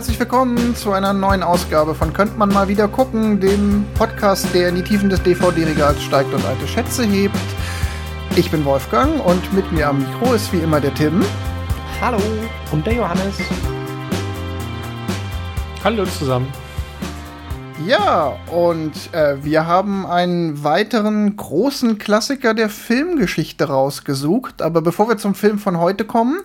[0.00, 4.70] Herzlich willkommen zu einer neuen Ausgabe von Könnt man mal wieder gucken, dem Podcast, der
[4.70, 7.36] in die Tiefen des DVD-Regals steigt und alte Schätze hebt.
[8.34, 11.22] Ich bin Wolfgang und mit mir am Mikro ist wie immer der Tim.
[12.00, 12.16] Hallo
[12.72, 13.36] und der Johannes.
[15.84, 16.50] Hallo zusammen.
[17.86, 24.62] Ja, und äh, wir haben einen weiteren großen Klassiker der Filmgeschichte rausgesucht.
[24.62, 26.40] Aber bevor wir zum Film von heute kommen,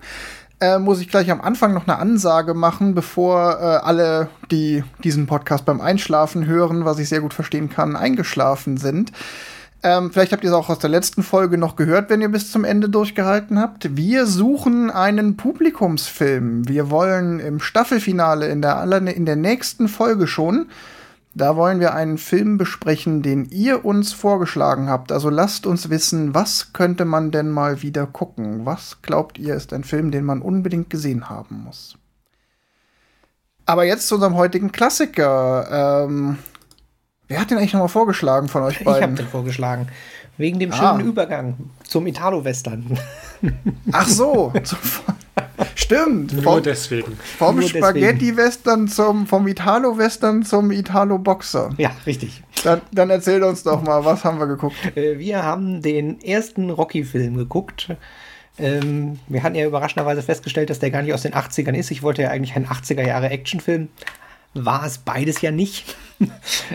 [0.60, 5.28] äh, muss ich gleich am Anfang noch eine Ansage machen, bevor äh, alle, die diesen
[5.28, 9.12] Podcast beim Einschlafen hören, was ich sehr gut verstehen kann, eingeschlafen sind.
[9.84, 12.52] Ähm, vielleicht habt ihr es auch aus der letzten Folge noch gehört, wenn ihr bis
[12.52, 13.96] zum Ende durchgehalten habt.
[13.96, 16.68] Wir suchen einen Publikumsfilm.
[16.68, 20.68] Wir wollen im Staffelfinale in der, in der nächsten Folge schon
[21.36, 25.12] da wollen wir einen Film besprechen, den ihr uns vorgeschlagen habt.
[25.12, 28.66] Also lasst uns wissen, was könnte man denn mal wieder gucken?
[28.66, 31.98] Was glaubt ihr ist ein Film, den man unbedingt gesehen haben muss?
[33.66, 36.06] Aber jetzt zu unserem heutigen Klassiker.
[36.08, 36.38] Ähm,
[37.28, 38.96] wer hat den eigentlich nochmal vorgeschlagen von euch beiden?
[38.96, 39.88] Ich habe den vorgeschlagen.
[40.38, 40.76] Wegen dem ah.
[40.76, 42.98] schönen Übergang zum Italo-Western.
[43.92, 44.52] Ach so.
[45.76, 46.34] Stimmt.
[46.34, 47.18] Nur vom, deswegen.
[47.38, 51.70] Vom Spaghetti-Western zum, vom Italo-Western zum Italo-Boxer.
[51.78, 52.44] Ja, richtig.
[52.64, 54.76] Dann, dann erzähl uns doch mal, was haben wir geguckt?
[54.96, 57.90] Äh, wir haben den ersten Rocky-Film geguckt.
[58.58, 61.92] Ähm, wir hatten ja überraschenderweise festgestellt, dass der gar nicht aus den 80ern ist.
[61.92, 63.90] Ich wollte ja eigentlich einen 80er-Jahre-Actionfilm.
[64.56, 65.96] War es beides ja nicht.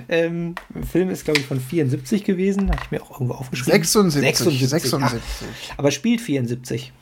[0.08, 0.54] ähm,
[0.90, 2.70] Film ist, glaube ich, von 74 gewesen.
[2.70, 3.72] Habe ich mir auch irgendwo aufgeschrieben.
[3.72, 4.20] 76.
[4.20, 4.68] 76.
[4.68, 5.20] 76.
[5.72, 6.92] Ach, aber spielt 74.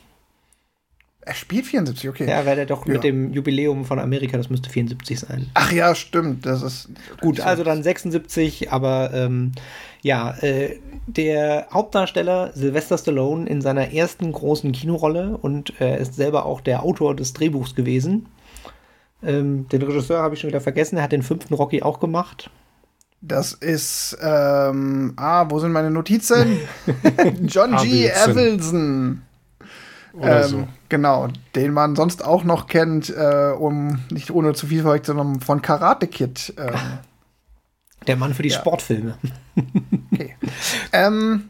[1.29, 2.27] Er spielt 74, okay.
[2.27, 2.95] Ja, weil er doch ja.
[2.95, 5.51] mit dem Jubiläum von Amerika, das müsste 74 sein.
[5.53, 6.47] Ach ja, stimmt.
[6.47, 6.89] Das ist
[7.21, 7.41] gut.
[7.41, 9.53] Also dann 76, aber ähm,
[10.01, 16.47] ja, äh, der Hauptdarsteller Sylvester Stallone in seiner ersten großen Kinorolle und er ist selber
[16.47, 18.27] auch der Autor des Drehbuchs gewesen.
[19.23, 20.97] Ähm, den Regisseur habe ich schon wieder vergessen.
[20.97, 22.51] Er hat den fünften Rocky auch gemacht.
[23.21, 26.59] Das ist, ähm, ah, wo sind meine Notizen?
[27.43, 28.07] John G.
[28.07, 29.23] Evelson.
[30.13, 30.69] Oder ähm, so.
[30.89, 35.41] Genau, den man sonst auch noch kennt, äh, um nicht ohne zu viel verrückt, sondern
[35.41, 36.55] von Karate Kid.
[36.57, 36.75] Ähm.
[38.07, 38.59] Der Mann für die ja.
[38.59, 39.19] Sportfilme.
[40.13, 40.37] okay.
[40.93, 41.49] ähm,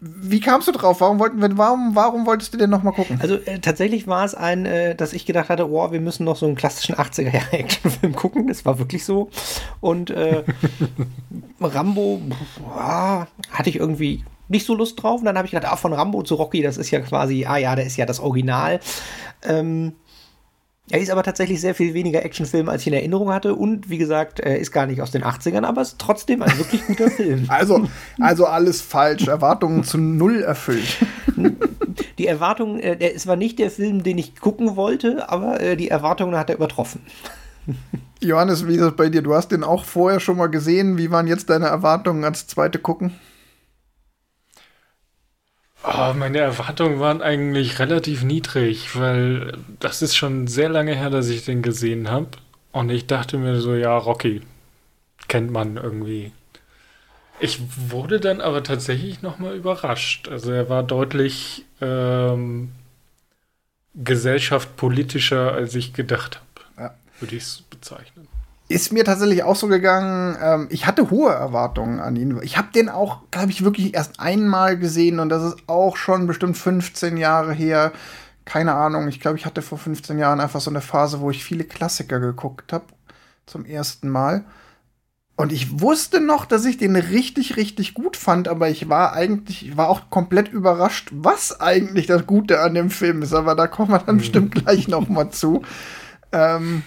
[0.00, 1.00] wie kamst du drauf?
[1.00, 3.18] Warum, wollten wir, warum, warum wolltest du den noch mal gucken?
[3.20, 6.36] Also äh, tatsächlich war es ein, äh, dass ich gedacht hatte, oh, wir müssen noch
[6.36, 8.46] so einen klassischen 80er-Jahre-Actionfilm gucken.
[8.46, 9.28] Das war wirklich so.
[9.80, 10.42] Und äh,
[11.60, 12.22] Rambo
[12.58, 15.20] boah, hatte ich irgendwie nicht so Lust drauf.
[15.20, 17.58] Und dann habe ich gedacht, ah, von Rambo zu Rocky, das ist ja quasi, ah
[17.58, 18.80] ja, der ist ja das Original.
[19.42, 19.92] Ähm,
[20.90, 23.54] er ist aber tatsächlich sehr viel weniger Actionfilm, als ich in Erinnerung hatte.
[23.54, 26.84] Und wie gesagt, er ist gar nicht aus den 80ern, aber ist trotzdem ein wirklich
[26.86, 27.44] guter Film.
[27.48, 29.28] Also, also alles falsch.
[29.28, 30.98] Erwartungen zu null erfüllt.
[32.18, 35.88] Die Erwartungen, äh, es war nicht der Film, den ich gucken wollte, aber äh, die
[35.88, 37.00] Erwartungen hat er übertroffen.
[38.20, 39.22] Johannes, wie ist das bei dir?
[39.22, 40.98] Du hast den auch vorher schon mal gesehen.
[40.98, 43.12] Wie waren jetzt deine Erwartungen als zweite gucken?
[45.82, 51.28] Oh, meine Erwartungen waren eigentlich relativ niedrig, weil das ist schon sehr lange her, dass
[51.28, 52.28] ich den gesehen habe.
[52.72, 54.42] Und ich dachte mir so, ja, Rocky
[55.28, 56.32] kennt man irgendwie.
[57.40, 60.28] Ich wurde dann aber tatsächlich nochmal überrascht.
[60.28, 62.72] Also er war deutlich ähm,
[63.94, 66.82] gesellschaftspolitischer, als ich gedacht habe.
[66.82, 66.94] Ja.
[67.20, 68.28] Würde ich es bezeichnen.
[68.70, 70.38] Ist mir tatsächlich auch so gegangen.
[70.40, 72.38] Ähm, ich hatte hohe Erwartungen an ihn.
[72.44, 76.28] Ich habe den auch, glaube ich, wirklich erst einmal gesehen und das ist auch schon
[76.28, 77.90] bestimmt 15 Jahre her.
[78.44, 79.08] Keine Ahnung.
[79.08, 82.20] Ich glaube, ich hatte vor 15 Jahren einfach so eine Phase, wo ich viele Klassiker
[82.20, 82.84] geguckt habe.
[83.44, 84.44] Zum ersten Mal.
[85.34, 89.66] Und ich wusste noch, dass ich den richtig, richtig gut fand, aber ich war eigentlich,
[89.66, 93.34] ich war auch komplett überrascht, was eigentlich das Gute an dem Film ist.
[93.34, 94.20] Aber da kommen wir dann mhm.
[94.20, 95.62] bestimmt gleich noch mal zu.
[96.32, 96.84] Ähm,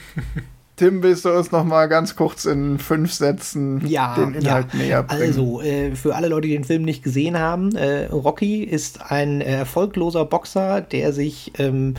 [0.83, 4.79] Tim, willst du uns noch mal ganz kurz in fünf Sätzen ja, den Inhalt ja.
[4.79, 5.21] näher bringen?
[5.21, 9.39] Also, äh, für alle Leute, die den Film nicht gesehen haben, äh, Rocky ist ein
[9.39, 11.93] erfolgloser Boxer, der sich ähm,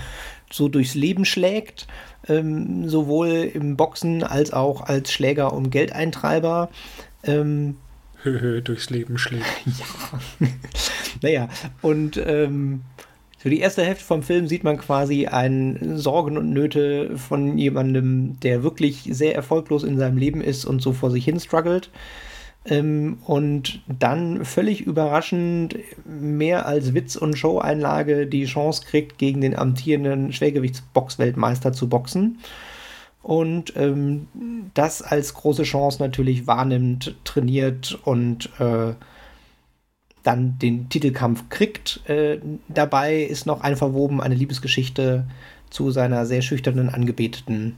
[0.52, 1.86] so durchs Leben schlägt,
[2.28, 6.68] ähm, sowohl im Boxen als auch als Schläger und Geldeintreiber.
[7.22, 7.76] Ähm,
[8.22, 9.46] durchs Leben schlägt.
[9.64, 10.48] ja.
[11.22, 11.48] naja,
[11.80, 12.82] und ähm,
[13.44, 18.40] für die erste Hälfte vom Film sieht man quasi ein Sorgen und Nöte von jemandem,
[18.40, 21.90] der wirklich sehr erfolglos in seinem Leben ist und so vor sich hin struggelt.
[22.64, 25.76] Ähm, und dann völlig überraschend
[26.06, 32.38] mehr als Witz und Show-Einlage die Chance kriegt, gegen den amtierenden Schwergewichtsboxweltmeister zu boxen.
[33.22, 34.26] Und ähm,
[34.72, 38.94] das als große Chance natürlich wahrnimmt, trainiert und äh,
[40.24, 42.00] dann den Titelkampf kriegt.
[42.08, 45.26] Äh, dabei ist noch ein verwoben eine Liebesgeschichte
[45.70, 47.76] zu seiner sehr schüchternen Angebeteten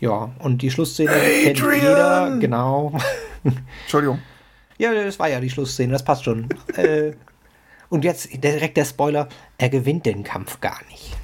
[0.00, 1.54] Ja, und die Schlussszene Adrian!
[1.54, 2.92] kennt jeder, genau.
[3.82, 4.18] Entschuldigung.
[4.78, 6.48] Ja, das war ja die Schlussszene, das passt schon.
[6.76, 7.12] äh,
[7.88, 9.28] und jetzt direkt der Spoiler,
[9.58, 11.16] er gewinnt den Kampf gar nicht.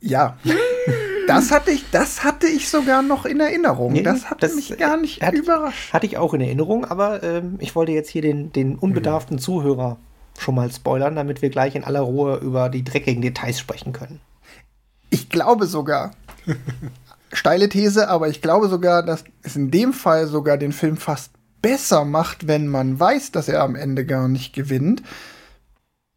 [0.00, 0.38] Ja.
[1.28, 3.92] Das hatte ich, das hatte ich sogar noch in Erinnerung.
[3.92, 5.92] Nee, das hat mich gar nicht hat, überrascht.
[5.92, 9.40] Hatte ich auch in Erinnerung, aber ähm, ich wollte jetzt hier den, den unbedarften mhm.
[9.40, 9.98] Zuhörer
[10.38, 14.20] schon mal spoilern, damit wir gleich in aller Ruhe über die dreckigen Details sprechen können.
[15.10, 16.12] Ich glaube sogar,
[17.32, 21.32] steile These, aber ich glaube sogar, dass es in dem Fall sogar den Film fast
[21.60, 25.02] besser macht, wenn man weiß, dass er am Ende gar nicht gewinnt.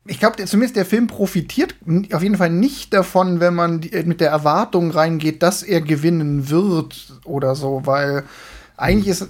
[0.06, 1.76] Ich glaube, zumindest der Film profitiert
[2.12, 7.20] auf jeden Fall nicht davon, wenn man mit der Erwartung reingeht, dass er gewinnen wird
[7.24, 8.24] oder so, weil
[8.78, 9.30] eigentlich ist,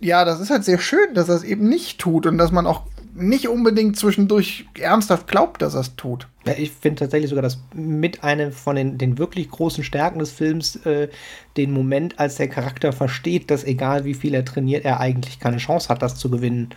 [0.00, 2.66] ja, das ist halt sehr schön, dass er es eben nicht tut und dass man
[2.66, 2.82] auch
[3.14, 6.28] nicht unbedingt zwischendurch ernsthaft glaubt, dass er es tut.
[6.46, 10.30] Ja, ich finde tatsächlich sogar, dass mit einem von den, den wirklich großen Stärken des
[10.30, 11.08] Films äh,
[11.56, 15.58] den Moment, als der Charakter versteht, dass egal wie viel er trainiert, er eigentlich keine
[15.58, 16.70] Chance hat, das zu gewinnen.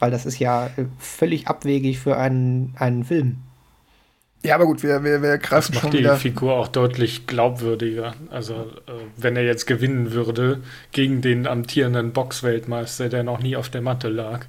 [0.00, 3.36] Weil das ist ja äh, völlig abwegig für einen, einen Film.
[4.42, 8.14] Ja, aber gut, wir, wir, wir greifen das macht die Figur auch deutlich glaubwürdiger.
[8.30, 10.62] Also, äh, wenn er jetzt gewinnen würde
[10.92, 14.46] gegen den amtierenden Boxweltmeister, der noch nie auf der Matte lag,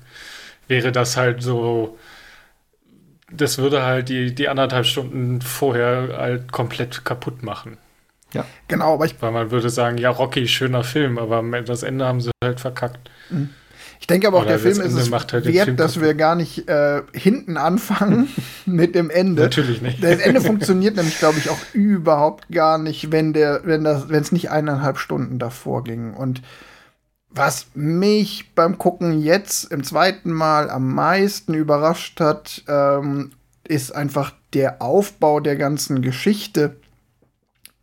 [0.67, 1.97] wäre das halt so.
[3.29, 7.77] Das würde halt die, die anderthalb Stunden vorher halt komplett kaputt machen.
[8.33, 9.21] Ja, genau, aber ich.
[9.21, 13.09] Weil man würde sagen, ja, Rocky, schöner Film, aber das Ende haben sie halt verkackt.
[13.29, 13.49] Mhm.
[14.01, 16.67] Ich denke aber auch, Oder der Film ist es halt wert, dass wir gar nicht
[16.67, 18.29] äh, hinten anfangen
[18.65, 19.43] mit dem Ende.
[19.43, 20.03] Natürlich nicht.
[20.03, 24.21] Das Ende funktioniert nämlich, glaube ich, auch überhaupt gar nicht, wenn der, wenn das, wenn
[24.21, 26.15] es nicht eineinhalb Stunden davor ging.
[26.15, 26.41] Und
[27.29, 33.31] was mich beim Gucken jetzt im zweiten Mal am meisten überrascht hat, ähm,
[33.67, 36.75] ist einfach der Aufbau der ganzen Geschichte,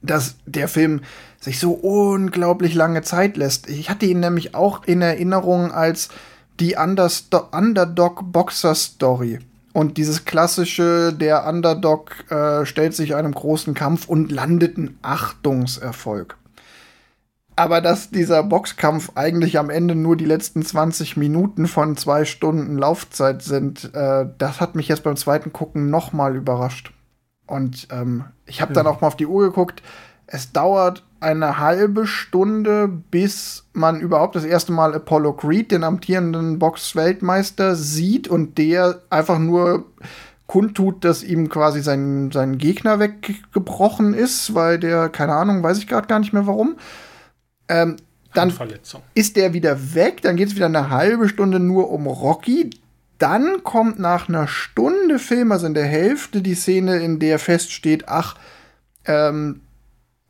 [0.03, 1.03] dass der Film
[1.49, 3.69] sich so unglaublich lange Zeit lässt.
[3.71, 6.11] Ich hatte ihn nämlich auch in Erinnerung als
[6.61, 9.39] die Underdog-Boxer-Story.
[9.73, 16.37] Und dieses klassische, der Underdog äh, stellt sich einem großen Kampf und landet ein Achtungserfolg.
[17.57, 22.77] Aber dass dieser Boxkampf eigentlich am Ende nur die letzten 20 Minuten von zwei Stunden
[22.77, 26.93] Laufzeit sind, äh, das hat mich jetzt beim zweiten Gucken noch mal überrascht.
[27.47, 28.83] Und ähm, ich habe ja.
[28.83, 29.83] dann auch mal auf die Uhr geguckt.
[30.27, 36.59] Es dauert eine halbe Stunde, bis man überhaupt das erste Mal Apollo Creed, den amtierenden
[36.59, 39.87] Box-Weltmeister, sieht und der einfach nur
[40.47, 45.87] kundtut, dass ihm quasi sein, sein Gegner weggebrochen ist, weil der, keine Ahnung, weiß ich
[45.87, 46.77] gerade gar nicht mehr warum.
[47.69, 47.97] Ähm,
[48.35, 48.53] dann
[49.15, 52.71] ist der wieder weg, dann geht es wieder eine halbe Stunde nur um Rocky.
[53.19, 58.09] Dann kommt nach einer Stunde Film, also in der Hälfte, die Szene, in der feststeht,
[58.09, 58.37] ach,
[59.05, 59.63] ähm,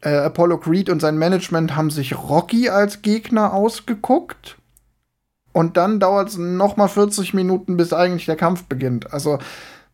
[0.00, 4.56] äh, Apollo Creed und sein Management haben sich Rocky als Gegner ausgeguckt.
[5.52, 9.12] Und dann dauert es noch mal 40 Minuten, bis eigentlich der Kampf beginnt.
[9.12, 9.38] Also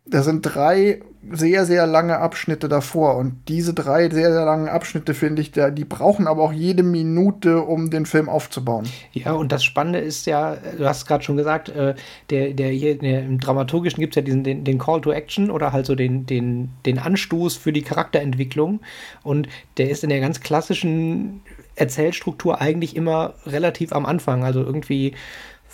[0.06, 3.16] da sind drei sehr, sehr lange Abschnitte davor.
[3.16, 7.62] Und diese drei sehr, sehr langen Abschnitte, finde ich, die brauchen aber auch jede Minute,
[7.62, 8.86] um den Film aufzubauen.
[9.12, 11.94] Ja, und das Spannende ist ja, du hast gerade schon gesagt, äh,
[12.28, 15.50] der, der hier der, im Dramaturgischen gibt es ja diesen, den, den Call to Action
[15.50, 18.80] oder halt so den, den, den Anstoß für die Charakterentwicklung.
[19.22, 21.40] Und der ist in der ganz klassischen
[21.76, 24.44] Erzählstruktur eigentlich immer relativ am Anfang.
[24.44, 25.14] Also irgendwie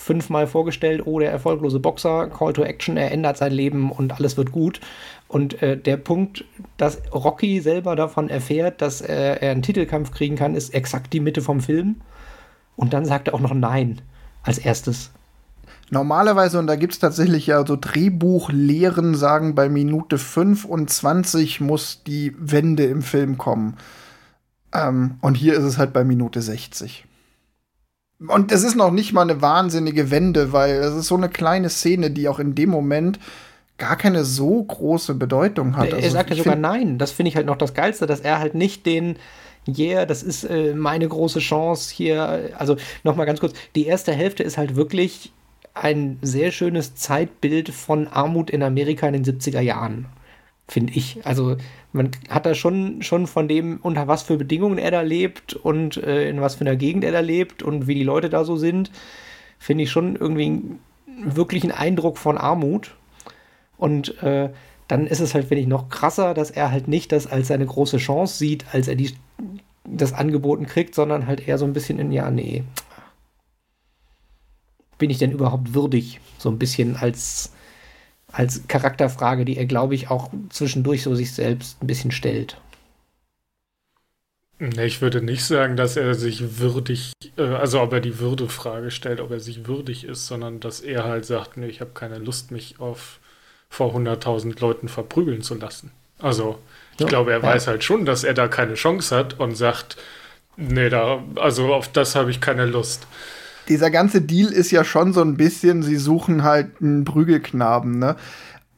[0.01, 4.39] fünfmal vorgestellt, oh, der erfolglose Boxer, Call to Action, er ändert sein Leben und alles
[4.39, 4.81] wird gut.
[5.29, 6.47] Und äh, der Punkt,
[6.79, 11.21] dass Rocky selber davon erfährt, dass äh, er einen Titelkampf kriegen kann, ist exakt die
[11.21, 11.97] Mitte vom Film.
[12.77, 14.01] Und dann sagt er auch noch Nein
[14.43, 15.11] als erstes.
[15.91, 22.35] Normalerweise, und da gibt es tatsächlich ja so Drehbuchlehren, sagen, bei Minute 25 muss die
[22.39, 23.77] Wende im Film kommen.
[24.73, 27.05] Ähm, und hier ist es halt bei Minute 60.
[28.27, 31.71] Und es ist noch nicht mal eine wahnsinnige Wende, weil es ist so eine kleine
[31.71, 33.19] Szene, die auch in dem Moment
[33.79, 35.89] gar keine so große Bedeutung hat.
[35.89, 36.99] Er also, sagt ja sogar nein.
[36.99, 39.17] Das finde ich halt noch das Geilste, dass er halt nicht den
[39.69, 42.51] Yeah, das ist äh, meine große Chance hier.
[42.57, 45.33] Also nochmal ganz kurz, die erste Hälfte ist halt wirklich
[45.75, 50.07] ein sehr schönes Zeitbild von Armut in Amerika in den 70er Jahren,
[50.67, 51.21] finde ich.
[51.25, 51.57] Also
[51.93, 55.97] man hat da schon, schon von dem, unter was für Bedingungen er da lebt und
[55.97, 58.57] äh, in was für einer Gegend er da lebt und wie die Leute da so
[58.57, 58.91] sind,
[59.59, 60.63] finde ich schon irgendwie
[61.23, 62.95] wirklich einen Eindruck von Armut.
[63.77, 64.51] Und äh,
[64.89, 67.67] dann ist es halt, finde ich, noch krasser, dass er halt nicht das als seine
[67.67, 69.15] große Chance sieht, als er die,
[69.85, 72.65] das angeboten kriegt, sondern halt eher so ein bisschen in, ja, nee,
[74.99, 76.21] bin ich denn überhaupt würdig?
[76.39, 77.53] So ein bisschen als
[78.33, 82.57] als Charakterfrage, die er, glaube ich, auch zwischendurch so sich selbst ein bisschen stellt.
[84.59, 88.91] Nee, ich würde nicht sagen, dass er sich würdig, äh, also ob er die Würdefrage
[88.91, 92.19] stellt, ob er sich würdig ist, sondern dass er halt sagt, nee, ich habe keine
[92.19, 93.21] Lust, mich auf
[93.71, 95.93] vor 100.000 Leuten verprügeln zu lassen.
[96.19, 96.59] Also
[96.95, 97.43] ich ja, glaube, er ja.
[97.43, 99.97] weiß halt schon, dass er da keine Chance hat und sagt,
[100.59, 103.07] nee, da, also auf das habe ich keine Lust.
[103.71, 108.17] Dieser ganze Deal ist ja schon so ein bisschen, sie suchen halt einen Prügelknaben, ne?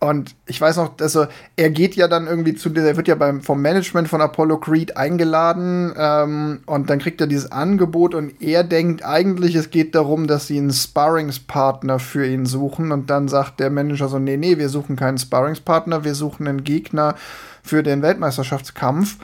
[0.03, 3.41] Und ich weiß noch, also er geht ja dann irgendwie zu, der wird ja beim,
[3.41, 8.65] vom Management von Apollo Creed eingeladen ähm, und dann kriegt er dieses Angebot und er
[8.65, 13.61] denkt eigentlich, es geht darum, dass sie einen Sparringspartner für ihn suchen und dann sagt
[13.61, 17.15] der Manager so, nee, nee, wir suchen keinen Sparringspartner, wir suchen einen Gegner
[17.63, 19.19] für den Weltmeisterschaftskampf.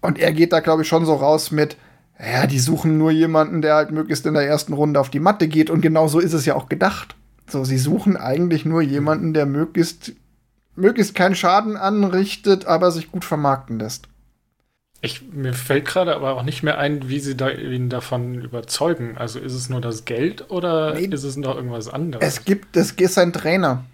[0.00, 1.76] Und er geht da, glaube ich, schon so raus mit,
[2.22, 5.48] ja, die suchen nur jemanden, der halt möglichst in der ersten Runde auf die Matte
[5.48, 7.16] geht und genau so ist es ja auch gedacht.
[7.48, 10.12] So, sie suchen eigentlich nur jemanden, der möglichst,
[10.76, 14.08] möglichst keinen Schaden anrichtet, aber sich gut vermarkten lässt.
[15.02, 19.16] Ich, mir fällt gerade aber auch nicht mehr ein, wie sie da, ihn davon überzeugen.
[19.16, 22.26] Also ist es nur das Geld oder nee, ist es noch irgendwas anderes?
[22.26, 23.84] Es gibt, es ist ein Trainer.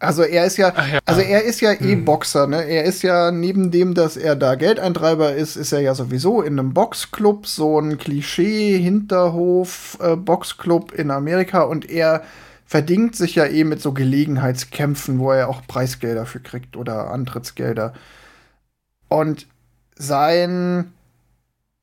[0.00, 0.98] Also er ist ja, ja.
[1.04, 2.06] also er ist ja eh hm.
[2.06, 2.64] Boxer, ne?
[2.64, 6.58] Er ist ja neben dem, dass er da Geldeintreiber ist, ist er ja sowieso in
[6.58, 12.22] einem Boxclub, so ein Klischee-Hinterhof-Boxclub äh, in Amerika und er
[12.64, 17.92] verdingt sich ja eh mit so Gelegenheitskämpfen, wo er auch Preisgelder für kriegt oder Antrittsgelder.
[19.08, 19.48] Und
[19.96, 20.94] sein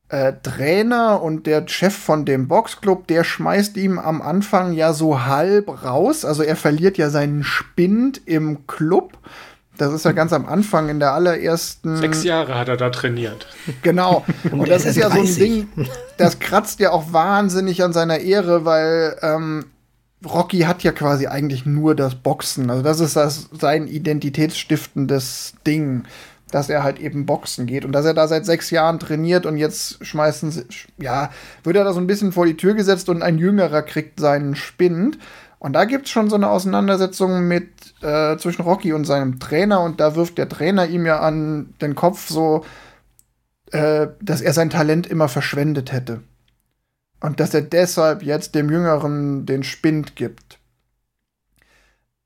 [0.08, 5.24] äh, Trainer und der Chef von dem Boxclub, der schmeißt ihm am Anfang ja so
[5.24, 6.24] halb raus.
[6.24, 9.18] Also er verliert ja seinen Spind im Club.
[9.76, 11.96] Das ist ja ganz am Anfang in der allerersten.
[11.98, 13.46] Sechs Jahre hat er da trainiert.
[13.82, 14.24] Genau.
[14.50, 15.68] Und das ist ja so ein Ding,
[16.16, 19.66] das kratzt ja auch wahnsinnig an seiner Ehre, weil ähm,
[20.26, 22.70] Rocky hat ja quasi eigentlich nur das Boxen.
[22.70, 26.04] Also das ist das, sein identitätsstiftendes Ding,
[26.50, 29.56] dass er halt eben Boxen geht und dass er da seit sechs Jahren trainiert und
[29.56, 30.64] jetzt schmeißen sie,
[30.98, 31.30] ja,
[31.62, 34.54] wird er da so ein bisschen vor die Tür gesetzt und ein Jüngerer kriegt seinen
[34.54, 35.18] Spind.
[35.58, 37.68] Und da gibt es schon so eine Auseinandersetzung mit
[38.00, 41.94] äh, zwischen Rocky und seinem Trainer und da wirft der Trainer ihm ja an den
[41.94, 42.64] Kopf so,
[43.72, 46.22] äh, dass er sein Talent immer verschwendet hätte.
[47.20, 50.57] Und dass er deshalb jetzt dem Jüngeren den Spind gibt.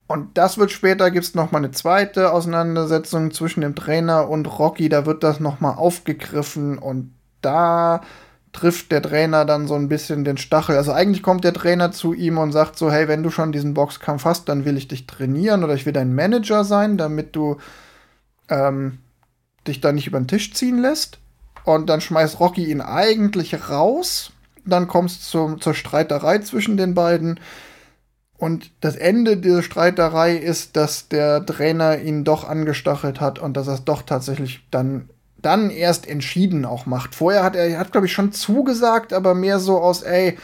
[0.06, 4.88] Und das wird später, gibt es nochmal eine zweite Auseinandersetzung zwischen dem Trainer und Rocky.
[4.88, 8.02] Da wird das nochmal aufgegriffen und da
[8.52, 10.76] trifft der Trainer dann so ein bisschen den Stachel.
[10.76, 13.73] Also eigentlich kommt der Trainer zu ihm und sagt so, hey, wenn du schon diesen
[13.73, 17.56] Boxkampf hast, dann will ich dich trainieren oder ich will dein Manager sein, damit du
[18.50, 18.99] ähm,
[19.66, 21.18] dich da nicht über den Tisch ziehen lässt.
[21.64, 24.32] Und dann schmeißt Rocky ihn eigentlich raus
[24.64, 27.40] dann kommt es zur Streiterei zwischen den beiden.
[28.42, 33.68] Und das Ende dieser Streiterei ist, dass der Trainer ihn doch angestachelt hat und dass
[33.68, 35.08] er es doch tatsächlich dann,
[35.40, 37.14] dann erst entschieden auch macht.
[37.14, 40.37] Vorher hat er, hat, glaube ich, schon zugesagt, aber mehr so aus, ey,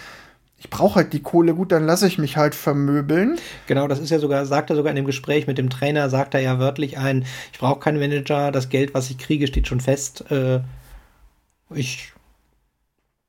[0.59, 3.37] ich brauche halt die Kohle, gut, dann lasse ich mich halt vermöbeln.
[3.67, 6.35] Genau, das ist ja sogar, sagt er sogar in dem Gespräch mit dem Trainer, sagt
[6.35, 9.81] er ja wörtlich ein, ich brauche keinen Manager, das Geld, was ich kriege, steht schon
[9.81, 10.25] fest.
[10.31, 10.61] Äh,
[11.75, 12.13] ich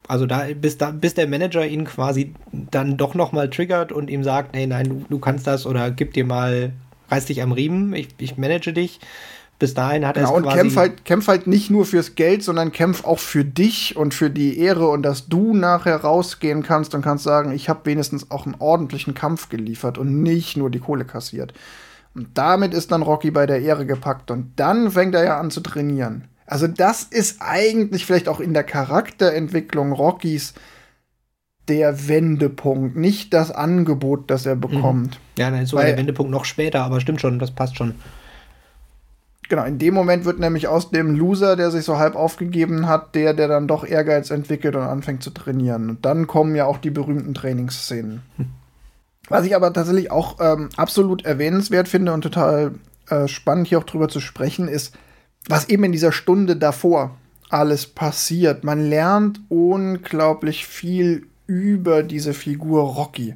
[0.09, 4.23] also da bis, da, bis der Manager ihn quasi dann doch nochmal triggert und ihm
[4.23, 6.73] sagt, hey, nein, du, du kannst das oder gib dir mal,
[7.09, 8.99] reiß dich am Riemen, ich, ich manage dich.
[9.59, 10.57] Bis dahin hat genau, er es quasi...
[10.57, 14.13] und kämpf halt, kämpf halt nicht nur fürs Geld, sondern kämpf auch für dich und
[14.13, 18.31] für die Ehre und dass du nachher rausgehen kannst und kannst sagen, ich habe wenigstens
[18.31, 21.53] auch einen ordentlichen Kampf geliefert und nicht nur die Kohle kassiert.
[22.15, 25.51] Und damit ist dann Rocky bei der Ehre gepackt und dann fängt er ja an
[25.51, 26.23] zu trainieren.
[26.49, 30.55] Also das ist eigentlich vielleicht auch in der Charakterentwicklung Rockys
[31.67, 34.61] der Wendepunkt, nicht das Angebot, das er mhm.
[34.61, 35.19] bekommt.
[35.37, 37.93] Ja, nein, sogar Weil, der Wendepunkt noch später, aber stimmt schon, das passt schon.
[39.47, 43.13] Genau, in dem Moment wird nämlich aus dem Loser, der sich so halb aufgegeben hat,
[43.13, 45.91] der, der dann doch Ehrgeiz entwickelt und anfängt zu trainieren.
[45.91, 48.23] Und dann kommen ja auch die berühmten Trainingsszenen.
[48.37, 48.47] Hm.
[49.27, 52.73] Was ich aber tatsächlich auch ähm, absolut erwähnenswert finde und total
[53.09, 54.95] äh, spannend hier auch drüber zu sprechen, ist,
[55.47, 57.17] was eben in dieser Stunde davor
[57.49, 58.63] alles passiert.
[58.63, 63.35] Man lernt unglaublich viel über diese Figur Rocky.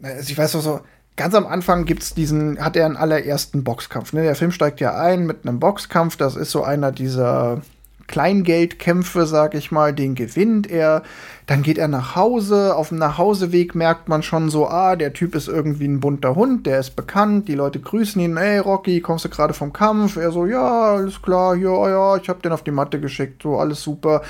[0.00, 0.80] Also ich weiß auch so,
[1.16, 4.12] ganz am Anfang gibt's diesen, hat er einen allerersten Boxkampf.
[4.12, 4.22] Ne?
[4.22, 6.16] Der Film steigt ja ein mit einem Boxkampf.
[6.16, 7.62] Das ist so einer dieser
[8.08, 11.02] Kleingeldkämpfe, sag ich mal, den gewinnt er.
[11.46, 12.74] Dann geht er nach Hause.
[12.74, 16.66] Auf dem Nachhauseweg merkt man schon so, ah, der Typ ist irgendwie ein bunter Hund,
[16.66, 17.46] der ist bekannt.
[17.48, 20.16] Die Leute grüßen ihn, ey Rocky, kommst du gerade vom Kampf?
[20.16, 23.42] Er so, ja, alles klar, ja, oh ja, ich hab den auf die Matte geschickt,
[23.42, 24.22] so alles super.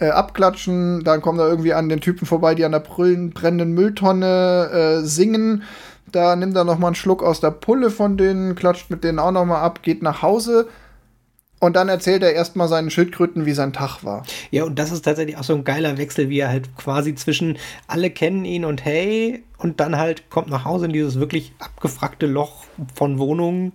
[0.00, 5.00] Äh, abklatschen, dann kommen da irgendwie an den Typen vorbei, die an der brennenden Mülltonne
[5.00, 5.64] äh, singen.
[6.12, 9.18] Da nimmt er noch mal einen Schluck aus der Pulle von denen, klatscht mit denen
[9.18, 10.68] auch noch mal ab, geht nach Hause
[11.60, 14.24] Und dann erzählt er erstmal seinen Schildkröten, wie sein Tag war.
[14.50, 17.58] Ja, und das ist tatsächlich auch so ein geiler Wechsel, wie er halt quasi zwischen
[17.88, 22.26] alle kennen ihn und hey, und dann halt kommt nach Hause in dieses wirklich abgefragte
[22.26, 23.72] Loch von Wohnungen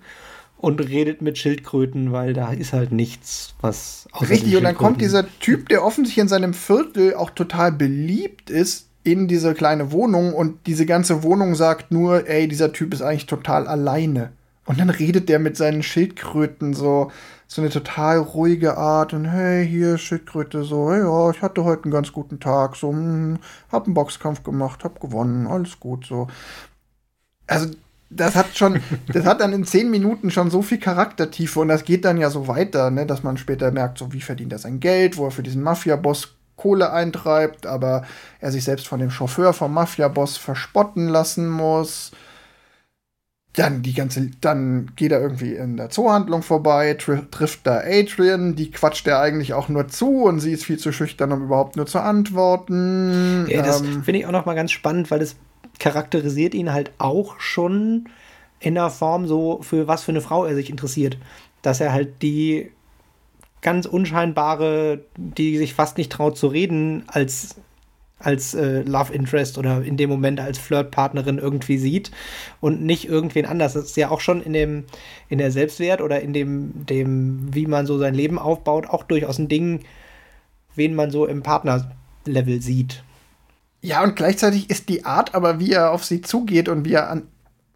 [0.58, 5.26] und redet mit Schildkröten, weil da ist halt nichts, was Richtig, und dann kommt dieser
[5.40, 10.66] Typ, der offensichtlich in seinem Viertel auch total beliebt ist, in diese kleine Wohnung und
[10.66, 14.32] diese ganze Wohnung sagt nur, ey, dieser Typ ist eigentlich total alleine.
[14.66, 17.12] Und dann redet der mit seinen Schildkröten so,
[17.48, 21.84] so eine total ruhige Art und hey, hier Schildkröte, so, hey, ja, ich hatte heute
[21.84, 23.40] einen ganz guten Tag, so, hm,
[23.72, 26.28] hab einen Boxkampf gemacht, hab gewonnen, alles gut, so.
[27.46, 27.72] Also,
[28.10, 28.80] das hat schon,
[29.14, 32.30] das hat dann in zehn Minuten schon so viel Charaktertiefe und das geht dann ja
[32.30, 35.32] so weiter, ne, dass man später merkt, so, wie verdient er sein Geld, wo er
[35.32, 38.06] für diesen Mafia-Boss Kohle eintreibt, aber
[38.40, 42.12] er sich selbst von dem Chauffeur vom Mafia-Boss verspotten lassen muss
[43.54, 48.56] dann die ganze, dann geht er irgendwie in der Zoohandlung vorbei, tri trifft da Adrian,
[48.56, 51.76] die quatscht er eigentlich auch nur zu und sie ist viel zu schüchtern, um überhaupt
[51.76, 53.46] nur zu antworten.
[53.48, 55.36] Ja, das ähm, finde ich auch noch mal ganz spannend, weil das
[55.80, 58.10] charakterisiert ihn halt auch schon
[58.60, 61.18] in der Form so, für was für eine Frau er sich interessiert.
[61.62, 62.72] Dass er halt die
[63.62, 67.56] ganz unscheinbare, die sich fast nicht traut zu reden, als
[68.24, 72.12] als äh, Love Interest oder in dem Moment als Flirtpartnerin irgendwie sieht
[72.62, 73.74] und nicht irgendwen anders.
[73.74, 74.86] Das ist ja auch schon in dem,
[75.30, 79.38] in der Selbstwert oder in dem, dem, wie man so sein Leben aufbaut, auch durchaus
[79.38, 79.82] ein Ding,
[80.76, 83.04] wen man so im Partnerlevel sieht.
[83.82, 87.10] Ja, und gleichzeitig ist die Art aber, wie er auf sie zugeht und wie er
[87.10, 87.28] an,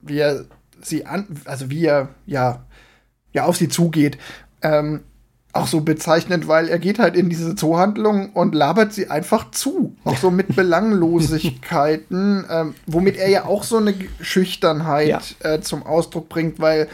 [0.02, 0.46] wie er
[0.82, 2.66] sie an, also wie er, ja,
[3.34, 4.18] ja, auf sie zugeht,
[4.62, 5.04] ähm,
[5.58, 9.96] auch so bezeichnend, weil er geht halt in diese Zoohandlung und labert sie einfach zu.
[10.04, 15.54] Auch so mit Belanglosigkeiten, ähm, womit er ja auch so eine Schüchternheit ja.
[15.54, 16.88] äh, zum Ausdruck bringt, weil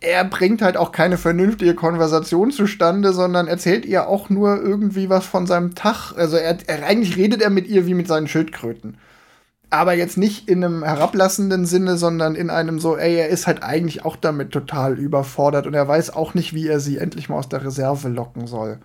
[0.00, 5.26] er bringt halt auch keine vernünftige Konversation zustande, sondern erzählt ihr auch nur irgendwie was
[5.26, 6.12] von seinem Tag.
[6.16, 8.98] Also er, er eigentlich redet er mit ihr wie mit seinen Schildkröten
[9.74, 13.62] aber jetzt nicht in einem herablassenden Sinne, sondern in einem so, ey, er ist halt
[13.62, 17.38] eigentlich auch damit total überfordert und er weiß auch nicht, wie er sie endlich mal
[17.38, 18.78] aus der Reserve locken soll.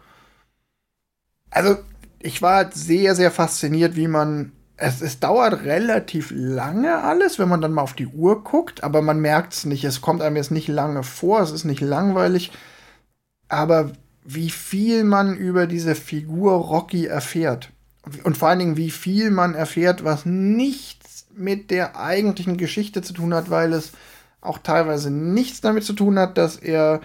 [1.52, 1.78] Also,
[2.20, 4.52] ich war halt sehr, sehr fasziniert, wie man.
[4.82, 9.02] Es, es dauert relativ lange alles, wenn man dann mal auf die Uhr guckt, aber
[9.02, 9.84] man merkt es nicht.
[9.84, 12.52] Es kommt einem jetzt nicht lange vor, es ist nicht langweilig.
[13.50, 13.92] Aber
[14.24, 17.72] wie viel man über diese Figur Rocky erfährt
[18.24, 23.14] und vor allen Dingen, wie viel man erfährt, was nichts mit der eigentlichen Geschichte zu
[23.14, 23.92] tun hat, weil es
[24.42, 27.02] auch teilweise nichts damit zu tun hat, dass er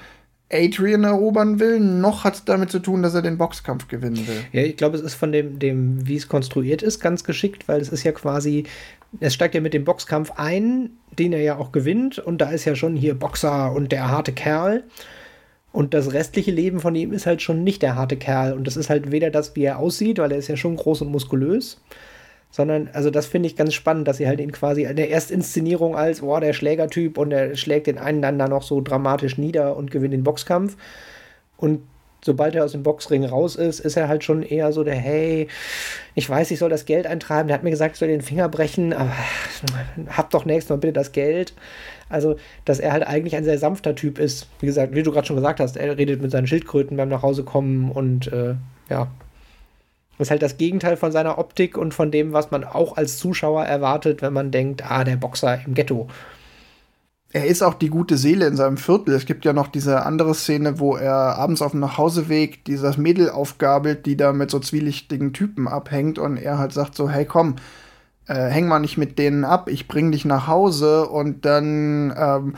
[0.52, 4.44] Adrian erobern will, noch hat es damit zu tun, dass er den Boxkampf gewinnen will.
[4.52, 7.80] Ja, ich glaube, es ist von dem, dem wie es konstruiert ist, ganz geschickt, weil
[7.80, 8.64] es ist ja quasi,
[9.20, 12.66] es steigt ja mit dem Boxkampf ein, den er ja auch gewinnt, und da ist
[12.66, 14.84] ja schon hier Boxer und der harte Kerl.
[15.74, 18.52] Und das restliche Leben von ihm ist halt schon nicht der harte Kerl.
[18.52, 21.02] Und das ist halt weder das, wie er aussieht, weil er ist ja schon groß
[21.02, 21.80] und muskulös,
[22.52, 25.96] sondern, also das finde ich ganz spannend, dass sie halt ihn quasi in der Erstinszenierung
[25.96, 29.76] als, boah, der Schlägertyp und er schlägt den einen dann da noch so dramatisch nieder
[29.76, 30.76] und gewinnt den Boxkampf.
[31.56, 31.80] Und
[32.24, 35.48] sobald er aus dem Boxring raus ist, ist er halt schon eher so der, hey,
[36.14, 37.48] ich weiß, ich soll das Geld eintreiben.
[37.48, 39.12] Der hat mir gesagt, ich soll den Finger brechen, aber
[40.08, 41.52] hab doch nächstes Mal bitte das Geld.
[42.08, 44.48] Also, dass er halt eigentlich ein sehr sanfter Typ ist.
[44.60, 47.90] Wie gesagt, wie du gerade schon gesagt hast, er redet mit seinen Schildkröten beim Nachhausekommen
[47.90, 48.54] und äh,
[48.88, 49.08] ja.
[50.16, 53.18] Das ist halt das Gegenteil von seiner Optik und von dem, was man auch als
[53.18, 56.08] Zuschauer erwartet, wenn man denkt, ah, der Boxer im Ghetto
[57.34, 59.12] er ist auch die gute Seele in seinem Viertel.
[59.12, 63.28] Es gibt ja noch diese andere Szene, wo er abends auf dem Nachhauseweg dieses Mädel
[63.28, 67.56] aufgabelt, die da mit so zwielichtigen Typen abhängt und er halt sagt so, hey komm,
[68.28, 71.08] äh, häng mal nicht mit denen ab, ich bring dich nach Hause.
[71.08, 72.54] Und dann ähm,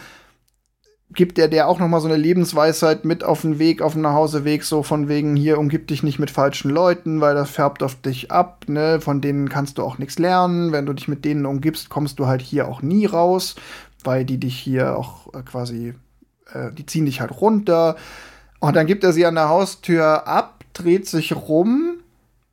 [1.10, 4.02] gibt er der auch noch mal so eine Lebensweisheit mit auf den Weg, auf den
[4.02, 7.94] Nachhauseweg, so von wegen hier umgib dich nicht mit falschen Leuten, weil das färbt auf
[7.94, 11.46] dich ab, ne, von denen kannst du auch nichts lernen, wenn du dich mit denen
[11.46, 13.54] umgibst, kommst du halt hier auch nie raus
[14.06, 15.94] weil die dich hier auch äh, quasi,
[16.52, 17.96] äh, die ziehen dich halt runter.
[18.60, 21.96] Und dann gibt er sie an der Haustür ab, dreht sich rum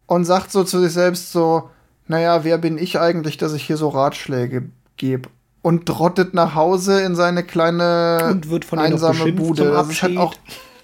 [0.08, 1.70] und sagt so zu sich selbst so,
[2.08, 5.30] naja, wer bin ich eigentlich, dass ich hier so Ratschläge gebe?
[5.62, 9.64] Und trottet nach Hause in seine kleine und wird von einsame Bude.
[9.64, 10.02] Zum Abschied.
[10.02, 10.36] Halt auch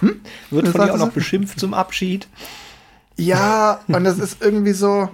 [0.00, 0.20] hm?
[0.50, 2.26] Wird von ihr auch noch beschimpft zum Abschied.
[3.16, 5.08] Ja, und das ist irgendwie so.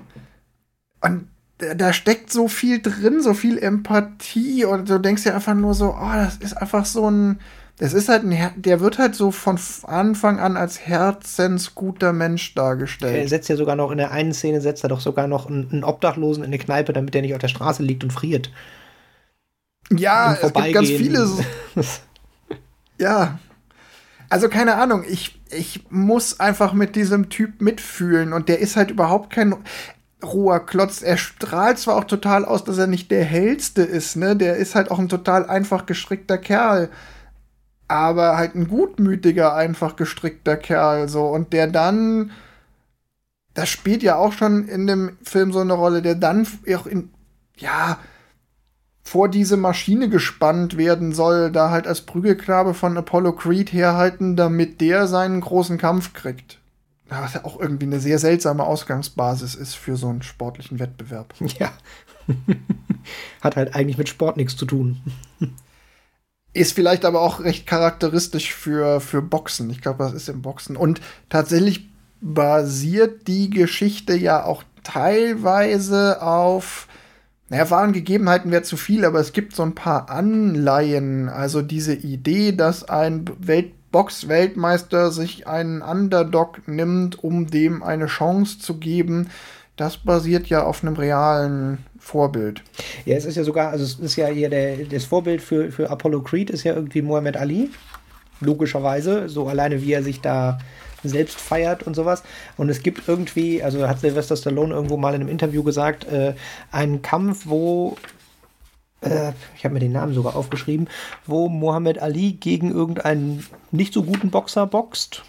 [1.03, 1.30] Und
[1.77, 5.95] da steckt so viel drin, so viel Empathie und du denkst ja einfach nur so,
[5.95, 7.41] oh, das ist einfach so ein,
[7.79, 13.17] das ist halt ein, der wird halt so von Anfang an als herzensguter Mensch dargestellt.
[13.17, 15.71] Er setzt ja sogar noch in der einen Szene setzt er doch sogar noch einen,
[15.71, 18.51] einen Obdachlosen in eine Kneipe, damit der nicht auf der Straße liegt und friert.
[19.93, 21.29] Ja, es gibt ganz viele.
[22.99, 23.39] ja,
[24.29, 28.91] Also keine Ahnung, ich, ich muss einfach mit diesem Typ mitfühlen und der ist halt
[28.93, 29.57] überhaupt kein
[30.23, 31.03] roher Klotz.
[31.03, 34.37] Er strahlt zwar auch total aus, dass er nicht der hellste ist, ne?
[34.37, 36.91] Der ist halt auch ein total einfach gestrickter Kerl.
[37.89, 41.27] Aber halt ein gutmütiger, einfach gestrickter Kerl, so.
[41.27, 42.31] Und der dann,
[43.55, 47.11] das spielt ja auch schon in dem Film so eine Rolle, der dann auch in,
[47.57, 47.99] ja,
[49.03, 54.81] vor diese Maschine gespannt werden soll, da halt als Prügelknabe von Apollo Creed herhalten, damit
[54.81, 56.60] der seinen großen Kampf kriegt.
[57.11, 61.35] Was ja auch irgendwie eine sehr seltsame Ausgangsbasis ist für so einen sportlichen Wettbewerb.
[61.59, 61.73] Ja.
[63.41, 65.01] Hat halt eigentlich mit Sport nichts zu tun.
[66.53, 69.69] Ist vielleicht aber auch recht charakteristisch für, für Boxen.
[69.71, 70.77] Ich glaube, das ist im Boxen.
[70.77, 71.89] Und tatsächlich
[72.21, 76.87] basiert die Geschichte ja auch teilweise auf
[77.51, 81.29] naja, wahren Gegebenheiten wäre zu viel, aber es gibt so ein paar Anleihen.
[81.29, 88.59] Also diese Idee, dass ein Welt Box-Weltmeister sich einen Underdog nimmt, um dem eine Chance
[88.59, 89.31] zu geben,
[89.77, 92.63] das basiert ja auf einem realen Vorbild.
[93.07, 95.89] Ja, es ist ja sogar, also es ist ja hier der, das Vorbild für, für
[95.89, 97.71] Apollo Creed ist ja irgendwie Muhammad Ali.
[98.41, 100.59] Logischerweise, so alleine wie er sich da
[101.03, 102.23] selbst feiert und sowas.
[102.57, 106.35] Und es gibt irgendwie, also hat Sylvester Stallone irgendwo mal in einem Interview gesagt, äh,
[106.71, 107.97] einen Kampf, wo
[109.01, 110.89] äh, ich habe mir den Namen sogar aufgeschrieben,
[111.27, 115.23] wo Muhammad Ali gegen irgendeinen nicht so guten Boxer boxt.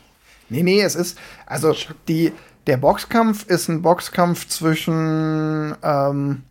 [0.49, 1.73] Nee, nee, es ist, also
[2.07, 2.33] die,
[2.67, 6.43] der Boxkampf ist ein Boxkampf zwischen, ähm,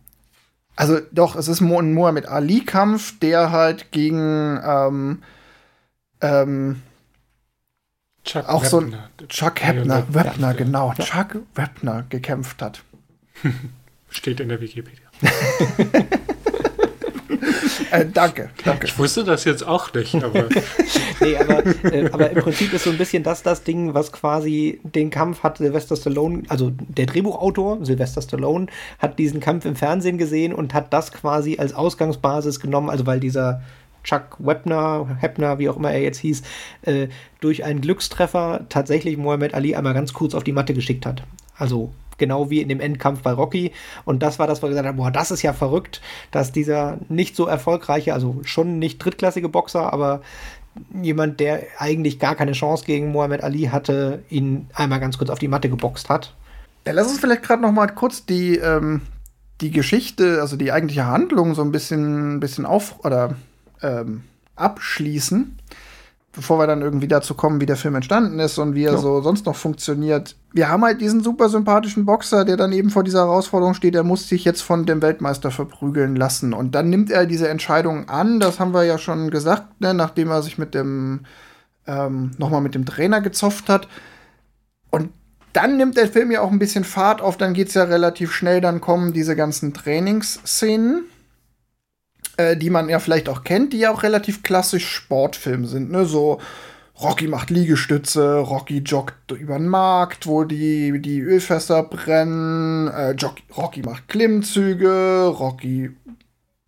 [0.75, 5.21] also doch, es ist ein Muhammad Ali-Kampf, der halt gegen, ähm,
[6.21, 6.81] ähm,
[8.23, 8.69] Chuck auch Webner.
[8.69, 11.03] so ein Chuck Hebner, Webner, ja, genau, ja.
[11.03, 12.83] Chuck Webner gekämpft hat.
[14.09, 15.07] Steht in der Wikipedia.
[17.91, 18.87] äh, danke, danke.
[18.87, 20.45] Ich wusste das jetzt auch nicht, aber.
[21.21, 24.79] nee, aber, äh, aber im Prinzip ist so ein bisschen das das Ding, was quasi
[24.83, 28.67] den Kampf hat Sylvester Stallone, also der Drehbuchautor, Sylvester Stallone,
[28.99, 33.19] hat diesen Kampf im Fernsehen gesehen und hat das quasi als Ausgangsbasis genommen, also weil
[33.19, 33.61] dieser
[34.03, 36.41] Chuck Webner, Hebner, wie auch immer er jetzt hieß,
[36.83, 37.07] äh,
[37.39, 41.23] durch einen Glückstreffer tatsächlich Muhammad Ali einmal ganz kurz auf die Matte geschickt hat.
[41.61, 43.71] Also genau wie in dem Endkampf bei Rocky.
[44.05, 46.97] Und das war das, wo wir gesagt haben, boah, das ist ja verrückt, dass dieser
[47.09, 50.21] nicht so erfolgreiche, also schon nicht drittklassige Boxer, aber
[51.01, 55.39] jemand, der eigentlich gar keine Chance gegen Muhammad Ali hatte, ihn einmal ganz kurz auf
[55.39, 56.33] die Matte geboxt hat.
[56.87, 59.01] Ja, lass uns vielleicht gerade noch mal kurz die, ähm,
[59.59, 63.35] die Geschichte, also die eigentliche Handlung so ein bisschen, bisschen auf oder
[63.81, 64.23] ähm,
[64.55, 65.57] abschließen,
[66.33, 68.97] bevor wir dann irgendwie dazu kommen, wie der Film entstanden ist und wie er ja.
[68.97, 70.37] so sonst noch funktioniert.
[70.53, 74.03] Wir haben halt diesen super sympathischen Boxer, der dann eben vor dieser Herausforderung steht, er
[74.03, 76.53] muss sich jetzt von dem Weltmeister verprügeln lassen.
[76.53, 80.29] Und dann nimmt er diese Entscheidung an, das haben wir ja schon gesagt, ne, nachdem
[80.29, 81.21] er sich mit dem
[81.85, 83.89] ähm, nochmal mit dem Trainer gezopft hat.
[84.89, 85.09] Und
[85.51, 88.61] dann nimmt der Film ja auch ein bisschen Fahrt auf, dann geht's ja relativ schnell,
[88.61, 91.03] dann kommen diese ganzen Trainingsszenen
[92.37, 96.05] äh, die man ja vielleicht auch kennt, die ja auch relativ klassisch Sportfilm sind, ne?
[96.05, 96.39] So
[97.01, 103.15] Rocky macht Liegestütze, Rocky joggt über den Markt, wo die, die Ölfässer brennen, äh,
[103.57, 105.91] Rocky macht Klimmzüge, Rocky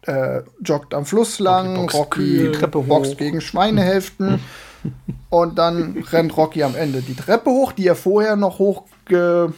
[0.06, 4.39] äh, joggt am Fluss lang, Rocky, Rocky boxt gegen Schweinehälften
[5.30, 9.54] und dann rennt Rocky am Ende die Treppe hoch, die er vorher noch hochge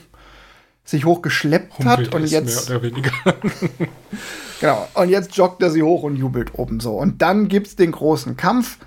[0.85, 3.11] sich hochgeschleppt Humpelt hat und jetzt mehr oder weniger.
[4.61, 4.87] Genau.
[4.93, 6.97] Und jetzt joggt er sie hoch und jubelt oben so.
[6.97, 8.77] Und dann gibt's den großen Kampf.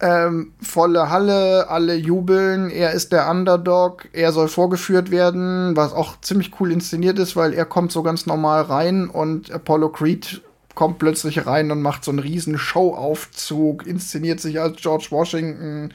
[0.00, 6.20] Ähm, volle Halle, alle jubeln, er ist der Underdog, er soll vorgeführt werden, was auch
[6.20, 10.42] ziemlich cool inszeniert ist, weil er kommt so ganz normal rein und Apollo Creed
[10.76, 15.92] kommt plötzlich rein und macht so einen riesen Showaufzug, inszeniert sich als George Washington.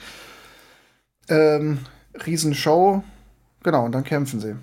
[1.29, 1.79] Ähm,
[2.25, 3.03] Riesenshow.
[3.63, 4.55] Genau, und dann kämpfen sie.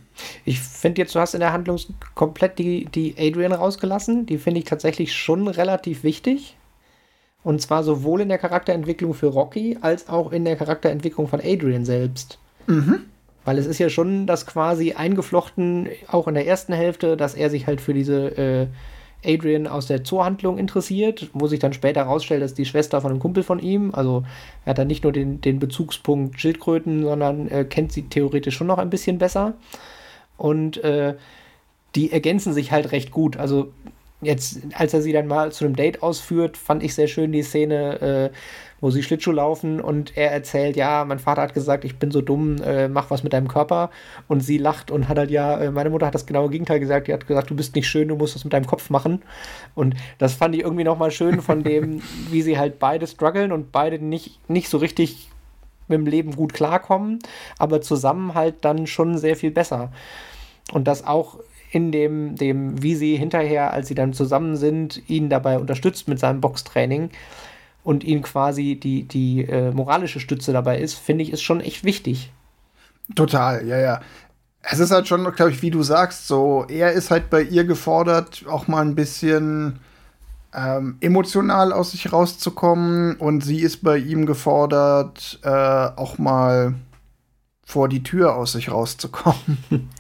[0.44, 1.78] Ich finde jetzt, du hast in der Handlung
[2.14, 4.26] komplett die, die Adrian rausgelassen.
[4.26, 6.56] Die finde ich tatsächlich schon relativ wichtig.
[7.42, 11.86] Und zwar sowohl in der Charakterentwicklung für Rocky als auch in der Charakterentwicklung von Adrian
[11.86, 12.38] selbst.
[12.66, 13.00] Mhm.
[13.46, 17.48] Weil es ist ja schon das quasi eingeflochten, auch in der ersten Hälfte, dass er
[17.48, 18.66] sich halt für diese äh,
[19.24, 23.20] Adrian aus der Zoohandlung interessiert, wo sich dann später herausstellt, dass die Schwester von einem
[23.20, 24.24] Kumpel von ihm, also
[24.64, 28.66] er hat dann nicht nur den, den Bezugspunkt Schildkröten, sondern äh, kennt sie theoretisch schon
[28.66, 29.54] noch ein bisschen besser.
[30.37, 31.14] Und äh,
[31.94, 33.37] die ergänzen sich halt recht gut.
[33.37, 33.72] Also
[34.22, 37.42] jetzt, als er sie dann mal zu einem Date ausführt, fand ich sehr schön die
[37.42, 38.37] Szene, äh,
[38.80, 42.22] wo sie Schlittschuh laufen und er erzählt, ja, mein Vater hat gesagt, ich bin so
[42.22, 43.90] dumm, äh, mach was mit deinem Körper.
[44.28, 47.08] Und sie lacht und hat halt, ja, äh, meine Mutter hat das genaue Gegenteil gesagt,
[47.08, 49.22] die hat gesagt, du bist nicht schön, du musst was mit deinem Kopf machen.
[49.74, 53.72] Und das fand ich irgendwie nochmal schön von dem, wie sie halt beide strugglen und
[53.72, 55.28] beide nicht, nicht so richtig
[55.88, 57.18] mit dem Leben gut klarkommen,
[57.58, 59.92] aber zusammen halt dann schon sehr viel besser.
[60.72, 61.40] Und das auch
[61.72, 66.18] in dem, dem, wie sie hinterher, als sie dann zusammen sind, ihn dabei unterstützt mit
[66.18, 67.10] seinem Boxtraining
[67.82, 71.84] und ihn quasi die, die äh, moralische Stütze dabei ist, finde ich, ist schon echt
[71.84, 72.32] wichtig.
[73.14, 74.00] Total, ja, ja.
[74.62, 77.64] Es ist halt schon, glaube ich, wie du sagst, so, er ist halt bei ihr
[77.64, 79.80] gefordert, auch mal ein bisschen
[80.54, 86.74] ähm, emotional aus sich rauszukommen und sie ist bei ihm gefordert, äh, auch mal
[87.64, 89.58] vor die Tür aus sich rauszukommen.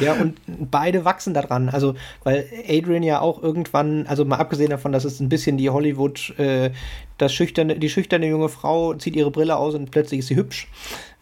[0.00, 0.38] ja, und
[0.70, 1.68] beide wachsen daran.
[1.68, 5.70] Also, weil Adrian ja auch irgendwann, also mal abgesehen davon, dass es ein bisschen die
[5.70, 6.70] Hollywood, äh,
[7.18, 10.68] das schüchterne, die schüchterne junge Frau zieht ihre Brille aus und plötzlich ist sie hübsch.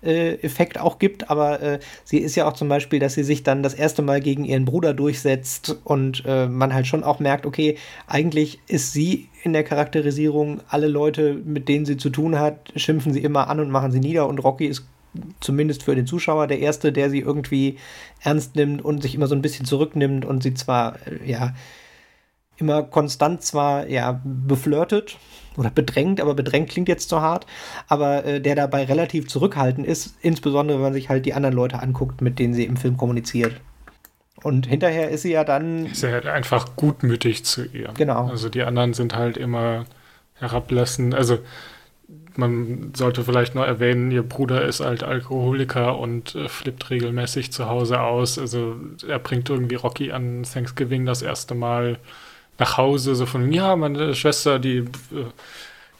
[0.00, 3.42] Äh, Effekt auch gibt, aber äh, sie ist ja auch zum Beispiel, dass sie sich
[3.42, 7.46] dann das erste Mal gegen ihren Bruder durchsetzt und äh, man halt schon auch merkt,
[7.46, 12.72] okay, eigentlich ist sie in der Charakterisierung, alle Leute, mit denen sie zu tun hat,
[12.76, 14.86] schimpfen sie immer an und machen sie nieder und Rocky ist
[15.40, 17.78] zumindest für den Zuschauer der Erste, der sie irgendwie
[18.22, 21.54] ernst nimmt und sich immer so ein bisschen zurücknimmt und sie zwar, äh, ja,
[22.56, 25.16] immer konstant zwar, ja, beflirtet
[25.56, 27.46] oder bedrängt, aber bedrängt klingt jetzt zu hart,
[27.86, 31.80] aber äh, der dabei relativ zurückhaltend ist, insbesondere wenn man sich halt die anderen Leute
[31.80, 33.60] anguckt, mit denen sie im Film kommuniziert.
[34.42, 35.86] Und hinterher ist sie ja dann.
[35.86, 37.92] Ist er halt einfach gutmütig zu ihr.
[37.96, 38.28] Genau.
[38.28, 39.84] Also die anderen sind halt immer
[40.34, 41.12] herablassen.
[41.12, 41.38] Also
[42.36, 47.68] man sollte vielleicht noch erwähnen, ihr Bruder ist halt Alkoholiker und äh, flippt regelmäßig zu
[47.68, 48.38] Hause aus.
[48.38, 51.98] Also er bringt irgendwie Rocky an Thanksgiving das erste Mal
[52.58, 54.86] nach Hause, so von, ja, meine Schwester, die, äh,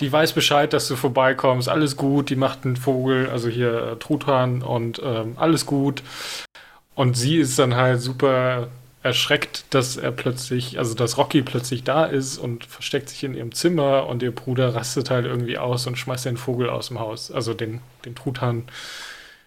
[0.01, 3.97] die weiß Bescheid, dass du vorbeikommst, alles gut, die macht einen Vogel, also hier äh,
[3.97, 6.03] Truthahn und ähm, alles gut.
[6.95, 8.69] Und sie ist dann halt super
[9.03, 13.53] erschreckt, dass er plötzlich, also dass Rocky plötzlich da ist und versteckt sich in ihrem
[13.53, 17.31] Zimmer und ihr Bruder rastet halt irgendwie aus und schmeißt den Vogel aus dem Haus,
[17.31, 18.65] also den, den Truthahn.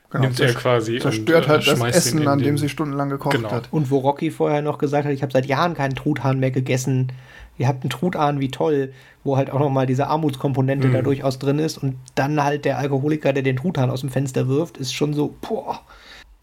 [0.10, 3.36] Genau, nimmt er quasi zerstört und, halt äh, das Essen, an dem sie stundenlang gekocht
[3.36, 3.52] genau.
[3.52, 3.70] hat.
[3.72, 7.14] Und wo Rocky vorher noch gesagt hat, ich habe seit Jahren keinen Truthahn mehr gegessen.
[7.58, 8.92] Ihr habt einen Truthahn, wie toll,
[9.24, 10.94] wo halt auch noch mal diese Armutskomponente mhm.
[10.94, 14.50] da durchaus drin ist und dann halt der Alkoholiker, der den Truthahn aus dem Fenster
[14.50, 15.80] wirft, ist schon so, boah.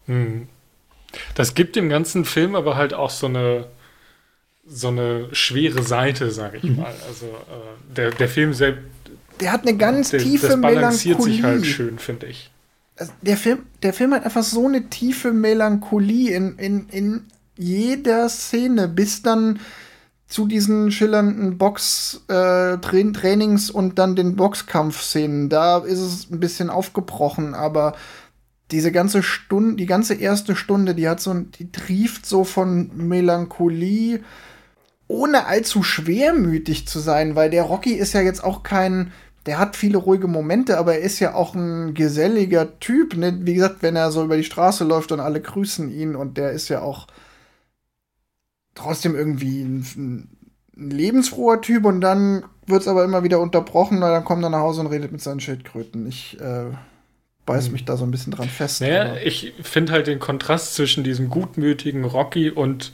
[0.07, 0.47] Mhm.
[1.35, 3.65] Das gibt dem ganzen Film aber halt auch so eine
[4.69, 6.77] so eine schwere Seite, sage ich mhm.
[6.77, 6.93] mal.
[7.07, 8.83] Also äh, der, der Film selbst.
[9.39, 11.35] Der hat eine ganz der, tiefe das balanciert Melancholie.
[11.35, 12.51] sich halt schön, finde ich.
[12.95, 17.25] Also der, Film, der Film hat einfach so eine tiefe Melancholie in, in, in
[17.57, 19.59] jeder Szene, bis dann
[20.27, 25.49] zu diesen schillernden Box-Trainings äh, und dann den Boxkampfszenen.
[25.49, 27.95] Da ist es ein bisschen aufgebrochen, aber
[28.71, 34.21] diese ganze Stunde, die ganze erste Stunde, die hat so, die trieft so von Melancholie,
[35.07, 39.11] ohne allzu schwermütig zu sein, weil der Rocky ist ja jetzt auch kein,
[39.47, 43.15] der hat viele ruhige Momente, aber er ist ja auch ein geselliger Typ.
[43.15, 43.39] Ne?
[43.41, 46.51] Wie gesagt, wenn er so über die Straße läuft und alle grüßen ihn und der
[46.51, 47.07] ist ja auch
[48.75, 50.29] trotzdem irgendwie ein,
[50.77, 54.51] ein lebensfroher Typ und dann wird es aber immer wieder unterbrochen, weil dann kommt er
[54.51, 56.07] nach Hause und redet mit seinen Schildkröten.
[56.07, 56.71] Ich äh,
[57.49, 57.73] beiß hm.
[57.73, 58.81] mich da so ein bisschen dran fest.
[58.81, 62.91] Naja, ich finde halt den Kontrast zwischen diesem gutmütigen Rocky und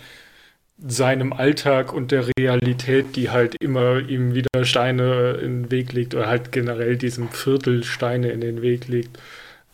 [0.78, 6.16] seinem Alltag und der Realität, die halt immer ihm wieder Steine in den Weg legt
[6.16, 9.18] oder halt generell diesem Viertel Steine in den Weg legt.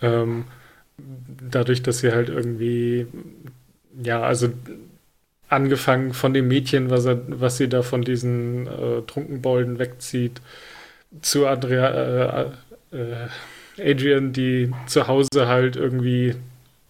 [0.02, 0.46] Ähm,
[1.50, 3.08] dadurch, dass sie halt irgendwie,
[4.04, 4.50] ja, also
[5.48, 10.41] angefangen von dem Mädchen, was, er, was sie da von diesen äh, Trunkenbolden wegzieht,
[11.22, 12.52] zu Andrea,
[12.91, 13.28] äh, äh,
[13.82, 16.36] Adrian, die zu Hause halt irgendwie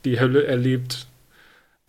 [0.06, 1.08] die Hölle erlebt,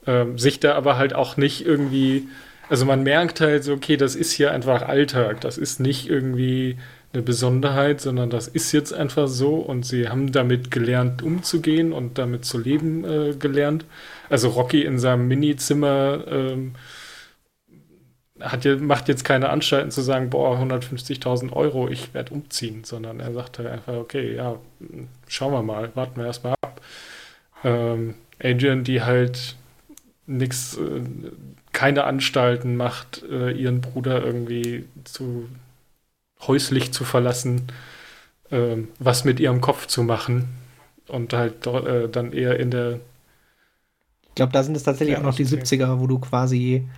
[0.07, 2.29] ähm, sich da aber halt auch nicht irgendwie,
[2.69, 6.77] also man merkt halt so, okay, das ist hier einfach Alltag, das ist nicht irgendwie
[7.13, 12.17] eine Besonderheit, sondern das ist jetzt einfach so und sie haben damit gelernt umzugehen und
[12.19, 13.85] damit zu leben äh, gelernt.
[14.31, 16.73] Also Rocky in seinem Minizimmer ähm,
[18.43, 23.33] hat, macht jetzt keine Anstalten zu sagen, boah, 150.000 Euro, ich werde umziehen, sondern er
[23.33, 24.57] sagt halt einfach, okay, ja,
[25.29, 26.81] schauen wir mal, warten wir erstmal ab.
[27.65, 29.57] Ähm, Adrian, die halt
[30.27, 31.03] nichts, äh,
[31.73, 35.49] keine Anstalten macht, äh, ihren Bruder irgendwie zu
[36.47, 37.69] häuslich zu verlassen,
[38.51, 40.49] äh, was mit ihrem Kopf zu machen
[41.09, 43.01] und halt äh, dann eher in der
[44.33, 46.89] ich glaube, da sind es tatsächlich ja, auch noch die 70er, wo du quasi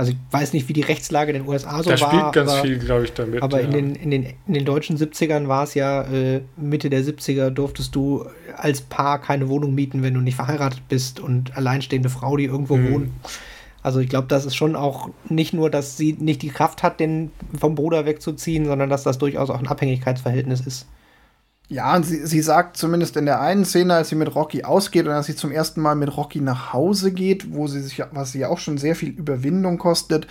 [0.00, 2.10] also ich weiß nicht, wie die Rechtslage in den USA so da war.
[2.10, 3.42] Da spielt ganz aber, viel, glaube ich, damit.
[3.42, 3.66] Aber ja.
[3.66, 7.50] in, den, in, den, in den deutschen 70ern war es ja, äh, Mitte der 70er
[7.50, 8.24] durftest du
[8.56, 12.78] als Paar keine Wohnung mieten, wenn du nicht verheiratet bist und alleinstehende Frau, die irgendwo
[12.78, 12.92] mhm.
[12.92, 13.10] wohnt.
[13.82, 16.98] Also ich glaube, das ist schon auch nicht nur, dass sie nicht die Kraft hat,
[16.98, 20.86] den vom Bruder wegzuziehen, sondern dass das durchaus auch ein Abhängigkeitsverhältnis ist.
[21.70, 25.06] Ja, und sie, sie sagt zumindest in der einen Szene, als sie mit Rocky ausgeht
[25.06, 28.32] und als sie zum ersten Mal mit Rocky nach Hause geht, wo sie sich, was
[28.32, 30.26] sie auch schon sehr viel Überwindung kostet,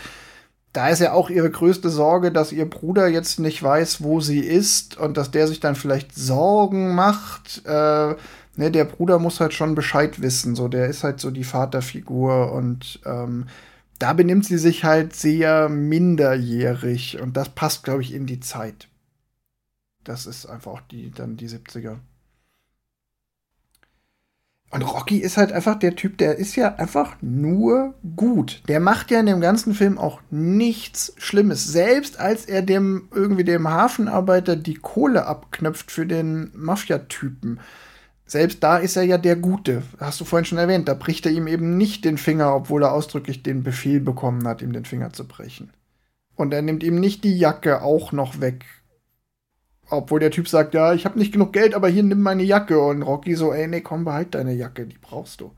[0.73, 4.41] da ist ja auch ihre größte Sorge, dass ihr Bruder jetzt nicht weiß, wo sie
[4.41, 7.61] ist und dass der sich dann vielleicht Sorgen macht.
[7.65, 8.15] Äh,
[8.57, 10.55] ne, der Bruder muss halt schon Bescheid wissen.
[10.55, 13.45] So, der ist halt so die Vaterfigur und ähm,
[13.97, 18.88] da benimmt sie sich halt sehr minderjährig und das passt, glaube ich, in die Zeit.
[20.09, 21.99] Das ist einfach auch die, dann die 70er.
[24.71, 28.63] Und Rocky ist halt einfach der Typ, der ist ja einfach nur gut.
[28.67, 31.63] Der macht ja in dem ganzen Film auch nichts Schlimmes.
[31.63, 37.59] Selbst als er dem irgendwie dem Hafenarbeiter die Kohle abknöpft für den Mafia-Typen.
[38.25, 39.83] Selbst da ist er ja der Gute.
[39.99, 40.87] Hast du vorhin schon erwähnt.
[40.87, 44.63] Da bricht er ihm eben nicht den Finger, obwohl er ausdrücklich den Befehl bekommen hat,
[44.63, 45.69] ihm den Finger zu brechen.
[46.33, 48.65] Und er nimmt ihm nicht die Jacke auch noch weg,
[49.89, 52.79] obwohl der Typ sagt, ja, ich habe nicht genug Geld, aber hier nimm meine Jacke.
[52.79, 55.51] Und Rocky so, ey, nee, komm, behalt deine Jacke, die brauchst du.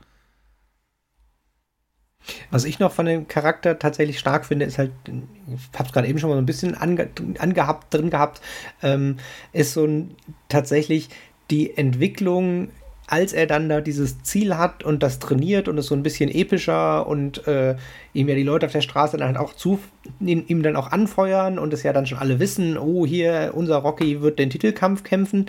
[2.51, 6.07] Was ich noch von dem Charakter tatsächlich stark finde, ist halt, ich habe es gerade
[6.07, 8.41] eben schon mal so ein bisschen ange, angehabt, drin gehabt,
[8.83, 9.17] ähm,
[9.53, 10.15] ist so ein
[10.47, 11.09] tatsächlich
[11.49, 12.69] die Entwicklung
[13.11, 16.33] als er dann da dieses Ziel hat und das trainiert und es so ein bisschen
[16.33, 17.75] epischer und äh,
[18.13, 19.79] ihm ja die Leute auf der Straße dann halt auch zu,
[20.21, 23.77] ihn, ihm dann auch anfeuern und es ja dann schon alle wissen, oh, hier, unser
[23.79, 25.47] Rocky wird den Titelkampf kämpfen.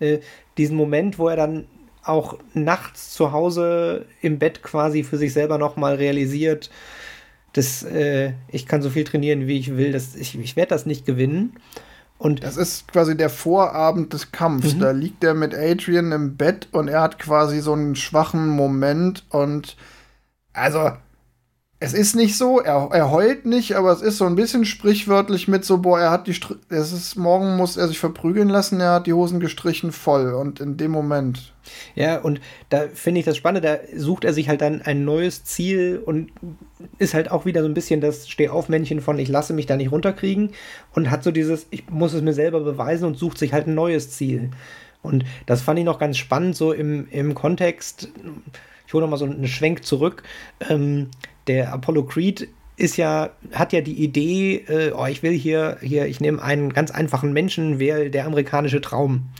[0.00, 0.18] Äh,
[0.58, 1.64] diesen Moment, wo er dann
[2.02, 6.68] auch nachts zu Hause im Bett quasi für sich selber nochmal realisiert,
[7.54, 10.84] dass äh, ich kann so viel trainieren, wie ich will, dass ich, ich werde das
[10.84, 11.54] nicht gewinnen.
[12.18, 14.74] Und das ist quasi der Vorabend des Kampfs.
[14.74, 14.80] Mhm.
[14.80, 19.24] Da liegt er mit Adrian im Bett und er hat quasi so einen schwachen Moment
[19.30, 19.76] und
[20.52, 20.90] also
[21.80, 25.46] es ist nicht so, er, er heult nicht, aber es ist so ein bisschen sprichwörtlich
[25.46, 28.80] mit so, boah, er hat die, Str es ist, morgen muss er sich verprügeln lassen,
[28.80, 31.52] er hat die Hosen gestrichen voll und in dem Moment.
[31.94, 35.44] Ja, und da finde ich das Spannende, da sucht er sich halt dann ein neues
[35.44, 36.32] Ziel und
[36.98, 39.92] ist halt auch wieder so ein bisschen das Stehaufmännchen von, ich lasse mich da nicht
[39.92, 40.50] runterkriegen
[40.94, 43.74] und hat so dieses, ich muss es mir selber beweisen und sucht sich halt ein
[43.74, 44.50] neues Ziel.
[45.00, 48.08] Und das fand ich noch ganz spannend, so im, im Kontext,
[48.88, 50.24] ich hole nochmal so einen Schwenk zurück,
[50.68, 51.10] ähm,
[51.48, 56.06] der Apollo Creed ist ja, hat ja die Idee, äh, oh, ich will hier, hier,
[56.06, 59.30] ich nehme einen ganz einfachen Menschen, wäre der amerikanische Traum.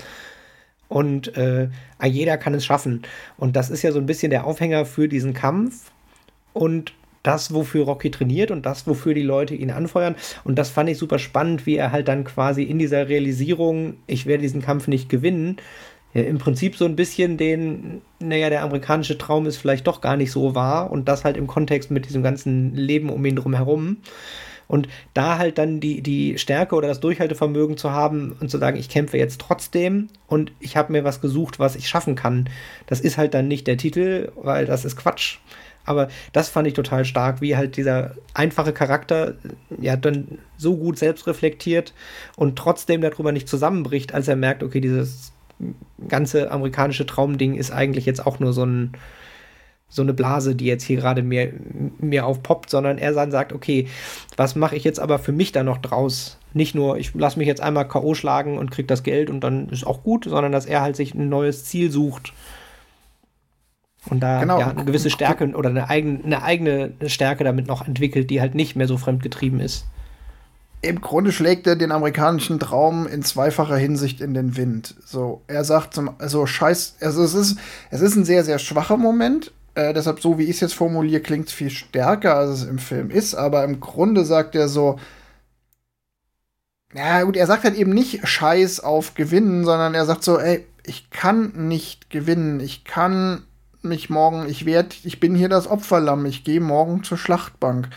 [0.89, 1.69] Und äh,
[2.05, 3.03] jeder kann es schaffen.
[3.37, 5.93] Und das ist ja so ein bisschen der Aufhänger für diesen Kampf.
[6.53, 10.17] Und das, wofür Rocky trainiert und das, wofür die Leute ihn anfeuern.
[10.45, 14.27] Und das fand ich super spannend, wie er halt dann quasi in dieser Realisierung, ich
[14.27, 15.59] werde diesen Kampf nicht gewinnen,
[16.27, 20.33] im Prinzip so ein bisschen den, naja, der amerikanische Traum ist vielleicht doch gar nicht
[20.33, 23.99] so wahr und das halt im Kontext mit diesem ganzen Leben um ihn drum herum.
[24.69, 28.77] Und da halt dann die, die Stärke oder das Durchhaltevermögen zu haben und zu sagen,
[28.77, 32.51] ich kämpfe jetzt trotzdem und ich habe mir was gesucht, was ich schaffen kann.
[32.87, 35.39] Das ist halt dann nicht der Titel, weil das ist Quatsch.
[35.89, 39.37] Aber das fand ich total stark, wie halt dieser einfache Charakter
[39.81, 41.95] ja dann so gut selbst reflektiert
[42.37, 45.33] und trotzdem darüber nicht zusammenbricht, als er merkt, okay, dieses
[46.09, 48.93] ganze amerikanische Traumding ist eigentlich jetzt auch nur so ein
[49.91, 51.51] so eine Blase, die jetzt hier gerade mir,
[51.99, 53.89] mir aufpoppt, sondern er dann sagt, okay,
[54.37, 56.37] was mache ich jetzt aber für mich da noch draus?
[56.53, 58.15] Nicht nur, ich lasse mich jetzt einmal K.O.
[58.15, 61.15] schlagen und kriege das Geld und dann ist auch gut, sondern dass er halt sich
[61.15, 62.35] ein neues Ziel sucht.
[64.11, 64.61] Und da genau.
[64.61, 68.55] ja, eine gewisse Stärke oder eine eigene, eine eigene Stärke damit noch entwickelt, die halt
[68.55, 69.87] nicht mehr so fremdgetrieben ist
[70.81, 74.95] im Grunde schlägt er den amerikanischen Traum in zweifacher Hinsicht in den Wind.
[75.05, 77.59] So, er sagt zum, also scheiß, also es ist,
[77.91, 79.53] es ist ein sehr, sehr schwacher Moment.
[79.75, 82.79] Äh, deshalb, so wie ich es jetzt formuliere, klingt es viel stärker, als es im
[82.79, 83.35] Film ist.
[83.35, 84.99] Aber im Grunde sagt er so,
[86.95, 90.65] ja gut, er sagt halt eben nicht Scheiß auf Gewinnen, sondern er sagt so, ey,
[90.87, 92.61] ich kann nicht gewinnen.
[92.61, 93.43] Ich kann
[93.83, 96.25] mich morgen, ich werde, ich bin hier das Opferlamm.
[96.25, 97.89] Ich gehe morgen zur Schlachtbank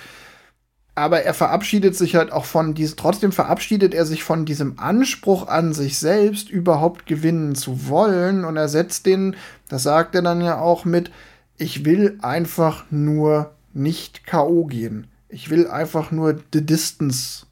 [0.94, 5.48] aber er verabschiedet sich halt auch von diesem, trotzdem verabschiedet er sich von diesem Anspruch
[5.48, 8.44] an sich selbst, überhaupt gewinnen zu wollen.
[8.44, 9.36] Und er setzt den,
[9.70, 11.12] das sagt er dann ja auch mit,
[11.58, 14.66] ich will einfach nur nicht K.O.
[14.66, 15.08] gehen.
[15.30, 17.46] Ich will einfach nur the distance.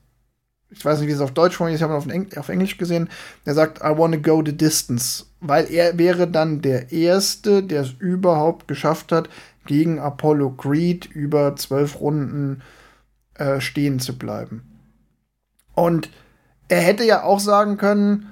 [0.70, 3.10] Ich weiß nicht, wie es auf Deutsch formuliert ist, ich habe auf, auf Englisch gesehen.
[3.46, 5.26] Er sagt, I wanna go the distance.
[5.40, 9.30] Weil er wäre dann der Erste, der es überhaupt geschafft hat,
[9.66, 12.79] gegen Apollo Creed über zwölf Runden äh,
[13.60, 14.64] stehen zu bleiben.
[15.76, 16.10] Und
[16.68, 18.28] er hätte ja auch sagen können,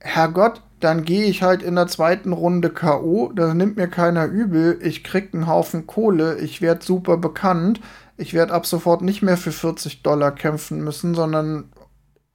[0.00, 4.78] Herrgott, dann gehe ich halt in der zweiten Runde K.O., das nimmt mir keiner übel,
[4.82, 7.80] ich krieg einen Haufen Kohle, ich werde super bekannt,
[8.16, 11.70] ich werde ab sofort nicht mehr für 40 Dollar kämpfen müssen, sondern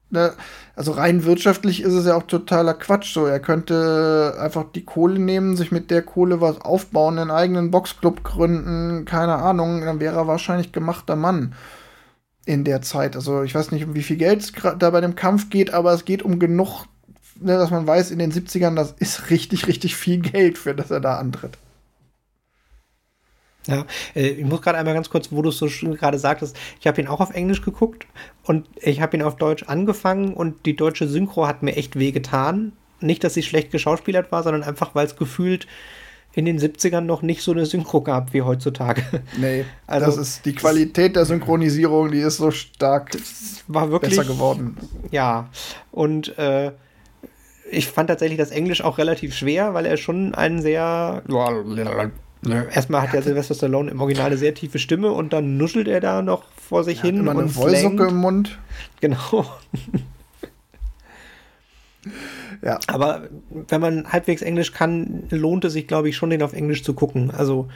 [0.09, 0.34] ne,
[0.76, 3.13] also rein wirtschaftlich ist es ja auch totaler Quatsch.
[3.13, 7.72] So, er könnte einfach die Kohle nehmen, sich mit der Kohle was aufbauen, einen eigenen
[7.72, 11.55] Boxclub gründen, keine Ahnung, dann wäre er wahrscheinlich gemachter Mann
[12.46, 13.16] in der Zeit.
[13.16, 15.93] Also ich weiß nicht, um wie viel Geld es da bei dem Kampf geht, aber
[15.93, 16.86] es geht um genug,
[17.39, 20.91] ne, dass man weiß, in den 70ern, das ist richtig, richtig viel Geld, für das
[20.91, 21.58] er da antritt.
[23.68, 23.86] Ja,
[24.16, 27.02] äh, ich muss gerade einmal ganz kurz, wo du es so gerade sagtest, ich habe
[27.02, 28.06] ihn auch auf Englisch geguckt
[28.43, 32.74] und ich habe ihn auf Deutsch angefangen und die deutsche Synchro hat mir echt wehgetan.
[33.02, 35.68] Nicht, dass sie schlecht geschauspielert war, sondern einfach, weil es gefühlt
[36.36, 39.02] in den 70ern noch nicht so eine Synchro gab wie heutzutage.
[39.38, 43.18] Nee, also das ist die Qualität der Synchronisierung, die ist so stark
[43.68, 44.78] war wirklich, besser geworden.
[45.12, 45.50] Ja,
[45.92, 46.72] und äh,
[47.72, 51.24] ich fand tatsächlich das Englisch auch relativ schwer, weil er schon einen sehr
[52.72, 56.00] Erstmal hat ja Sylvester Stallone im Original eine sehr tiefe Stimme und dann nuschelt er
[56.00, 57.18] da noch vor sich ja, hin.
[57.18, 58.60] Immer eine Wollsocke im Mund.
[59.02, 59.46] Genau.
[62.62, 62.80] Ja.
[62.88, 66.84] Aber wenn man halbwegs Englisch kann, lohnt es sich, glaube ich, schon, den auf Englisch
[66.84, 67.32] zu gucken.
[67.32, 67.68] Also.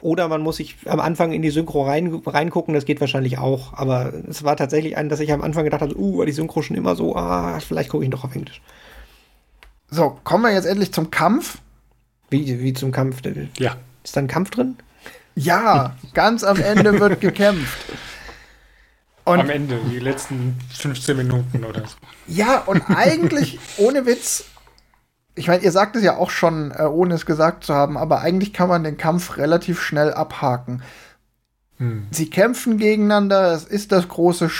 [0.00, 3.74] Oder man muss sich am Anfang in die Synchro rein, reingucken, das geht wahrscheinlich auch.
[3.74, 6.62] Aber es war tatsächlich ein, dass ich am Anfang gedacht habe, uh, war die Synchro
[6.62, 8.60] schon immer so, ah, vielleicht gucke ich doch auf Englisch.
[9.90, 11.58] So, kommen wir jetzt endlich zum Kampf.
[12.30, 13.18] Wie, wie zum Kampf?
[13.58, 13.76] Ja.
[14.02, 14.76] Ist da ein Kampf drin?
[15.34, 17.78] Ja, ganz am Ende wird gekämpft.
[19.24, 21.96] Und am Ende, die letzten 15 Minuten oder so.
[22.26, 24.44] Ja, und eigentlich, ohne Witz,
[25.34, 28.20] ich meine, ihr sagt es ja auch schon, äh, ohne es gesagt zu haben, aber
[28.20, 30.82] eigentlich kann man den Kampf relativ schnell abhaken.
[31.78, 32.06] Hm.
[32.10, 34.50] Sie kämpfen gegeneinander, es ist das große.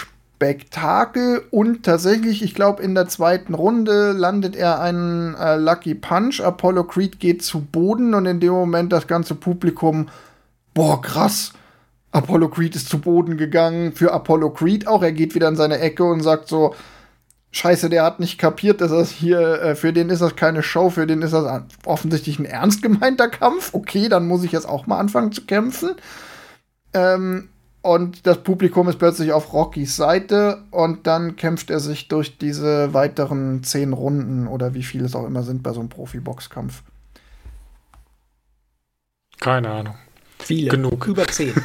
[0.42, 6.40] Spektakel und tatsächlich, ich glaube, in der zweiten Runde landet er einen äh, Lucky Punch.
[6.40, 10.08] Apollo Creed geht zu Boden und in dem Moment das ganze Publikum,
[10.74, 11.52] boah, krass.
[12.12, 13.92] Apollo Creed ist zu Boden gegangen.
[13.92, 15.02] Für Apollo Creed auch.
[15.02, 16.74] Er geht wieder in seine Ecke und sagt so,
[17.54, 20.88] Scheiße, der hat nicht kapiert, dass das hier, äh, für den ist das keine Show,
[20.88, 23.74] für den ist das offensichtlich ein ernst gemeinter Kampf.
[23.74, 25.90] Okay, dann muss ich jetzt auch mal anfangen zu kämpfen.
[26.94, 27.48] Ähm,
[27.82, 32.94] und das Publikum ist plötzlich auf Rockys Seite und dann kämpft er sich durch diese
[32.94, 36.82] weiteren zehn Runden oder wie viele es auch immer sind bei so einem Profi-Boxkampf.
[39.40, 39.94] Keine Ahnung.
[40.43, 40.70] Viele.
[40.70, 41.07] Genug.
[41.07, 41.55] Über zehn.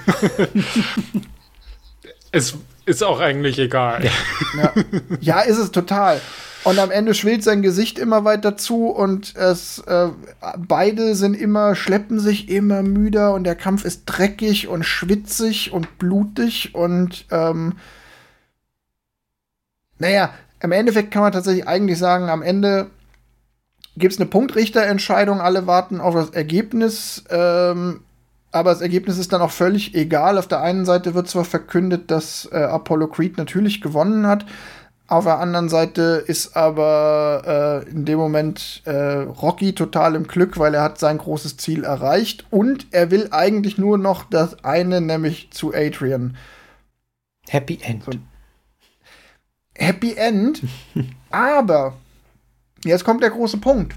[2.31, 2.55] es
[2.85, 4.05] ist auch eigentlich egal.
[4.05, 4.11] Ja.
[4.57, 4.73] ja.
[5.19, 6.21] ja, ist es total.
[6.63, 10.09] Und am Ende schwillt sein Gesicht immer weiter zu und es äh,
[10.57, 15.97] beide sind immer, schleppen sich immer müder und der Kampf ist dreckig und schwitzig und
[15.97, 17.73] blutig und ähm,
[19.99, 22.89] naja, im Endeffekt kann man tatsächlich eigentlich sagen, am Ende
[23.95, 27.23] gibt es eine Punktrichterentscheidung, alle warten auf das Ergebnis.
[27.29, 28.01] Ähm,
[28.51, 30.37] aber das Ergebnis ist dann auch völlig egal.
[30.37, 34.45] Auf der einen Seite wird zwar verkündet, dass äh, Apollo Creed natürlich gewonnen hat,
[35.07, 40.59] auf der anderen Seite ist aber äh, in dem Moment äh, Rocky total im Glück,
[40.59, 44.99] weil er hat sein großes Ziel erreicht und er will eigentlich nur noch das eine,
[44.99, 46.35] nämlich zu Adrian.
[47.47, 48.03] Happy End.
[48.03, 48.11] So.
[49.75, 50.63] Happy End.
[51.29, 51.93] aber
[52.83, 53.95] jetzt kommt der große Punkt,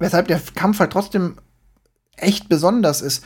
[0.00, 1.36] weshalb der Kampf halt trotzdem
[2.22, 3.24] echt besonders ist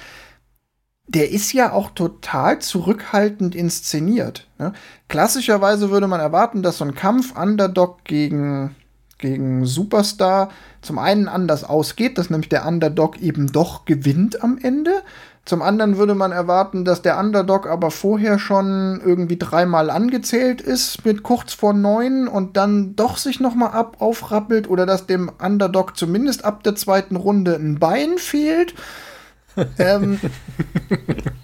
[1.07, 4.49] der ist ja auch total zurückhaltend inszeniert.
[4.59, 4.73] Ne?
[5.09, 8.75] Klassischerweise würde man erwarten, dass so ein Kampf Underdog gegen,
[9.19, 15.03] gegen Superstar zum einen anders ausgeht, dass nämlich der Underdog eben doch gewinnt am Ende.
[15.45, 21.05] Zum anderen würde man erwarten, dass der Underdog aber vorher schon irgendwie dreimal angezählt ist
[21.05, 25.31] mit kurz vor neun und dann doch sich noch mal ab aufrappelt oder dass dem
[25.39, 28.75] Underdog zumindest ab der zweiten Runde ein Bein fehlt
[29.79, 30.19] ähm,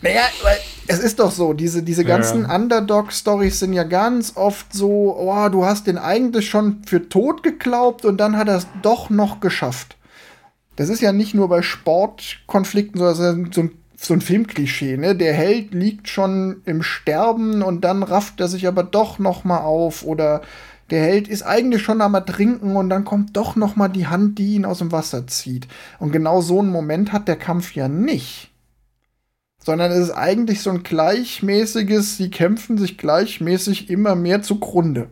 [0.03, 0.23] naja,
[0.89, 2.55] es ist doch so, diese, diese ganzen ja.
[2.57, 8.05] Underdog-Stories sind ja ganz oft so, oh, du hast den eigentlich schon für tot geglaubt
[8.05, 9.97] und dann hat er es doch noch geschafft.
[10.77, 13.71] Das ist ja nicht nur bei Sportkonflikten so, so ein,
[14.03, 15.15] so ein Filmklischee, ne?
[15.15, 19.59] Der Held liegt schon im Sterben und dann rafft er sich aber doch noch mal
[19.59, 20.41] auf oder
[20.91, 24.39] der Held ist eigentlich schon am Ertrinken und dann kommt doch noch mal die Hand,
[24.39, 25.69] die ihn aus dem Wasser zieht.
[25.99, 28.51] Und genau so einen Moment hat der Kampf ja nicht.
[29.63, 35.09] Sondern es ist eigentlich so ein gleichmäßiges, sie kämpfen sich gleichmäßig immer mehr zugrunde.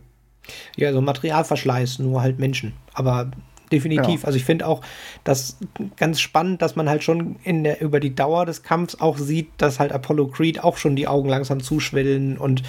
[0.77, 2.73] Ja, so Materialverschleiß, nur halt Menschen.
[2.95, 3.31] Aber
[3.69, 4.23] definitiv.
[4.23, 4.27] Ja.
[4.27, 4.83] Also ich finde auch
[5.25, 5.57] das
[5.97, 9.49] ganz spannend, dass man halt schon in der, über die Dauer des Kampfs auch sieht,
[9.59, 12.63] dass halt Apollo Creed auch schon die Augen langsam zuschwellen und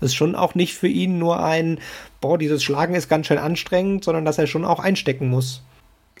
[0.00, 1.78] es schon auch nicht für ihn nur ein,
[2.20, 5.62] boah, dieses Schlagen ist ganz schön anstrengend, sondern dass er schon auch einstecken muss.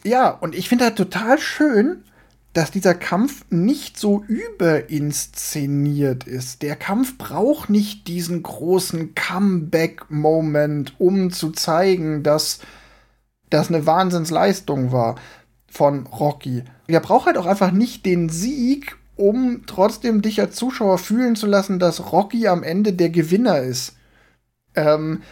[0.04, 2.02] Ja, und ich finde halt total schön,
[2.56, 6.62] dass dieser Kampf nicht so überinszeniert ist.
[6.62, 12.60] Der Kampf braucht nicht diesen großen Comeback-Moment, um zu zeigen, dass
[13.50, 15.16] das eine Wahnsinnsleistung war
[15.68, 16.64] von Rocky.
[16.86, 21.46] Er braucht halt auch einfach nicht den Sieg, um trotzdem dich als Zuschauer fühlen zu
[21.46, 23.96] lassen, dass Rocky am Ende der Gewinner ist.
[24.74, 25.22] Ähm,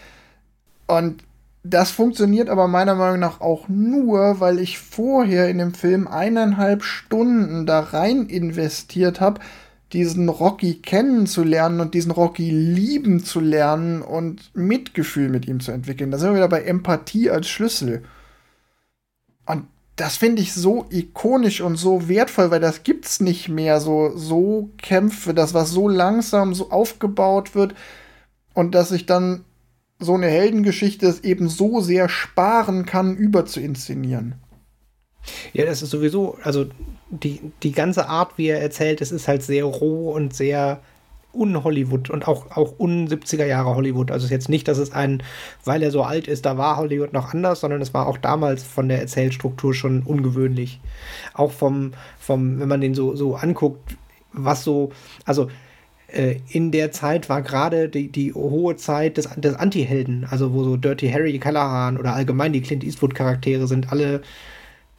[0.87, 1.25] und
[1.63, 6.83] das funktioniert aber meiner Meinung nach auch nur, weil ich vorher in dem Film eineinhalb
[6.83, 9.41] Stunden da rein investiert habe,
[9.95, 16.11] diesen Rocky kennenzulernen und diesen Rocky lieben zu lernen und Mitgefühl mit ihm zu entwickeln.
[16.11, 18.03] Da sind wir wieder bei Empathie als Schlüssel.
[19.47, 19.67] Und
[19.97, 23.81] das finde ich so ikonisch und so wertvoll, weil das gibt's nicht mehr.
[23.81, 27.75] So, so Kämpfe, das was so langsam so aufgebaut wird
[28.53, 29.45] und dass ich dann
[30.01, 34.35] so eine Heldengeschichte es eben so sehr sparen kann, überzuinszenieren.
[35.53, 36.67] Ja, das ist sowieso, also
[37.23, 40.81] die, die ganze Art, wie er erzählt, es ist halt sehr roh und sehr
[41.35, 44.11] un-Hollywood und auch, auch un-70er Jahre Hollywood.
[44.11, 45.23] Also es ist jetzt nicht, dass es ein,
[45.65, 48.63] weil er so alt ist, da war Hollywood noch anders, sondern es war auch damals
[48.63, 50.81] von der Erzählstruktur schon ungewöhnlich.
[51.35, 53.97] Auch vom, vom wenn man den so, so anguckt,
[54.33, 54.91] was so,
[55.25, 55.49] also
[56.09, 60.65] äh, in der Zeit war gerade die, die hohe Zeit des, des Anti-Helden, also wo
[60.65, 64.23] so Dirty Harry Callahan oder allgemein die Clint Eastwood-Charaktere sind alle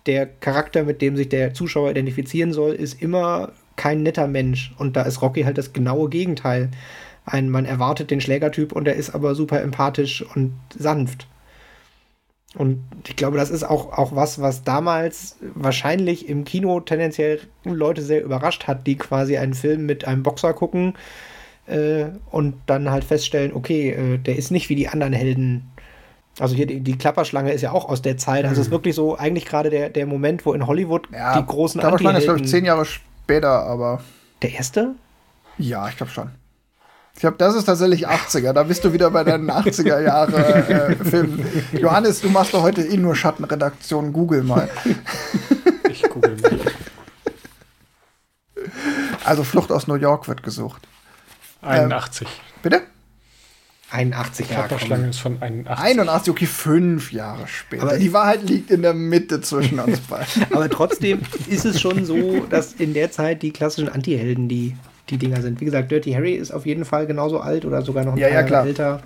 [0.06, 4.74] der Charakter, mit dem sich der Zuschauer identifizieren soll, ist immer kein netter Mensch.
[4.78, 6.70] Und da ist Rocky halt das genaue Gegenteil.
[7.26, 11.28] Ein, man erwartet den Schlägertyp und er ist aber super empathisch und sanft.
[12.56, 18.01] Und ich glaube, das ist auch, auch was, was damals wahrscheinlich im Kino tendenziell Leute
[18.01, 20.93] sehr überrascht hat, die quasi einen Film mit einem Boxer gucken
[21.68, 25.70] äh, und dann halt feststellen, okay, äh, der ist nicht wie die anderen Helden.
[26.40, 28.44] Also hier die, die Klapperschlange ist ja auch aus der Zeit.
[28.44, 28.76] Also es ist mhm.
[28.76, 32.26] wirklich so eigentlich gerade der, der Moment, wo in Hollywood ja, die großen Klapperschlange ist,
[32.26, 34.02] glaube ich, zehn Jahre später, aber.
[34.42, 34.96] Der erste?
[35.58, 36.32] Ja, ich glaube schon.
[37.14, 38.52] Ich glaube, das ist tatsächlich 80er.
[38.52, 41.46] Da bist du wieder bei deinen 80er Jahre äh, Filmen.
[41.72, 44.12] Johannes, du machst doch heute eh nur Schattenredaktion.
[44.12, 44.70] Google mal.
[45.90, 46.60] Ich google mal.
[49.24, 50.86] Also Flucht aus New York wird gesucht.
[51.62, 52.28] 81.
[52.28, 52.82] Ähm, bitte?
[53.96, 54.68] 81 Jahre.
[54.68, 55.84] Klapperschlange ist von 81.
[55.84, 57.84] 81, okay, fünf Jahre später.
[57.84, 60.46] Aber die Wahrheit liegt in der Mitte zwischen uns beiden.
[60.52, 64.76] Aber trotzdem ist es schon so, dass in der Zeit die klassischen Antihelden die
[65.10, 65.62] die Dinger sind.
[65.62, 68.28] Wie gesagt, Dirty Harry ist auf jeden Fall genauso alt oder sogar noch ein ja,
[68.28, 69.04] paar ja, Jahre älter.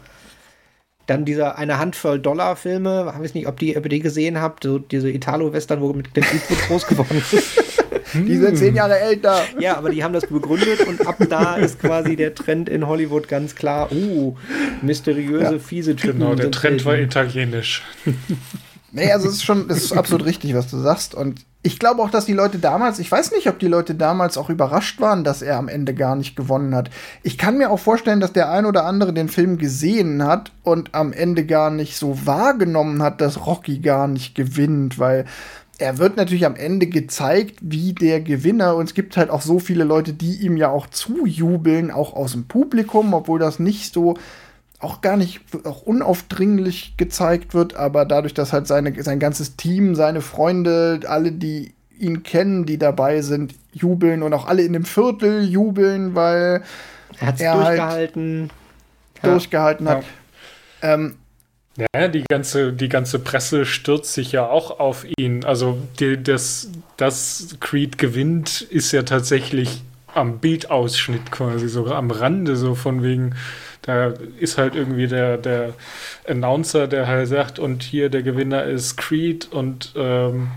[1.08, 4.64] Dann dieser eine Handvoll Dollar-Filme, ich weiß nicht, ob, die, ob ihr die gesehen habt,
[4.64, 7.64] so diese Italo-Western, wo mit Clint Eastwood groß geworden ist.
[8.14, 9.42] die sind zehn Jahre älter.
[9.60, 13.28] Ja, aber die haben das begründet und ab da ist quasi der Trend in Hollywood
[13.28, 14.36] ganz klar, uh,
[14.82, 15.60] mysteriöse, ja.
[15.60, 16.20] fiese Typen.
[16.20, 17.84] Genau, der Trend war italienisch.
[18.92, 21.14] Nee, also es ist schon, es ist absolut richtig, was du sagst.
[21.14, 24.38] Und ich glaube auch, dass die Leute damals, ich weiß nicht, ob die Leute damals
[24.38, 26.90] auch überrascht waren, dass er am Ende gar nicht gewonnen hat.
[27.22, 30.96] Ich kann mir auch vorstellen, dass der ein oder andere den Film gesehen hat und
[30.96, 35.26] am Ende gar nicht so wahrgenommen hat, dass Rocky gar nicht gewinnt, weil
[35.80, 38.76] er wird natürlich am Ende gezeigt, wie der Gewinner.
[38.76, 42.34] Und es gibt halt auch so viele Leute, die ihm ja auch zujubeln, auch aus
[42.34, 44.16] dem Publikum, obwohl das nicht so
[44.80, 49.94] auch gar nicht auch unaufdringlich gezeigt wird, aber dadurch, dass halt seine, sein ganzes Team,
[49.94, 54.86] seine Freunde, alle, die ihn kennen, die dabei sind, jubeln und auch alle in dem
[54.86, 56.64] Viertel jubeln, weil
[57.20, 58.50] er hat halt durchgehalten,
[59.22, 60.04] halt durchgehalten hat.
[60.82, 60.94] Ja.
[60.94, 61.16] Ähm,
[61.96, 65.44] ja, die ganze, die ganze Presse stürzt sich ja auch auf ihn.
[65.46, 69.82] Also die, das, das Creed gewinnt, ist ja tatsächlich
[70.14, 73.36] am Bildausschnitt quasi, sogar am Rande, so von wegen,
[73.84, 75.74] da ist halt irgendwie der, der
[76.28, 80.50] Announcer, der halt sagt, und hier der Gewinner ist Creed und ähm,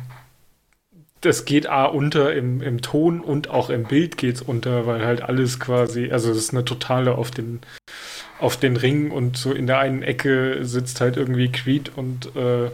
[1.20, 5.23] das geht A unter im, im Ton und auch im Bild geht's unter, weil halt
[5.23, 7.61] alles quasi, also es ist eine totale auf den
[8.43, 12.70] auf den Ring und so in der einen Ecke sitzt halt irgendwie Creed und äh,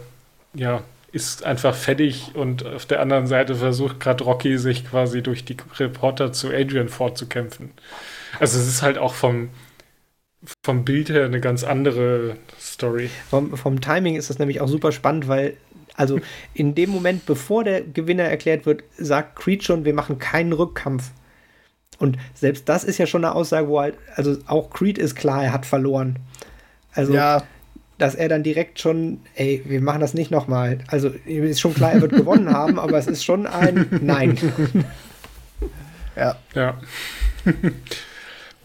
[0.55, 5.45] ja, ist einfach fertig und auf der anderen Seite versucht gerade Rocky sich quasi durch
[5.45, 7.69] die Reporter zu Adrian fortzukämpfen.
[8.39, 9.49] Also es ist halt auch vom,
[10.65, 13.11] vom Bild her eine ganz andere Story.
[13.29, 15.55] Vom, vom Timing ist das nämlich auch super spannend, weil
[15.95, 16.19] also
[16.55, 21.11] in dem Moment, bevor der Gewinner erklärt wird, sagt Creed schon, wir machen keinen Rückkampf.
[21.99, 25.43] Und selbst das ist ja schon eine Aussage, wo halt, also auch Creed ist klar,
[25.43, 26.17] er hat verloren.
[26.93, 27.43] Also, ja.
[27.97, 30.79] dass er dann direkt schon, ey, wir machen das nicht nochmal.
[30.87, 34.37] Also, ist schon klar, er wird gewonnen haben, aber es ist schon ein Nein.
[36.15, 36.37] Ja.
[36.53, 36.77] Ja.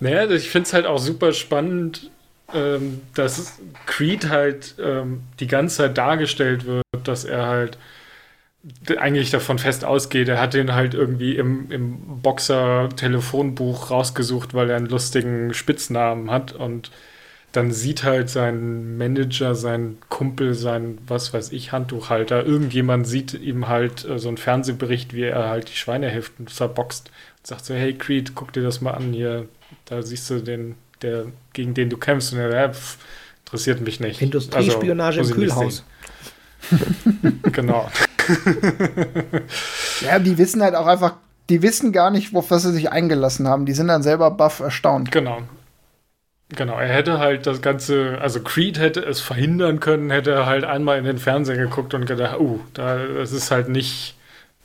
[0.01, 2.11] Naja, ich finde es halt auch super spannend,
[2.53, 7.79] ähm, dass Creed halt ähm, die ganze Zeit dargestellt wird, dass er halt
[8.97, 14.77] eigentlich davon fest ausgeht, er hat den halt irgendwie im, im Boxer-Telefonbuch rausgesucht, weil er
[14.77, 16.53] einen lustigen Spitznamen hat.
[16.53, 16.91] Und
[17.53, 23.69] dann sieht halt sein Manager, sein Kumpel, sein, was weiß ich, Handtuchhalter, irgendjemand sieht ihm
[23.69, 27.95] halt äh, so einen Fernsehbericht, wie er halt die Schweinehälften zerboxt und sagt so, hey
[27.95, 29.47] Creed, guck dir das mal an hier,
[29.85, 32.33] da siehst du den, der, gegen den du kämpfst.
[32.33, 32.99] Und er, ja, pff,
[33.45, 34.21] interessiert mich nicht.
[34.21, 35.85] Industriespionage also, im Kühlhaus.
[37.53, 37.91] genau.
[40.01, 41.15] ja, die wissen halt auch einfach,
[41.49, 43.67] die wissen gar nicht, auf was sie sich eingelassen haben.
[43.67, 45.11] Die sind dann selber baff erstaunt.
[45.11, 45.43] Genau.
[46.51, 50.65] Genau, er hätte halt das Ganze, also Creed hätte es verhindern können, hätte er halt
[50.65, 54.15] einmal in den Fernseher geguckt und gedacht, uh, da, das ist halt nicht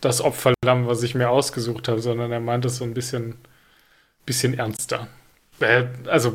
[0.01, 3.35] das Opferlamm, was ich mir ausgesucht habe, sondern er meint es so ein bisschen,
[4.25, 5.07] bisschen ernster.
[6.05, 6.33] Also,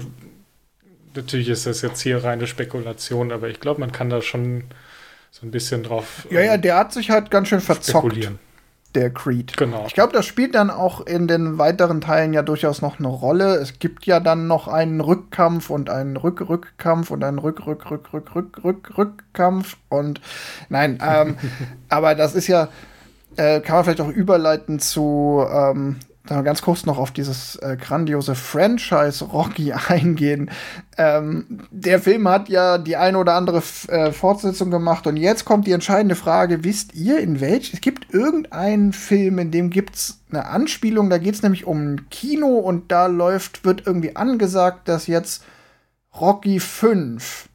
[1.15, 4.65] natürlich ist das jetzt hier reine Spekulation, aber ich glaube, man kann da schon
[5.35, 6.27] so ein bisschen drauf.
[6.31, 8.31] Ja, ja, der hat sich halt ganz schön verzockt
[8.95, 9.57] der Creed.
[9.57, 9.87] Genau.
[9.89, 13.57] Ich glaube, das spielt dann auch in den weiteren Teilen ja durchaus noch eine Rolle.
[13.57, 20.21] Es gibt ja dann noch einen Rückkampf und einen Rück-Rückkampf und einen Rück-Rück-Rück-Rück-Rück-Rückkampf und
[20.69, 21.37] nein, ähm,
[21.89, 22.69] aber das ist ja,
[23.35, 25.97] äh, kann man vielleicht auch überleiten zu ähm,
[26.27, 30.51] ganz kurz noch auf dieses äh, grandiose Franchise Rocky eingehen.
[30.97, 35.45] Ähm, der Film hat ja die eine oder andere F äh, Fortsetzung gemacht und jetzt
[35.45, 37.75] kommt die entscheidende Frage: Wisst ihr, in welch?
[37.75, 41.11] Es gibt irgendeinen Film, in dem gibt's eine Anspielung.
[41.11, 45.45] Da geht's nämlich um Kino und da läuft wird irgendwie angesagt, dass jetzt
[46.19, 47.49] Rocky 5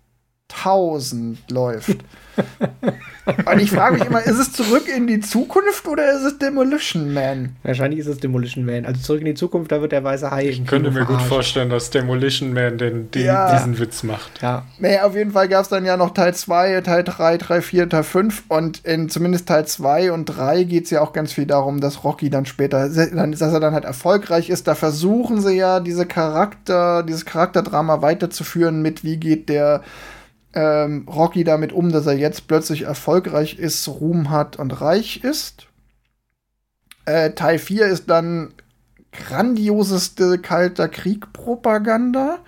[0.49, 1.97] 1000 läuft.
[3.45, 7.13] Und ich frage mich immer, ist es zurück in die Zukunft oder ist es Demolition
[7.13, 7.55] Man?
[7.63, 8.85] Wahrscheinlich ist es Demolition Man.
[8.85, 10.47] Also zurück in die Zukunft, da wird der weiße Hai.
[10.47, 13.55] Ich könnte mir gut vorstellen, dass Demolition Man den, den ja.
[13.55, 14.41] diesen Witz macht.
[14.41, 14.65] Ja.
[14.79, 17.89] Naja, auf jeden Fall gab es dann ja noch Teil 2, Teil 3, Teil 4,
[17.89, 21.45] Teil 5 und in zumindest Teil 2 und 3 geht es ja auch ganz viel
[21.45, 24.67] darum, dass Rocky dann später, dass er dann halt erfolgreich ist.
[24.67, 29.81] Da versuchen sie ja diese Charakter, dieses Charakterdrama weiterzuführen mit, wie geht der
[30.53, 35.67] ähm, Rocky damit um, dass er jetzt plötzlich erfolgreich ist, Ruhm hat und reich ist.
[37.05, 38.53] Äh, Teil 4 ist dann
[39.11, 42.39] grandioseste kalter Krieg-Propaganda.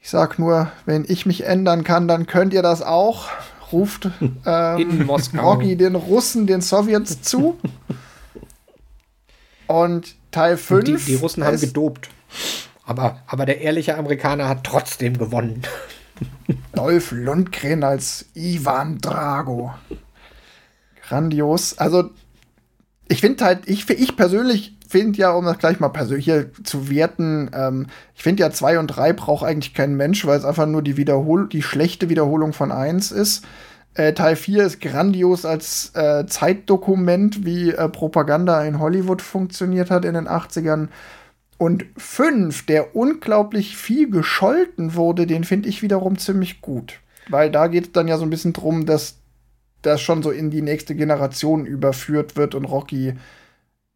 [0.00, 3.28] Ich sag nur, wenn ich mich ändern kann, dann könnt ihr das auch.
[3.70, 4.10] Ruft
[4.46, 7.58] ähm, Rocky den Russen, den Sowjets zu.
[9.66, 10.84] Und Teil 5.
[10.84, 12.10] Die, die Russen haben gedopt.
[12.84, 15.62] Aber, aber der ehrliche Amerikaner hat trotzdem gewonnen.
[16.74, 19.74] Dolph Lundgren als Ivan Drago.
[21.06, 21.78] Grandios.
[21.78, 22.10] Also,
[23.08, 26.90] ich finde halt, ich, ich persönlich finde ja, um das gleich mal persönlich hier zu
[26.90, 30.66] werten, ähm, ich finde ja 2 und 3 braucht eigentlich kein Mensch, weil es einfach
[30.66, 33.44] nur die, Wiederhol die schlechte Wiederholung von 1 ist.
[33.94, 40.04] Äh, Teil 4 ist grandios als äh, Zeitdokument, wie äh, Propaganda in Hollywood funktioniert hat
[40.04, 40.88] in den 80ern.
[41.58, 47.00] Und fünf, der unglaublich viel gescholten wurde, den finde ich wiederum ziemlich gut.
[47.28, 49.18] Weil da geht es dann ja so ein bisschen drum, dass
[49.82, 53.14] das schon so in die nächste Generation überführt wird und Rocky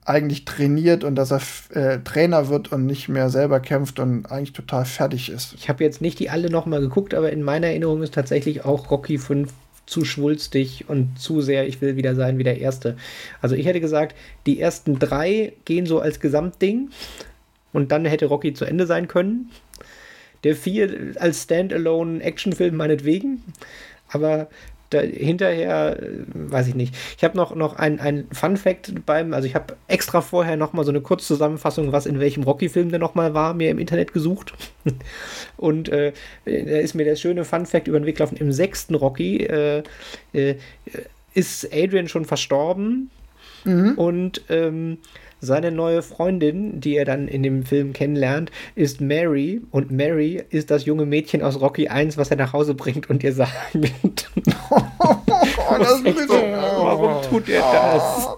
[0.05, 1.41] eigentlich trainiert und dass er
[1.71, 5.55] äh, Trainer wird und nicht mehr selber kämpft und eigentlich total fertig ist.
[5.55, 8.65] Ich habe jetzt nicht die alle noch mal geguckt, aber in meiner Erinnerung ist tatsächlich
[8.65, 9.53] auch Rocky 5
[9.85, 12.97] zu schwulstig und zu sehr, ich will wieder sein wie der Erste.
[13.41, 16.91] Also ich hätte gesagt, die ersten drei gehen so als Gesamtding
[17.77, 19.51] und dann hätte Rocky zu Ende sein können.
[20.45, 23.43] Der 4 als Standalone-Actionfilm meinetwegen,
[24.09, 24.49] aber
[24.89, 26.95] da, hinterher, äh, weiß ich nicht.
[27.19, 30.85] Ich habe noch, noch ein, ein Fun-Fact beim, also ich habe extra vorher noch mal
[30.85, 34.55] so eine Kurzzusammenfassung, was in welchem Rocky-Film der noch mal war, mir im Internet gesucht.
[35.59, 36.13] Und äh,
[36.47, 38.39] da ist mir der schöne Fun-Fact über den Weg gelaufen.
[38.39, 39.83] Im sechsten Rocky äh,
[40.33, 40.55] äh,
[41.35, 43.11] ist Adrian schon verstorben
[43.65, 43.93] mhm.
[43.97, 44.99] und ähm,
[45.41, 49.61] seine neue Freundin, die er dann in dem Film kennenlernt, ist Mary.
[49.71, 53.23] Und Mary ist das junge Mädchen aus Rocky 1, was er nach Hause bringt und
[53.23, 53.53] ihr sagt.
[54.71, 58.29] oh, das ist so, warum tut er das?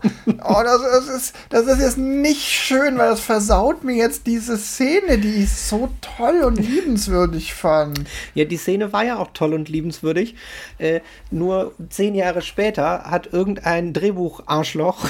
[0.44, 4.57] Oh, das, das, ist, das ist jetzt nicht schön, weil das versaut mir jetzt diese
[4.59, 8.01] Szene, die ich so toll und liebenswürdig fand.
[8.34, 10.34] Ja, die Szene war ja auch toll und liebenswürdig.
[10.78, 15.07] Äh, nur zehn Jahre später hat irgendein Drehbuch-Arschloch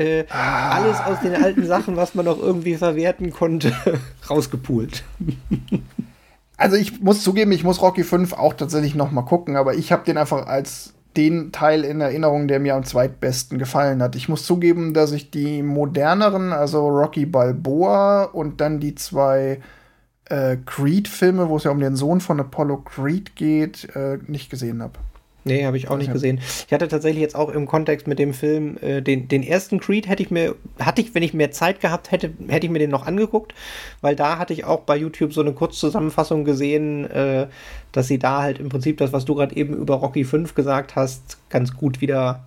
[0.00, 0.70] äh, ah.
[0.70, 3.72] alles aus den alten Sachen, was man noch irgendwie verwerten konnte,
[4.30, 5.04] rausgepult.
[6.56, 9.92] Also ich muss zugeben, ich muss Rocky 5 auch tatsächlich noch mal gucken, aber ich
[9.92, 14.14] habe den einfach als den Teil in Erinnerung, der mir am zweitbesten gefallen hat.
[14.14, 19.60] Ich muss zugeben, dass ich die moderneren, also Rocky Balboa und dann die zwei
[20.26, 24.82] äh, Creed-Filme, wo es ja um den Sohn von Apollo Creed geht, äh, nicht gesehen
[24.82, 24.94] habe.
[25.44, 26.38] Nee, habe ich auch nicht gesehen.
[26.66, 30.08] Ich hatte tatsächlich jetzt auch im Kontext mit dem Film, äh, den, den ersten Creed
[30.08, 32.90] hätte ich mir, hatte ich, wenn ich mehr Zeit gehabt hätte, hätte ich mir den
[32.90, 33.54] noch angeguckt,
[34.02, 37.46] weil da hatte ich auch bei YouTube so eine Kurzzusammenfassung gesehen, äh,
[37.92, 40.94] dass sie da halt im Prinzip das, was du gerade eben über Rocky 5 gesagt
[40.94, 42.44] hast, ganz gut wieder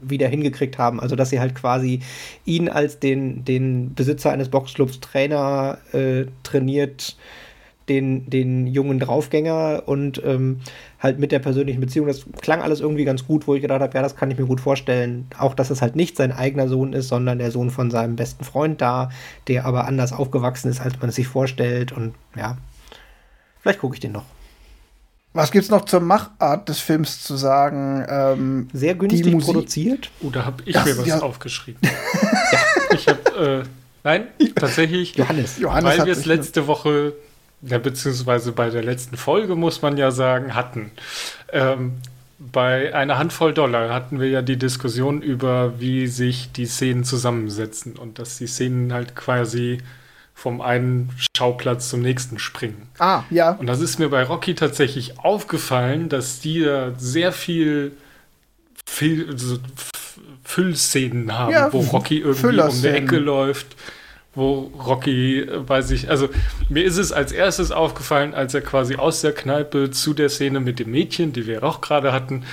[0.00, 1.00] wieder hingekriegt haben.
[1.00, 2.00] Also dass sie halt quasi
[2.44, 7.16] ihn als den, den Besitzer eines Boxclubs Trainer äh, trainiert,
[7.92, 10.60] den, den jungen Draufgänger und ähm,
[10.98, 12.06] halt mit der persönlichen Beziehung.
[12.06, 14.46] Das klang alles irgendwie ganz gut, wo ich gedacht habe, ja, das kann ich mir
[14.46, 15.26] gut vorstellen.
[15.38, 18.44] Auch, dass es halt nicht sein eigener Sohn ist, sondern der Sohn von seinem besten
[18.44, 19.10] Freund da,
[19.48, 21.92] der aber anders aufgewachsen ist, als man es sich vorstellt.
[21.92, 22.56] Und ja,
[23.60, 24.24] vielleicht gucke ich den noch.
[25.34, 28.04] Was gibt's noch zur Machart des Films zu sagen?
[28.08, 30.10] Ähm, Sehr günstig produziert.
[30.22, 31.20] Oh, da habe ich das, mir was ja.
[31.20, 31.80] aufgeschrieben.
[32.94, 33.68] ich habe, äh,
[34.04, 35.58] nein, tatsächlich, Johannes.
[35.58, 37.14] Johannes weil wir es letzte Woche
[37.62, 40.90] ja, beziehungsweise bei der letzten Folge muss man ja sagen, hatten.
[41.52, 41.94] Ähm,
[42.38, 47.96] bei einer Handvoll Dollar hatten wir ja die Diskussion über, wie sich die Szenen zusammensetzen
[47.96, 49.78] und dass die Szenen halt quasi
[50.34, 52.88] vom einen Schauplatz zum nächsten springen.
[52.98, 53.52] Ah, ja.
[53.52, 57.92] Und das ist mir bei Rocky tatsächlich aufgefallen, dass die da sehr viel,
[58.86, 59.58] viel also
[60.42, 63.76] Füllszenen haben, ja, wo Rocky irgendwie um die Ecke läuft
[64.34, 66.28] wo Rocky bei sich, also
[66.68, 70.60] mir ist es als erstes aufgefallen, als er quasi aus der Kneipe zu der Szene
[70.60, 72.44] mit dem Mädchen, die wir auch gerade hatten,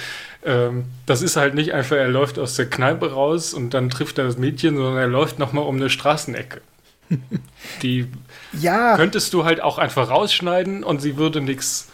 [0.44, 4.18] ähm, das ist halt nicht einfach, er läuft aus der Kneipe raus und dann trifft
[4.18, 6.62] er das Mädchen, sondern er läuft nochmal um eine Straßenecke.
[7.82, 8.08] die
[8.54, 8.96] ja.
[8.96, 11.90] könntest du halt auch einfach rausschneiden und sie würde nichts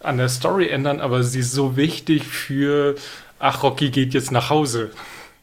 [0.00, 2.96] an der Story ändern, aber sie ist so wichtig für,
[3.38, 4.90] ach, Rocky geht jetzt nach Hause.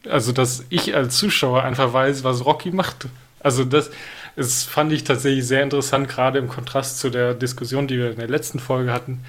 [0.08, 3.06] Also, dass ich als Zuschauer einfach weiß, was Rocky macht.
[3.40, 3.90] Also das,
[4.36, 8.18] das fand ich tatsächlich sehr interessant, gerade im Kontrast zu der Diskussion, die wir in
[8.18, 9.20] der letzten Folge hatten,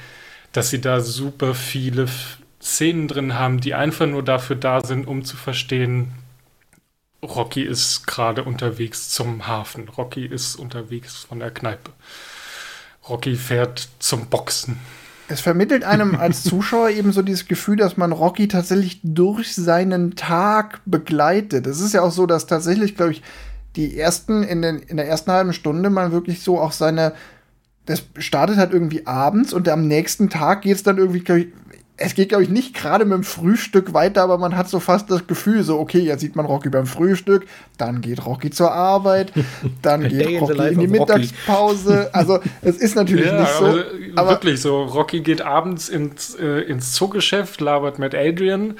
[0.51, 2.07] dass sie da super viele
[2.61, 6.13] Szenen drin haben, die einfach nur dafür da sind, um zu verstehen,
[7.23, 9.89] Rocky ist gerade unterwegs zum Hafen.
[9.89, 11.91] Rocky ist unterwegs von der Kneipe.
[13.07, 14.79] Rocky fährt zum Boxen.
[15.27, 20.15] Es vermittelt einem als Zuschauer eben so dieses Gefühl, dass man Rocky tatsächlich durch seinen
[20.15, 21.67] Tag begleitet.
[21.67, 23.21] Es ist ja auch so, dass tatsächlich, glaube ich,
[23.75, 27.13] die ersten, in, den, in der ersten halben Stunde man wirklich so auch seine,
[27.85, 31.47] das startet halt irgendwie abends und am nächsten Tag geht es dann irgendwie, ich,
[32.03, 35.11] es geht, glaube ich, nicht gerade mit dem Frühstück weiter, aber man hat so fast
[35.11, 37.45] das Gefühl, so, okay, jetzt sieht man Rocky beim Frühstück,
[37.77, 39.31] dann geht Rocky zur Arbeit,
[39.81, 42.09] dann geht Rocky in die Mittagspause.
[42.13, 43.65] Also, es ist natürlich ja, nicht so.
[43.65, 48.75] Aber, aber, wirklich so, Rocky geht abends ins, äh, ins Zoogeschäft, labert mit Adrian,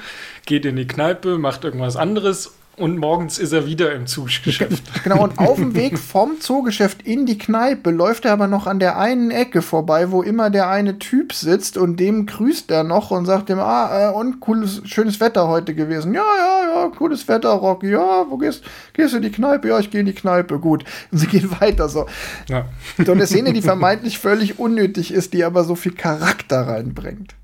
[0.46, 4.84] geht in die Kneipe, macht irgendwas anderes und morgens ist er wieder im Zuggeschäft.
[5.04, 8.80] Genau, und auf dem Weg vom Zoogeschäft in die Kneipe läuft er aber noch an
[8.80, 13.12] der einen Ecke vorbei, wo immer der eine Typ sitzt und dem grüßt er noch
[13.12, 16.14] und sagt ihm, ah, äh, und cooles, schönes Wetter heute gewesen.
[16.14, 17.92] Ja, ja, ja, cooles Wetter, Rocky.
[17.92, 18.64] Ja, wo gehst,
[18.94, 19.68] gehst du in die Kneipe?
[19.68, 20.60] Ja, ich gehe in die Kneipe.
[20.60, 20.84] Gut.
[21.12, 22.06] Und sie gehen weiter so.
[22.48, 22.66] Ja.
[23.04, 27.36] So eine Szene, die vermeintlich völlig unnötig ist, die aber so viel Charakter reinbringt.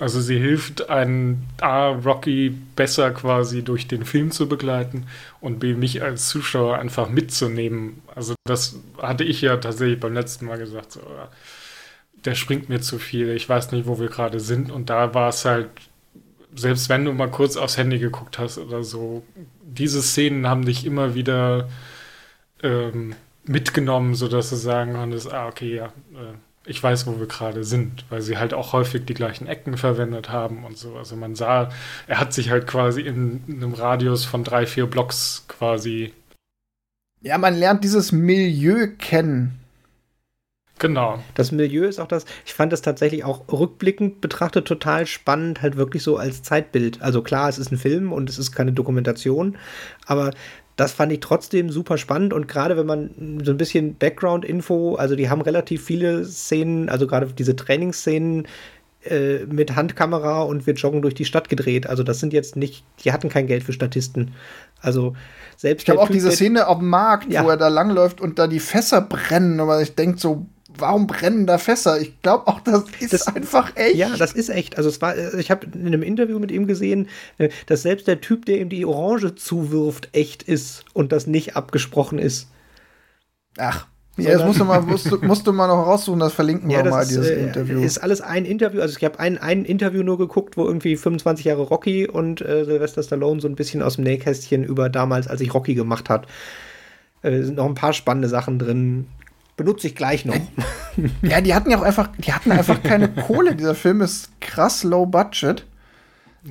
[0.00, 5.06] Also sie hilft einen A, Rocky besser quasi durch den Film zu begleiten
[5.40, 8.00] und B, mich als Zuschauer einfach mitzunehmen.
[8.14, 11.00] Also das hatte ich ja tatsächlich beim letzten Mal gesagt, so,
[12.24, 14.70] der springt mir zu viel, ich weiß nicht, wo wir gerade sind.
[14.70, 15.68] Und da war es halt,
[16.54, 19.24] selbst wenn du mal kurz aufs Handy geguckt hast oder so,
[19.62, 21.68] diese Szenen haben dich immer wieder
[22.62, 26.34] ähm, mitgenommen, sodass du sagen konntest, ah, okay, ja, äh,
[26.68, 30.28] ich weiß, wo wir gerade sind, weil sie halt auch häufig die gleichen Ecken verwendet
[30.28, 30.96] haben und so.
[30.96, 31.70] Also man sah,
[32.06, 36.12] er hat sich halt quasi in, einem Radius von drei, vier Blocks quasi.
[37.22, 39.58] Ja, man lernt dieses Milieu kennen.
[40.78, 41.18] Genau.
[41.34, 45.76] Das Milieu ist auch das, ich fand das tatsächlich auch rückblickend betrachtet total spannend, halt
[45.76, 47.02] wirklich so als Zeitbild.
[47.02, 49.56] Also klar, es ist ein Film und es ist keine Dokumentation,
[50.06, 50.30] aber
[50.78, 53.10] das fand ich trotzdem super spannend und gerade wenn man
[53.42, 58.46] so ein bisschen Background-Info, also die haben relativ viele Szenen, also gerade diese Trainingsszenen
[59.02, 61.88] äh, mit Handkamera und wir joggen durch die Stadt gedreht.
[61.88, 64.34] Also das sind jetzt nicht, die hatten kein Geld für Statisten.
[64.80, 65.16] Also
[65.56, 65.82] selbst.
[65.82, 67.44] Ich habe auch diese Szene auf dem Markt, ja.
[67.44, 70.46] wo er da langläuft und da die Fässer brennen, aber ich denke so,
[70.80, 72.00] warum brennen da Fässer?
[72.00, 73.96] Ich glaube auch, das ist das, einfach echt.
[73.96, 74.76] Ja, das ist echt.
[74.76, 77.08] Also es war, äh, ich habe in einem Interview mit ihm gesehen,
[77.38, 81.56] äh, dass selbst der Typ, der ihm die Orange zuwirft, echt ist und das nicht
[81.56, 82.48] abgesprochen ist.
[83.56, 83.86] Ach.
[84.18, 86.84] Ja, das musst du, mal, musst, du, musst du mal noch raussuchen, das verlinken ja,
[86.84, 87.80] wir mal, dieses äh, Interview.
[87.80, 91.44] ist alles ein Interview, also ich habe ein, ein Interview nur geguckt, wo irgendwie 25
[91.44, 95.40] Jahre Rocky und äh, Sylvester Stallone so ein bisschen aus dem Nähkästchen über damals, als
[95.40, 96.26] ich Rocky gemacht hat.
[97.22, 99.06] Äh, sind noch ein paar spannende Sachen drin
[99.58, 100.34] benutze ich gleich noch.
[101.22, 103.54] Ja, die hatten ja auch einfach, die hatten einfach keine Kohle.
[103.54, 105.64] Dieser Film ist krass low budget.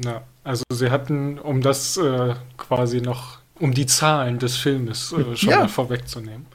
[0.06, 5.36] Ja, also sie hatten, um das äh, quasi noch, um die Zahlen des Filmes äh,
[5.36, 5.60] schon ja.
[5.60, 6.46] mal vorwegzunehmen.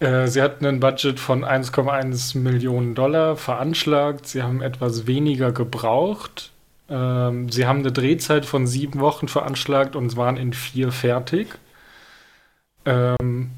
[0.00, 4.26] Äh, sie hatten ein Budget von 1,1 Millionen Dollar veranschlagt.
[4.26, 6.50] Sie haben etwas weniger gebraucht.
[6.88, 11.56] Ähm, sie haben eine Drehzeit von sieben Wochen veranschlagt und waren in vier fertig.
[12.84, 13.52] Ähm,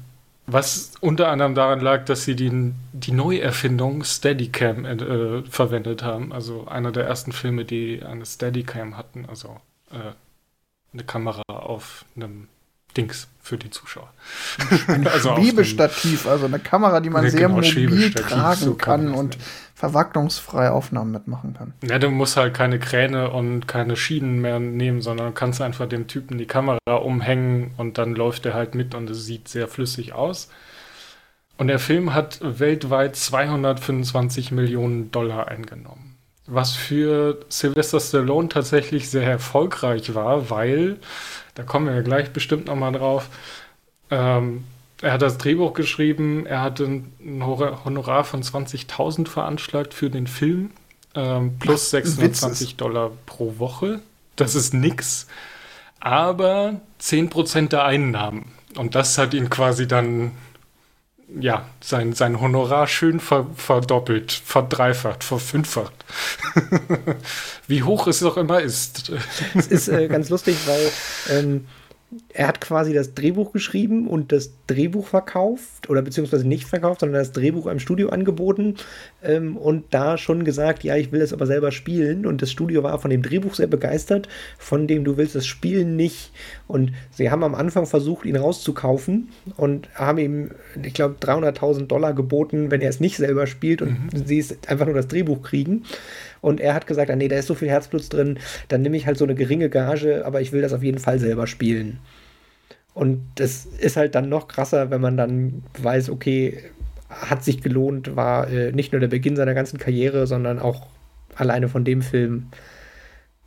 [0.45, 6.33] was unter anderem daran lag, dass sie die, die Neuerfindung Steadicam äh, verwendet haben.
[6.33, 9.25] Also einer der ersten Filme, die eine Steadicam hatten.
[9.25, 9.57] Also
[9.91, 10.13] äh,
[10.93, 12.49] eine Kamera auf einem
[12.95, 14.09] Dings für die Zuschauer.
[14.87, 19.13] Ein also Schwebestativ, also eine Kamera, die man sehr genau, mobil tragen so kann, kann
[19.13, 19.37] und
[19.75, 21.73] verwacklungsfrei Aufnahmen mitmachen kann.
[21.83, 26.07] Ja, du musst halt keine Kräne und keine Schienen mehr nehmen, sondern kannst einfach dem
[26.07, 30.13] Typen die Kamera umhängen und dann läuft er halt mit und es sieht sehr flüssig
[30.13, 30.47] aus.
[31.57, 36.15] Und der Film hat weltweit 225 Millionen Dollar eingenommen.
[36.45, 40.97] Was für Sylvester Stallone tatsächlich sehr erfolgreich war, weil
[41.55, 43.29] da kommen wir ja gleich bestimmt nochmal drauf.
[44.09, 44.63] Ähm,
[45.01, 50.71] er hat das Drehbuch geschrieben, er hatte ein Honorar von 20.000 veranschlagt für den Film,
[51.13, 53.99] ähm, plus 26 Dollar pro Woche.
[54.37, 55.27] Das ist nix,
[55.99, 58.51] aber 10% der Einnahmen.
[58.77, 60.31] Und das hat ihn quasi dann,
[61.39, 65.93] ja, sein, sein Honorar schön ver, verdoppelt, verdreifacht, verfünffacht.
[67.67, 69.11] Wie hoch es auch immer ist.
[69.55, 70.91] Es ist äh, ganz lustig, weil
[71.29, 71.67] ähm,
[72.33, 77.21] er hat quasi das Drehbuch geschrieben und das Drehbuch verkauft oder beziehungsweise nicht verkauft, sondern
[77.21, 78.75] das Drehbuch einem Studio angeboten
[79.23, 82.25] ähm, und da schon gesagt, ja, ich will es aber selber spielen.
[82.25, 85.95] Und das Studio war von dem Drehbuch sehr begeistert, von dem du willst das Spielen
[85.95, 86.31] nicht.
[86.67, 90.51] Und sie haben am Anfang versucht, ihn rauszukaufen und haben ihm,
[90.81, 94.25] ich glaube, 300.000 Dollar geboten, wenn er es nicht selber spielt und mhm.
[94.25, 95.83] sie es einfach nur das Drehbuch kriegen
[96.43, 98.37] und er hat gesagt, ah, nee, da ist so viel Herzblut drin,
[98.67, 101.17] dann nehme ich halt so eine geringe Gage, aber ich will das auf jeden Fall
[101.17, 101.99] selber spielen.
[102.93, 106.59] Und das ist halt dann noch krasser, wenn man dann weiß, okay,
[107.09, 110.87] hat sich gelohnt, war äh, nicht nur der Beginn seiner ganzen Karriere, sondern auch
[111.33, 112.47] alleine von dem Film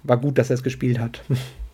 [0.02, 1.22] war gut, dass er es gespielt hat.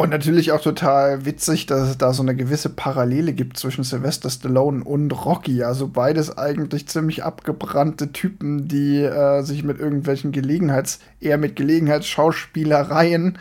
[0.00, 4.30] Und natürlich auch total witzig, dass es da so eine gewisse Parallele gibt zwischen Sylvester
[4.30, 5.62] Stallone und Rocky.
[5.62, 13.36] Also beides eigentlich ziemlich abgebrannte Typen, die äh, sich mit irgendwelchen Gelegenheits-, eher mit Gelegenheitsschauspielereien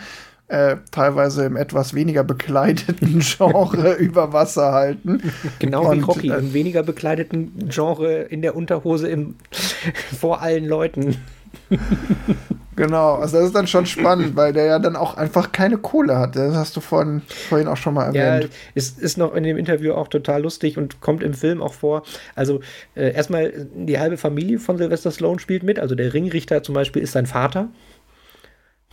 [0.49, 5.31] äh, teilweise im etwas weniger bekleideten Genre über Wasser halten.
[5.59, 9.35] Genau und, wie Rocky, äh, im weniger bekleideten Genre in der Unterhose im,
[10.19, 11.15] vor allen Leuten.
[12.79, 16.17] Genau, also das ist dann schon spannend, weil der ja dann auch einfach keine Kohle
[16.17, 16.37] hat.
[16.37, 18.45] Das hast du vorhin, vorhin auch schon mal erwähnt.
[18.45, 21.73] Ja, ist, ist noch in dem Interview auch total lustig und kommt im Film auch
[21.73, 22.03] vor.
[22.35, 22.61] Also
[22.95, 25.77] äh, erstmal die halbe Familie von Sylvester Sloan spielt mit.
[25.77, 27.67] Also der Ringrichter zum Beispiel ist sein Vater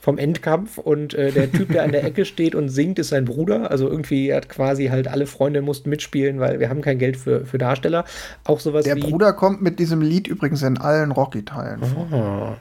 [0.00, 3.24] vom Endkampf und äh, der Typ, der an der Ecke steht und singt, ist sein
[3.24, 3.70] Bruder.
[3.70, 7.46] Also irgendwie hat quasi halt alle Freunde mussten mitspielen, weil wir haben kein Geld für,
[7.46, 8.04] für Darsteller.
[8.42, 9.00] Auch sowas der wie.
[9.00, 12.58] Der Bruder kommt mit diesem Lied übrigens in allen Rocky-Teilen vor.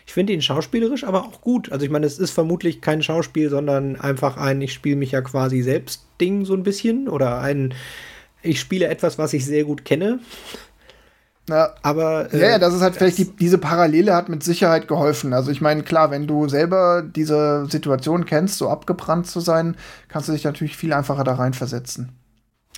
[0.10, 1.72] ich finde ihn schauspielerisch aber auch gut.
[1.72, 5.22] Also ich meine, es ist vermutlich kein Schauspiel, sondern einfach ein, ich spiele mich ja
[5.22, 7.76] quasi selbst Ding so ein bisschen oder ein,
[8.42, 10.18] ich spiele etwas, was ich sehr gut kenne.
[11.48, 14.88] Ja, aber äh, ja, ja, das ist halt vielleicht die, diese Parallele hat mit Sicherheit
[14.88, 15.32] geholfen.
[15.32, 20.28] Also ich meine, klar, wenn du selber diese Situation kennst, so abgebrannt zu sein, kannst
[20.28, 22.19] du dich natürlich viel einfacher da reinversetzen.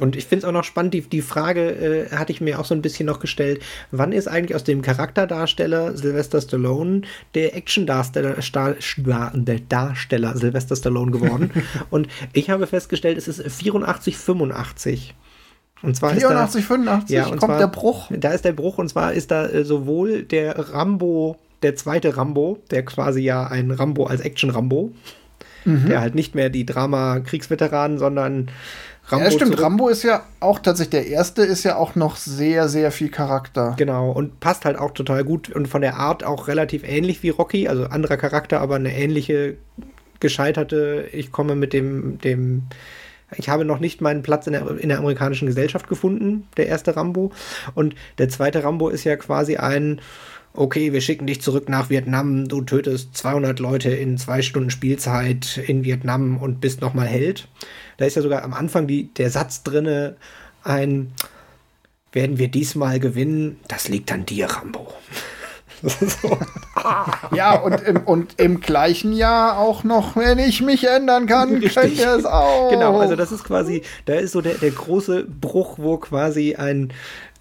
[0.01, 2.65] Und ich finde es auch noch spannend, die, die Frage äh, hatte ich mir auch
[2.65, 7.01] so ein bisschen noch gestellt, wann ist eigentlich aus dem Charakterdarsteller Sylvester Stallone
[7.35, 8.35] der Action-Darsteller
[9.35, 11.51] der Darsteller Sylvester Stallone geworden?
[11.91, 15.13] Und ich habe festgestellt, es ist 84, 85.
[15.83, 18.09] Und zwar 84, ist da, 85 ja, kommt zwar, der Bruch.
[18.09, 22.57] Da ist der Bruch und zwar ist da äh, sowohl der Rambo, der zweite Rambo,
[22.71, 24.93] der quasi ja ein Rambo als Action-Rambo,
[25.65, 25.89] mhm.
[25.89, 28.49] der halt nicht mehr die Drama-Kriegsveteranen, sondern
[29.07, 29.25] Rambo.
[29.25, 29.51] Ja, stimmt.
[29.51, 29.63] Zurück.
[29.63, 33.75] Rambo ist ja auch tatsächlich der erste, ist ja auch noch sehr, sehr viel Charakter.
[33.77, 37.29] Genau, und passt halt auch total gut und von der Art auch relativ ähnlich wie
[37.29, 39.57] Rocky, also anderer Charakter, aber eine ähnliche
[40.19, 42.63] gescheiterte, ich komme mit dem, dem
[43.37, 46.95] ich habe noch nicht meinen Platz in der, in der amerikanischen Gesellschaft gefunden, der erste
[46.95, 47.31] Rambo.
[47.75, 50.01] Und der zweite Rambo ist ja quasi ein,
[50.53, 55.57] okay, wir schicken dich zurück nach Vietnam, du tötest 200 Leute in zwei Stunden Spielzeit
[55.65, 57.47] in Vietnam und bist nochmal Held.
[58.01, 60.15] Da ist ja sogar am Anfang die, der Satz drinne,
[60.63, 61.11] ein,
[62.11, 64.91] werden wir diesmal gewinnen, das liegt an dir, Rambo.
[65.83, 66.35] So.
[67.35, 71.75] ja, und im, und im gleichen Jahr auch noch, wenn ich mich ändern kann, Richtig.
[71.75, 72.71] könnt ihr es auch.
[72.71, 76.91] Genau, also das ist quasi, da ist so der, der große Bruch, wo quasi ein,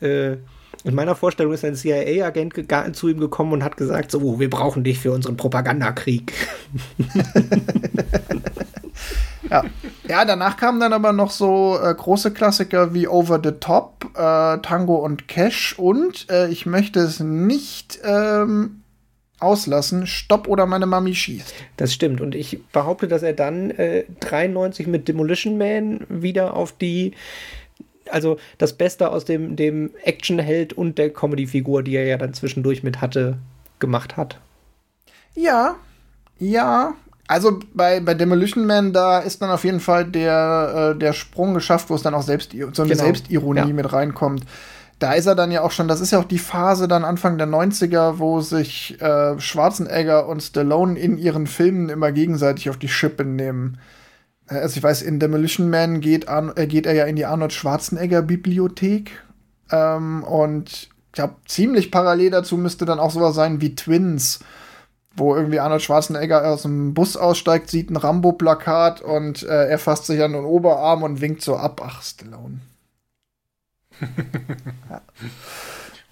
[0.03, 0.37] äh,
[0.85, 2.55] in meiner Vorstellung ist ein CIA-Agent
[2.97, 6.33] zu ihm gekommen und hat gesagt, so, wir brauchen dich für unseren Propagandakrieg.
[9.51, 9.65] ja.
[10.09, 14.59] ja, danach kamen dann aber noch so äh, große Klassiker wie Over the Top, äh,
[14.59, 18.83] Tango und Cash und äh, ich möchte es nicht ähm,
[19.41, 21.55] auslassen, Stopp oder meine Mami schießt.
[21.77, 23.73] Das stimmt und ich behaupte, dass er dann
[24.21, 27.13] 93 äh, mit Demolition Man wieder auf die
[28.13, 32.83] also das Beste aus dem, dem Actionheld und der Comedy-Figur, die er ja dann zwischendurch
[32.83, 33.39] mit hatte,
[33.79, 34.39] gemacht hat.
[35.35, 35.77] Ja,
[36.39, 36.95] ja,
[37.31, 41.55] also bei, bei Demolition Man, da ist dann auf jeden Fall der, äh, der Sprung
[41.55, 43.05] geschafft, wo es dann auch selbst, so eine genau.
[43.05, 43.67] Selbstironie ja.
[43.67, 44.43] mit reinkommt.
[44.99, 47.39] Da ist er dann ja auch schon, das ist ja auch die Phase dann Anfang
[47.39, 52.89] der 90er, wo sich äh, Schwarzenegger und Stallone in ihren Filmen immer gegenseitig auf die
[52.89, 53.79] Schippe nehmen.
[54.51, 57.53] Also ich weiß, in Demolition Man geht, an, äh, geht er ja in die Arnold
[57.53, 59.13] Schwarzenegger Bibliothek.
[59.71, 64.41] Ähm, und ich glaube, ziemlich parallel dazu müsste dann auch sowas sein wie Twins
[65.17, 70.07] wo irgendwie Arnold Schwarzenegger aus dem Bus aussteigt, sieht ein Rambo-Plakat und äh, er fasst
[70.07, 71.81] sich an den Oberarm und winkt so ab.
[71.85, 72.61] Ach, Stallone.
[74.91, 75.03] ja.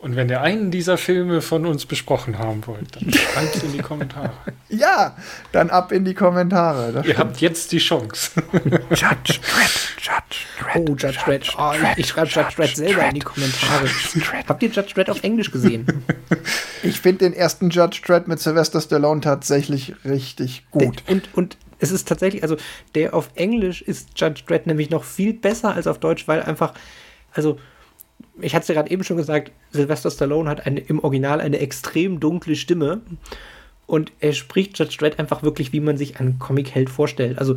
[0.01, 3.73] Und wenn ihr einen dieser Filme von uns besprochen haben wollt, dann schreibt es in
[3.73, 4.33] die Kommentare.
[4.69, 5.17] Ja,
[5.51, 6.93] dann ab in die Kommentare.
[6.93, 7.19] ihr stimmt.
[7.19, 8.31] habt jetzt die Chance.
[8.91, 10.89] Judge Dredd, Judge Dredd.
[10.89, 11.53] Oh, Judge Dredd.
[11.59, 13.89] Oh, ich schreibe Judge Dredd selber Dredd, in die Kommentare.
[14.47, 16.05] Habt ihr Judge Dredd auf Englisch gesehen?
[16.85, 21.03] Ich finde den ersten Judge Dredd mit Sylvester Stallone tatsächlich richtig gut.
[21.09, 22.57] Und, und es ist tatsächlich, also
[22.95, 26.75] der auf Englisch ist Judge Dredd nämlich noch viel besser als auf Deutsch, weil einfach,
[27.33, 27.59] also
[28.41, 31.59] ich hatte es ja gerade eben schon gesagt, Sylvester Stallone hat eine, im Original eine
[31.59, 33.01] extrem dunkle Stimme
[33.87, 37.39] und er spricht Judge Dredd einfach wirklich, wie man sich einen Comic-Held vorstellt.
[37.39, 37.57] Also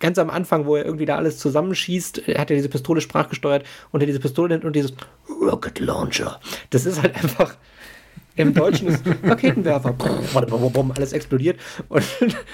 [0.00, 3.64] ganz am Anfang, wo er irgendwie da alles zusammenschießt, er hat ja diese Pistole sprachgesteuert
[3.90, 4.92] und er diese Pistole nennt und dieses
[5.28, 6.40] Rocket Launcher.
[6.70, 7.56] Das ist halt einfach.
[8.36, 9.96] Im Deutschen ist Raketenwerfer,
[10.94, 11.58] alles explodiert
[11.88, 12.04] und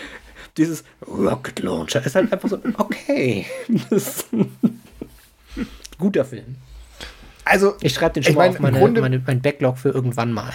[0.56, 3.44] dieses Rocket Launcher ist halt einfach so, okay.
[5.98, 6.56] guter Film.
[7.44, 10.32] Also, ich schreibe den schon mal mein, auf meine, Grunde, meine, mein Backlog für irgendwann
[10.32, 10.52] mal.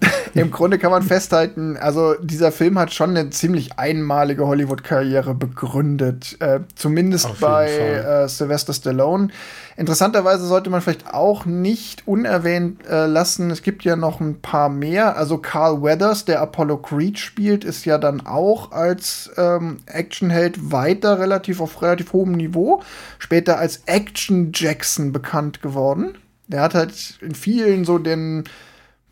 [0.34, 6.36] Im Grunde kann man festhalten, also dieser Film hat schon eine ziemlich einmalige Hollywood-Karriere begründet.
[6.40, 9.28] Äh, zumindest bei äh, Sylvester Stallone.
[9.76, 14.68] Interessanterweise sollte man vielleicht auch nicht unerwähnt äh, lassen, es gibt ja noch ein paar
[14.68, 15.16] mehr.
[15.16, 21.18] Also Carl Weathers, der Apollo Creed spielt, ist ja dann auch als ähm, Actionheld weiter
[21.18, 22.82] relativ auf relativ hohem Niveau.
[23.18, 26.16] Später als Action Jackson bekannt geworden.
[26.46, 28.44] Der hat halt in vielen so den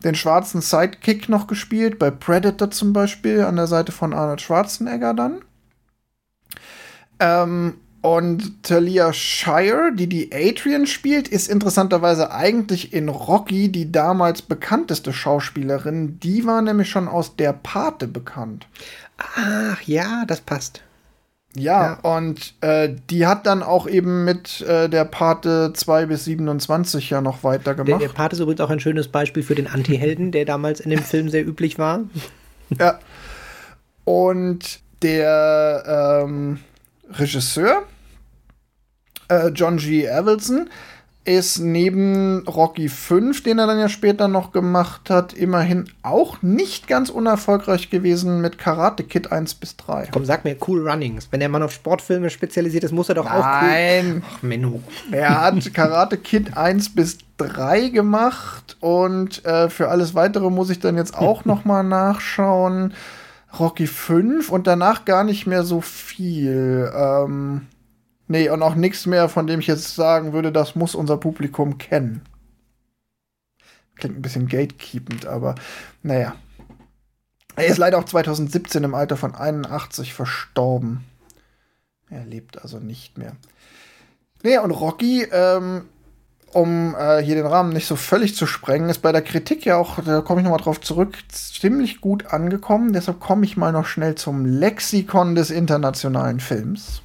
[0.03, 5.13] den schwarzen Sidekick noch gespielt, bei Predator zum Beispiel, an der Seite von Arnold Schwarzenegger
[5.13, 5.41] dann.
[7.19, 14.41] Ähm, und Talia Shire, die die Adrian spielt, ist interessanterweise eigentlich in Rocky die damals
[14.41, 16.17] bekannteste Schauspielerin.
[16.21, 18.67] Die war nämlich schon aus der Pate bekannt.
[19.17, 20.81] Ach ja, das passt.
[21.59, 22.15] Ja, ja.
[22.15, 27.21] und äh, die hat dann auch eben mit äh, der Pate 2 bis 27 ja
[27.21, 28.01] noch weitergemacht.
[28.01, 30.89] Der, der Pate ist übrigens auch ein schönes Beispiel für den Anti-Helden, der damals in
[30.89, 32.01] dem Film sehr üblich war.
[32.77, 32.99] Ja.
[34.05, 36.59] Und der ähm,
[37.11, 37.83] Regisseur,
[39.29, 40.09] äh, John G.
[40.09, 40.69] Avildsen,
[41.29, 46.87] ist neben Rocky 5, den er dann ja später noch gemacht hat, immerhin auch nicht
[46.87, 50.09] ganz unerfolgreich gewesen mit Karate Kid 1 bis 3.
[50.11, 51.27] Komm, sag mir Cool Runnings.
[51.29, 53.33] Wenn der Mann auf Sportfilme spezialisiert ist, muss er doch Nein.
[53.35, 53.67] auch cool.
[53.67, 54.23] Nein.
[54.27, 54.81] Ach, Menno.
[55.11, 60.79] Er hat Karate Kid 1 bis 3 gemacht und äh, für alles weitere muss ich
[60.79, 62.95] dann jetzt auch noch mal nachschauen.
[63.59, 66.91] Rocky 5 und danach gar nicht mehr so viel.
[66.95, 67.67] Ähm
[68.31, 71.79] Nee, und auch nichts mehr, von dem ich jetzt sagen würde, das muss unser Publikum
[71.79, 72.21] kennen.
[73.95, 75.55] Klingt ein bisschen gatekeepend, aber
[76.03, 76.35] naja.
[77.55, 81.05] Er ist leider auch 2017 im Alter von 81 verstorben.
[82.11, 83.35] Er lebt also nicht mehr.
[84.43, 85.85] Nee, und Rocky, ähm,
[86.53, 89.77] um äh, hier den Rahmen nicht so völlig zu sprengen, ist bei der Kritik ja
[89.77, 92.93] auch, da komme ich nochmal drauf zurück, ziemlich gut angekommen.
[92.93, 97.01] Deshalb komme ich mal noch schnell zum Lexikon des internationalen Films.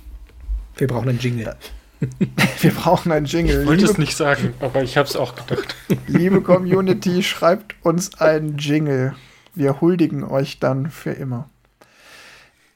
[0.77, 1.57] Wir brauchen einen Jingle.
[2.61, 3.63] Wir brauchen einen Jingle.
[3.63, 5.75] Ich wollte es nicht sagen, aber ich habe es auch gedacht.
[6.07, 9.15] Liebe Community, schreibt uns einen Jingle.
[9.55, 11.49] Wir huldigen euch dann für immer.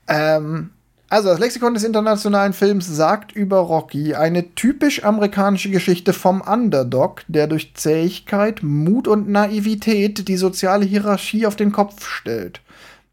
[0.07, 0.70] Ähm,
[1.11, 7.22] also, das Lexikon des internationalen Films sagt über Rocky eine typisch amerikanische Geschichte vom Underdog,
[7.28, 12.61] der durch Zähigkeit, Mut und Naivität die soziale Hierarchie auf den Kopf stellt.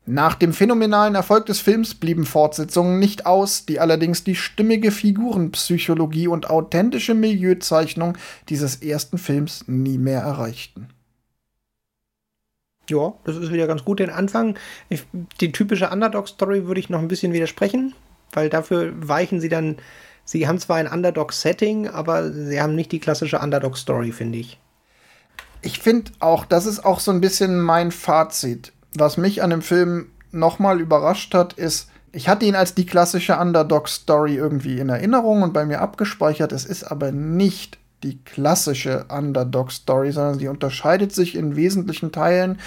[0.07, 6.27] Nach dem phänomenalen Erfolg des Films blieben Fortsetzungen nicht aus, die allerdings die stimmige Figurenpsychologie
[6.27, 8.15] und authentische Milieuzeichnung
[8.47, 10.89] dieses ersten Films nie mehr erreichten.
[12.87, 13.99] Ja, das ist wieder ganz gut.
[13.99, 15.05] Den Anfang, ich,
[15.41, 17.95] die typische Underdog-Story würde ich noch ein bisschen widersprechen,
[18.31, 19.77] weil dafür weichen sie dann.
[20.23, 24.59] Sie haben zwar ein Underdog-Setting, aber sie haben nicht die klassische Underdog-Story, finde ich.
[25.63, 29.61] Ich finde auch, das ist auch so ein bisschen mein Fazit was mich an dem
[29.61, 35.41] Film nochmal überrascht hat, ist, ich hatte ihn als die klassische Underdog-Story irgendwie in Erinnerung
[35.41, 36.51] und bei mir abgespeichert.
[36.51, 42.59] Es ist aber nicht die klassische Underdog-Story, sondern sie unterscheidet sich in wesentlichen Teilen.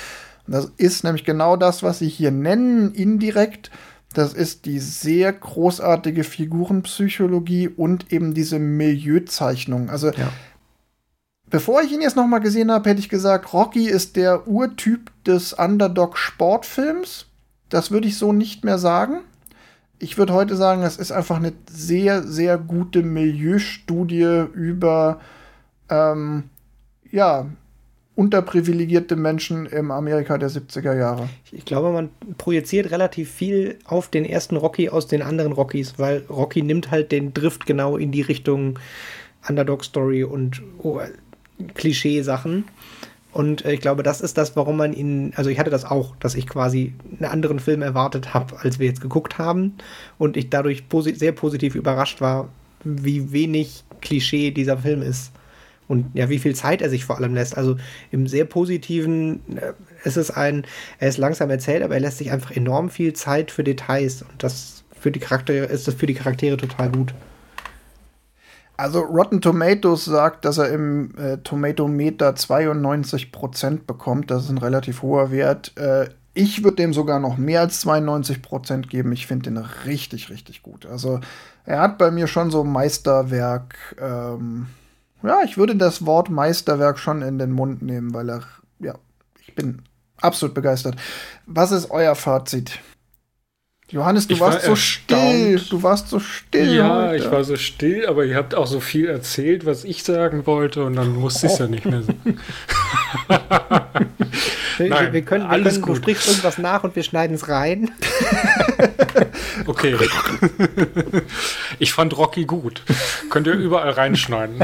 [0.46, 3.70] Das ist nämlich genau das, was sie hier nennen, indirekt.
[4.14, 9.90] Das ist die sehr großartige Figurenpsychologie und eben diese Milieuzeichnung.
[9.90, 10.32] Also ja.
[11.50, 15.10] Bevor ich ihn jetzt noch mal gesehen habe, hätte ich gesagt, Rocky ist der Urtyp
[15.24, 17.26] des Underdog-Sportfilms.
[17.70, 19.20] Das würde ich so nicht mehr sagen.
[19.98, 25.20] Ich würde heute sagen, es ist einfach eine sehr, sehr gute Milieustudie über
[25.88, 26.44] ähm,
[27.10, 27.46] ja,
[28.14, 31.28] unterprivilegierte Menschen im Amerika der 70er Jahre.
[31.50, 36.24] Ich glaube, man projiziert relativ viel auf den ersten Rocky aus den anderen Rockys, weil
[36.28, 38.78] Rocky nimmt halt den Drift genau in die Richtung
[39.48, 41.00] Underdog-Story und oh,
[41.74, 42.64] Klischee-Sachen.
[43.32, 46.16] Und äh, ich glaube, das ist das, warum man ihn, also ich hatte das auch,
[46.16, 49.74] dass ich quasi einen anderen Film erwartet habe, als wir jetzt geguckt haben.
[50.18, 52.48] Und ich dadurch posi sehr positiv überrascht war,
[52.84, 55.32] wie wenig Klischee dieser Film ist.
[55.88, 57.56] Und ja, wie viel Zeit er sich vor allem lässt.
[57.56, 57.76] Also
[58.10, 59.72] im sehr positiven äh,
[60.04, 60.64] ist ein,
[60.98, 64.22] er ist langsam erzählt, aber er lässt sich einfach enorm viel Zeit für Details.
[64.22, 67.14] Und das für die Charaktere ist das für die Charaktere total gut.
[68.78, 74.30] Also Rotten Tomatoes sagt, dass er im äh, Tomatometer 92% bekommt.
[74.30, 75.76] Das ist ein relativ hoher Wert.
[75.76, 79.10] Äh, ich würde dem sogar noch mehr als 92% geben.
[79.10, 80.86] Ich finde den richtig, richtig gut.
[80.86, 81.18] Also
[81.64, 83.96] er hat bei mir schon so Meisterwerk.
[84.00, 84.68] Ähm,
[85.24, 88.42] ja, ich würde das Wort Meisterwerk schon in den Mund nehmen, weil er,
[88.78, 88.94] ja,
[89.40, 89.82] ich bin
[90.20, 90.94] absolut begeistert.
[91.46, 92.78] Was ist euer Fazit?
[93.90, 95.58] Johannes, du ich warst war so still.
[95.70, 96.76] Du warst so still.
[96.76, 97.24] Ja, heute.
[97.24, 100.84] ich war so still, aber ihr habt auch so viel erzählt, was ich sagen wollte,
[100.84, 102.38] und dann musste ich es ja nicht mehr sagen.
[104.78, 105.96] Nein, wir können, wir alles können, gut.
[105.96, 107.90] du sprichst irgendwas nach und wir schneiden es rein.
[109.66, 109.96] okay.
[111.78, 112.82] Ich fand Rocky gut.
[113.30, 114.62] Könnt ihr überall reinschneiden.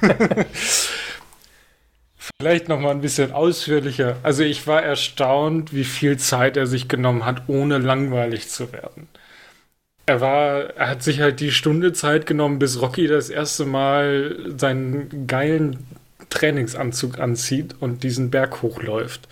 [2.40, 4.16] Vielleicht noch mal ein bisschen ausführlicher.
[4.22, 9.08] Also ich war erstaunt, wie viel Zeit er sich genommen hat, ohne langweilig zu werden.
[10.06, 14.36] Er war, er hat sich halt die Stunde Zeit genommen, bis Rocky das erste Mal
[14.56, 15.84] seinen geilen
[16.30, 19.26] Trainingsanzug anzieht und diesen Berg hochläuft.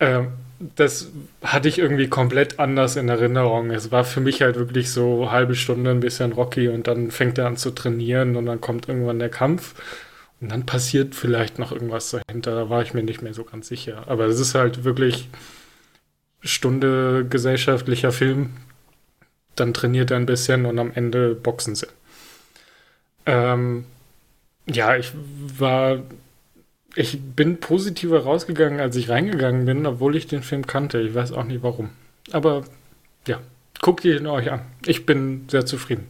[0.00, 0.28] Ähm,
[0.76, 1.10] das
[1.42, 3.70] hatte ich irgendwie komplett anders in Erinnerung.
[3.70, 7.36] Es war für mich halt wirklich so halbe Stunde ein bisschen Rocky und dann fängt
[7.36, 9.74] er an zu trainieren und dann kommt irgendwann der Kampf.
[10.40, 13.68] Und dann passiert vielleicht noch irgendwas dahinter, da war ich mir nicht mehr so ganz
[13.68, 14.04] sicher.
[14.08, 15.28] Aber es ist halt wirklich
[16.42, 18.50] Stunde gesellschaftlicher Film,
[19.56, 21.86] dann trainiert er ein bisschen und am Ende boxen sie.
[23.26, 23.86] Ähm,
[24.66, 25.12] ja, ich
[25.58, 26.02] war.
[26.96, 31.00] Ich bin positiver rausgegangen, als ich reingegangen bin, obwohl ich den Film kannte.
[31.00, 31.90] Ich weiß auch nicht warum.
[32.30, 32.64] Aber
[33.26, 33.40] ja,
[33.80, 34.60] guckt ihn euch an.
[34.86, 36.06] Ich bin sehr zufrieden.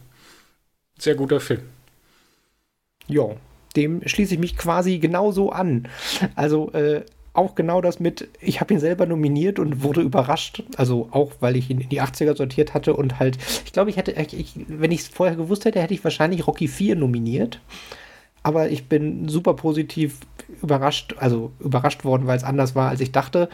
[0.99, 1.61] Sehr guter Film.
[3.07, 3.35] Ja,
[3.75, 5.87] dem schließe ich mich quasi genauso an.
[6.35, 7.03] Also äh,
[7.35, 10.63] auch genau das mit, ich habe ihn selber nominiert und wurde überrascht.
[10.77, 13.97] Also auch, weil ich ihn in die 80er sortiert hatte und halt, ich glaube, ich
[13.97, 17.59] hätte, ich, wenn ich es vorher gewusst hätte, hätte ich wahrscheinlich Rocky 4 nominiert.
[18.41, 20.19] Aber ich bin super positiv
[20.61, 23.49] überrascht, also überrascht worden, weil es anders war, als ich dachte.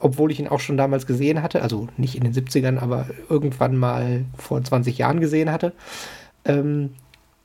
[0.00, 3.76] Obwohl ich ihn auch schon damals gesehen hatte, also nicht in den 70ern, aber irgendwann
[3.76, 5.72] mal vor 20 Jahren gesehen hatte.
[6.44, 6.90] Ähm,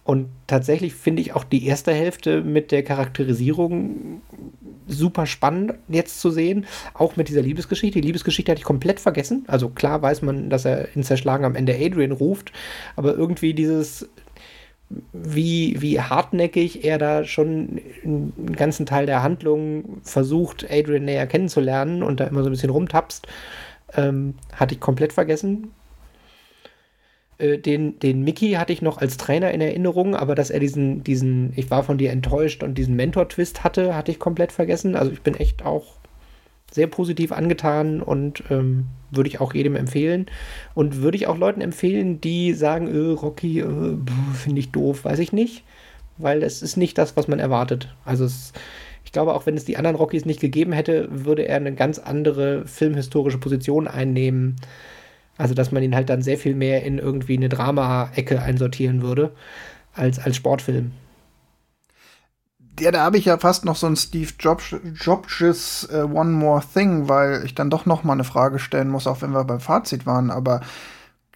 [0.10, 4.24] und tatsächlich finde ich auch die erste Hälfte mit der Charakterisierung
[4.88, 6.66] super spannend jetzt zu sehen.
[6.96, 8.02] Auch mit dieser Liebesgeschichte.
[8.02, 9.46] Die Liebesgeschichte hatte ich komplett vergessen.
[9.46, 12.52] Also klar weiß man, dass er in Zerschlagen am Ende Adrian ruft,
[12.96, 14.10] aber irgendwie dieses,
[15.14, 22.02] wie, wie hartnäckig er da schon einen ganzen Teil der Handlung versucht, Adrian näher kennenzulernen
[22.02, 23.28] und da immer so ein bisschen rumtapst,
[23.96, 25.70] ähm, hatte ich komplett vergessen.
[27.40, 31.04] Äh, den, den Mickey hatte ich noch als Trainer in Erinnerung, aber dass er diesen,
[31.04, 34.96] diesen, ich war von dir enttäuscht und diesen Mentor-Twist hatte, hatte ich komplett vergessen.
[34.96, 35.96] Also ich bin echt auch
[36.72, 40.28] sehr positiv angetan und ähm, würde ich auch jedem empfehlen.
[40.76, 43.98] Und würde ich auch Leuten empfehlen, die sagen, äh, Rocky, äh,
[44.36, 45.64] finde ich doof, weiß ich nicht.
[46.18, 47.96] Weil es ist nicht das, was man erwartet.
[48.04, 48.52] Also es,
[49.06, 51.98] ich glaube, auch wenn es die anderen Rockies nicht gegeben hätte, würde er eine ganz
[51.98, 54.58] andere filmhistorische Position einnehmen
[55.40, 59.32] also, dass man ihn halt dann sehr viel mehr in irgendwie eine Drama-Ecke einsortieren würde,
[59.94, 60.92] als als Sportfilm.
[62.78, 66.62] Ja, da habe ich ja fast noch so ein Steve Jobs, Jobs uh, One More
[66.74, 69.62] Thing, weil ich dann doch noch mal eine Frage stellen muss, auch wenn wir beim
[69.62, 70.30] Fazit waren.
[70.30, 70.60] Aber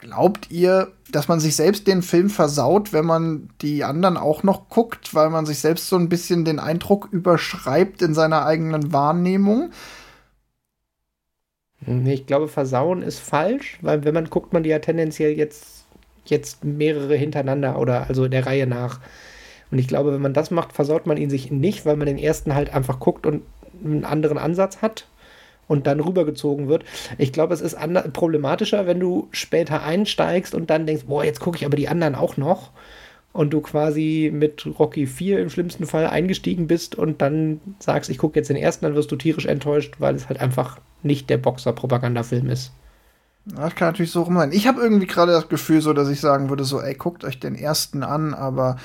[0.01, 4.67] glaubt ihr, dass man sich selbst den Film versaut, wenn man die anderen auch noch
[4.67, 9.71] guckt, weil man sich selbst so ein bisschen den Eindruck überschreibt in seiner eigenen Wahrnehmung?
[12.05, 15.85] Ich glaube, versauen ist falsch, weil wenn man guckt, man die ja tendenziell jetzt,
[16.25, 18.99] jetzt mehrere hintereinander oder also der Reihe nach.
[19.71, 22.17] Und ich glaube, wenn man das macht, versaut man ihn sich nicht, weil man den
[22.17, 23.41] ersten halt einfach guckt und
[23.83, 25.07] einen anderen Ansatz hat
[25.67, 26.83] und dann rübergezogen wird.
[27.17, 27.77] Ich glaube, es ist
[28.13, 32.15] problematischer, wenn du später einsteigst und dann denkst, boah, jetzt gucke ich aber die anderen
[32.15, 32.71] auch noch.
[33.33, 38.19] Und du quasi mit Rocky 4 im schlimmsten Fall eingestiegen bist und dann sagst, ich
[38.19, 41.39] gucke jetzt den ersten, dann wirst du tierisch enttäuscht, weil es halt einfach nicht der
[41.39, 42.73] Boxer-Propagandafilm ist.
[43.45, 44.51] Das kann natürlich so rum sein.
[44.51, 47.39] Ich habe irgendwie gerade das Gefühl, so dass ich sagen würde, so, ey, guckt euch
[47.39, 48.77] den ersten an, aber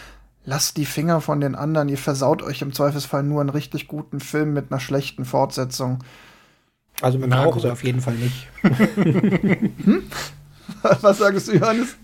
[0.44, 1.88] lasst die Finger von den anderen.
[1.90, 6.02] Ihr versaut euch im Zweifelsfall nur einen richtig guten Film mit einer schlechten Fortsetzung.
[7.02, 8.48] Also mit Rauch auf jeden Fall nicht.
[9.84, 10.02] hm?
[11.02, 11.96] Was sagst du, Johannes?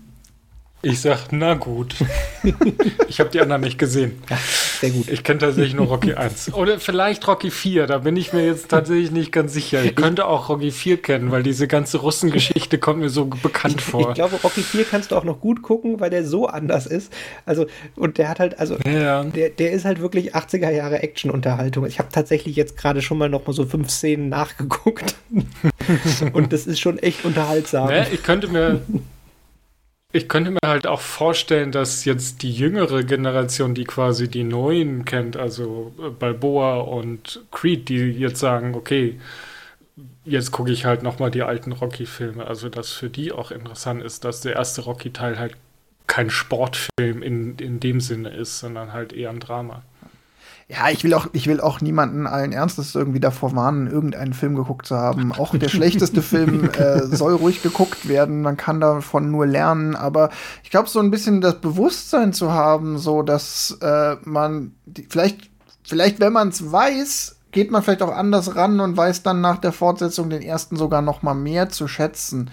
[0.85, 1.95] Ich sag, na gut.
[3.07, 4.21] ich habe die anderen nicht gesehen.
[4.29, 4.37] Ja,
[4.81, 5.09] sehr gut.
[5.09, 6.53] Ich kenne tatsächlich nur Rocky 1.
[6.53, 9.83] Oder vielleicht Rocky 4, da bin ich mir jetzt tatsächlich nicht ganz sicher.
[9.83, 14.09] Ich könnte auch Rocky 4 kennen, weil diese ganze Russengeschichte kommt mir so bekannt vor.
[14.09, 17.11] Ich glaube, Rocky 4 kannst du auch noch gut gucken, weil der so anders ist.
[17.47, 19.23] Also, und der hat halt, also, ja.
[19.23, 21.87] der, der ist halt wirklich 80er Jahre Action-Unterhaltung.
[21.87, 25.15] Ich habe tatsächlich jetzt gerade schon mal noch mal so fünf Szenen nachgeguckt.
[26.33, 27.89] und das ist schon echt unterhaltsam.
[27.89, 28.81] Ja, ich könnte mir
[30.15, 35.03] ich könnte mir halt auch vorstellen, dass jetzt die jüngere Generation, die quasi die neuen
[35.03, 39.19] kennt, also äh, Balboa und Creed, die jetzt sagen, okay,
[40.23, 42.47] jetzt gucke ich halt nochmal die alten Rocky-Filme.
[42.47, 45.57] Also, dass für die auch interessant ist, dass der erste Rocky-Teil halt
[46.07, 49.83] kein Sportfilm in, in dem Sinne ist, sondern halt eher ein Drama.
[50.67, 54.55] Ja, ich will auch, ich will auch niemanden allen Ernstes irgendwie davor warnen, irgendeinen Film
[54.55, 55.31] geguckt zu haben.
[55.31, 58.41] Auch der schlechteste Film äh, soll ruhig geguckt werden.
[58.41, 59.95] Man kann davon nur lernen.
[59.95, 60.31] Aber
[60.63, 65.51] ich glaube, so ein bisschen das Bewusstsein zu haben, so dass äh, man die, vielleicht,
[65.83, 69.59] vielleicht, wenn man es weiß, geht man vielleicht auch anders ran und weiß dann nach
[69.59, 72.49] der Fortsetzung den ersten sogar noch mal mehr zu schätzen.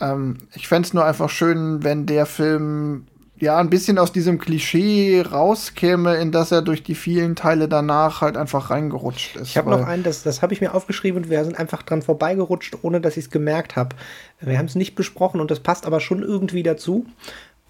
[0.00, 3.08] Ähm, ich fände es nur einfach schön, wenn der Film
[3.42, 8.20] ja ein bisschen aus diesem Klischee rauskäme, in das er durch die vielen Teile danach
[8.20, 9.48] halt einfach reingerutscht ist.
[9.48, 12.02] Ich habe noch einen, das, das habe ich mir aufgeschrieben und wir sind einfach dran
[12.02, 13.96] vorbeigerutscht, ohne dass ich es gemerkt habe.
[14.40, 17.04] Wir haben es nicht besprochen und das passt aber schon irgendwie dazu.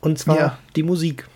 [0.03, 0.59] Und zwar ja.
[0.77, 1.27] die Musik.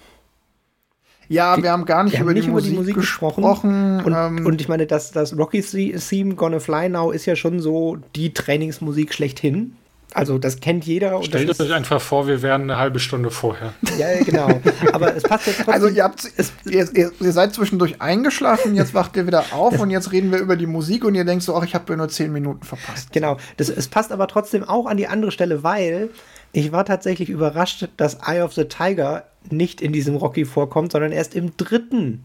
[1.29, 3.43] Ja, die, wir haben gar nicht über, nicht die, über Musik die, Musik gesprochen.
[3.43, 7.37] gesprochen und, ähm, und, ich meine, das, das Rocky Theme Gonna Fly Now ist ja
[7.37, 9.77] schon so die Trainingsmusik schlechthin.
[10.17, 11.23] Also das kennt jeder.
[11.23, 13.75] Stellt euch einfach vor, wir wären eine halbe Stunde vorher.
[13.99, 14.49] ja, genau.
[14.95, 15.75] Aber es passt jetzt trotzdem.
[15.75, 19.79] Also ihr, habt, es, ihr, ihr, ihr, seid zwischendurch eingeschlafen, jetzt wacht ihr wieder auf
[19.79, 22.09] und jetzt reden wir über die Musik und ihr denkt so, ach, ich habe nur
[22.09, 23.13] zehn Minuten verpasst.
[23.13, 23.37] Genau.
[23.59, 26.09] Das, es passt aber trotzdem auch an die andere Stelle, weil
[26.53, 31.13] ich war tatsächlich überrascht, dass Eye of the Tiger nicht in diesem Rocky vorkommt, sondern
[31.13, 32.25] erst im dritten.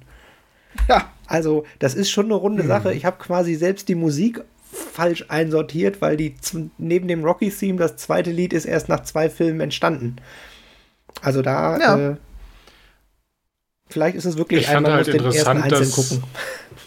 [0.88, 1.12] Ja.
[1.28, 2.70] Also, das ist schon eine runde hm.
[2.70, 2.94] Sache.
[2.94, 4.42] Ich habe quasi selbst die Musik
[4.72, 6.36] falsch einsortiert, weil die
[6.78, 10.18] neben dem Rocky-Theme das zweite Lied ist erst nach zwei Filmen entstanden.
[11.22, 12.12] Also da ja.
[12.12, 12.16] äh,
[13.90, 16.24] vielleicht ist es wirklich ich einmal halt den ersten einzeln gucken.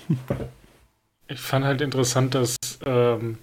[1.27, 3.39] Ich fand halt interessant, dass ähm,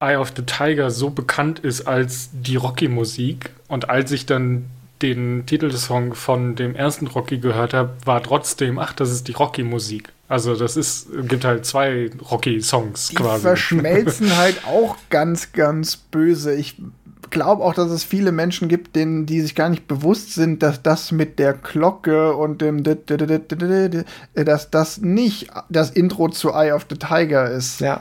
[0.00, 4.68] Eye of the Tiger so bekannt ist als die Rocky-Musik und als ich dann
[5.00, 10.12] den Titelsong von dem ersten Rocky gehört habe, war trotzdem, ach, das ist die Rocky-Musik.
[10.32, 13.34] Also das ist, gibt halt zwei Rocky-Songs quasi.
[13.34, 16.54] Die verschmelzen halt auch ganz, ganz böse.
[16.54, 16.80] Ich
[17.28, 20.82] glaube auch, dass es viele Menschen gibt, denen, die sich gar nicht bewusst sind, dass
[20.82, 26.96] das mit der Glocke und dem dass das nicht das Intro zu Eye of the
[26.96, 27.82] Tiger ist.
[27.82, 28.00] Ja.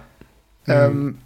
[0.67, 1.17] Ähm, mhm.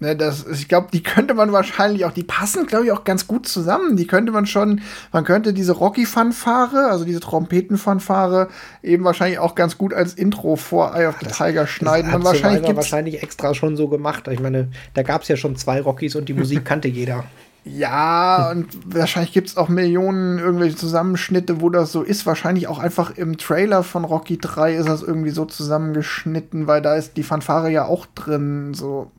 [0.00, 3.28] Ne, das, ich glaube, die könnte man wahrscheinlich auch, die passen, glaube ich, auch ganz
[3.28, 3.96] gut zusammen.
[3.96, 4.80] Die könnte man schon,
[5.12, 8.48] man könnte diese Rocky-Fanfare, also diese Trompeten-Fanfare,
[8.82, 12.10] eben wahrscheinlich auch ganz gut als Intro vor Eye of the Tiger schneiden.
[12.10, 14.26] Das hat wahrscheinlich, wahrscheinlich extra schon so gemacht.
[14.28, 17.24] Ich meine, da gab es ja schon zwei Rockies und die Musik kannte jeder.
[17.64, 22.26] Ja, und wahrscheinlich gibt es auch Millionen irgendwelche Zusammenschnitte, wo das so ist.
[22.26, 26.96] Wahrscheinlich auch einfach im Trailer von Rocky 3 ist das irgendwie so zusammengeschnitten, weil da
[26.96, 28.74] ist die Fanfare ja auch drin.
[28.74, 29.10] So.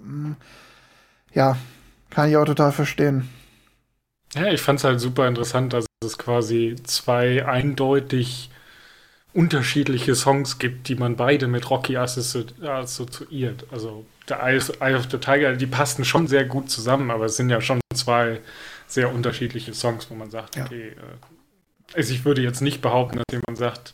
[1.36, 1.58] Ja,
[2.10, 3.30] kann ich auch total verstehen.
[4.34, 8.50] Ja, ich fand es halt super interessant, dass es quasi zwei eindeutig
[9.34, 13.66] unterschiedliche Songs gibt, die man beide mit Rocky assoziiert.
[13.72, 17.50] Also der Eye of the Tiger, die passen schon sehr gut zusammen, aber es sind
[17.50, 18.40] ja schon zwei
[18.88, 20.66] sehr unterschiedliche Songs, wo man sagt, ja.
[20.66, 23.94] okay, äh, also ich würde jetzt nicht behaupten, dass jemand sagt,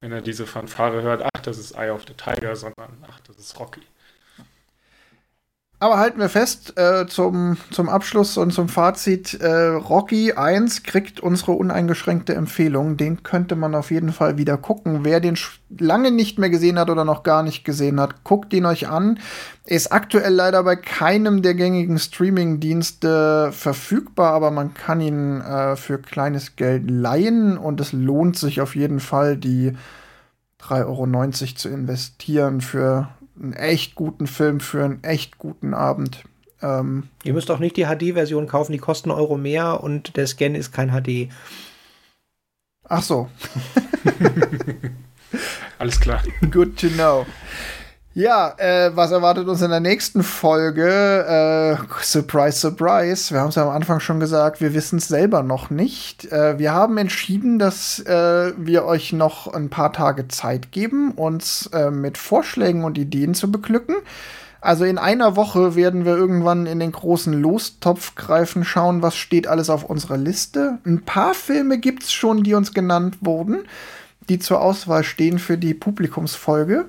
[0.00, 3.38] wenn er diese Fanfare hört, ach, das ist Eye of the Tiger, sondern ach, das
[3.38, 3.82] ist Rocky.
[5.78, 11.20] Aber halten wir fest, äh, zum, zum Abschluss und zum Fazit, äh, Rocky 1 kriegt
[11.20, 12.96] unsere uneingeschränkte Empfehlung.
[12.96, 15.04] Den könnte man auf jeden Fall wieder gucken.
[15.04, 15.36] Wer den
[15.78, 19.18] lange nicht mehr gesehen hat oder noch gar nicht gesehen hat, guckt ihn euch an.
[19.66, 25.98] Ist aktuell leider bei keinem der gängigen Streaming-Dienste verfügbar, aber man kann ihn äh, für
[25.98, 29.74] kleines Geld leihen und es lohnt sich auf jeden Fall, die
[30.62, 33.10] 3,90 Euro zu investieren für
[33.40, 36.24] einen echt guten Film für einen echt guten Abend.
[36.62, 40.54] Ähm, Ihr müsst auch nicht die HD-Version kaufen, die kosten Euro mehr und der Scan
[40.54, 41.30] ist kein HD.
[42.88, 43.28] Ach so.
[45.78, 46.22] Alles klar.
[46.50, 47.26] Good to know.
[48.18, 50.88] Ja, äh, was erwartet uns in der nächsten Folge?
[50.88, 53.34] Äh, surprise, surprise.
[53.34, 56.24] Wir haben es ja am Anfang schon gesagt, wir wissen es selber noch nicht.
[56.32, 61.68] Äh, wir haben entschieden, dass äh, wir euch noch ein paar Tage Zeit geben, uns
[61.74, 63.96] äh, mit Vorschlägen und Ideen zu beglücken.
[64.62, 69.46] Also in einer Woche werden wir irgendwann in den großen Lostopf greifen, schauen, was steht
[69.46, 70.78] alles auf unserer Liste.
[70.86, 73.66] Ein paar Filme gibt's schon, die uns genannt wurden,
[74.30, 76.86] die zur Auswahl stehen für die Publikumsfolge.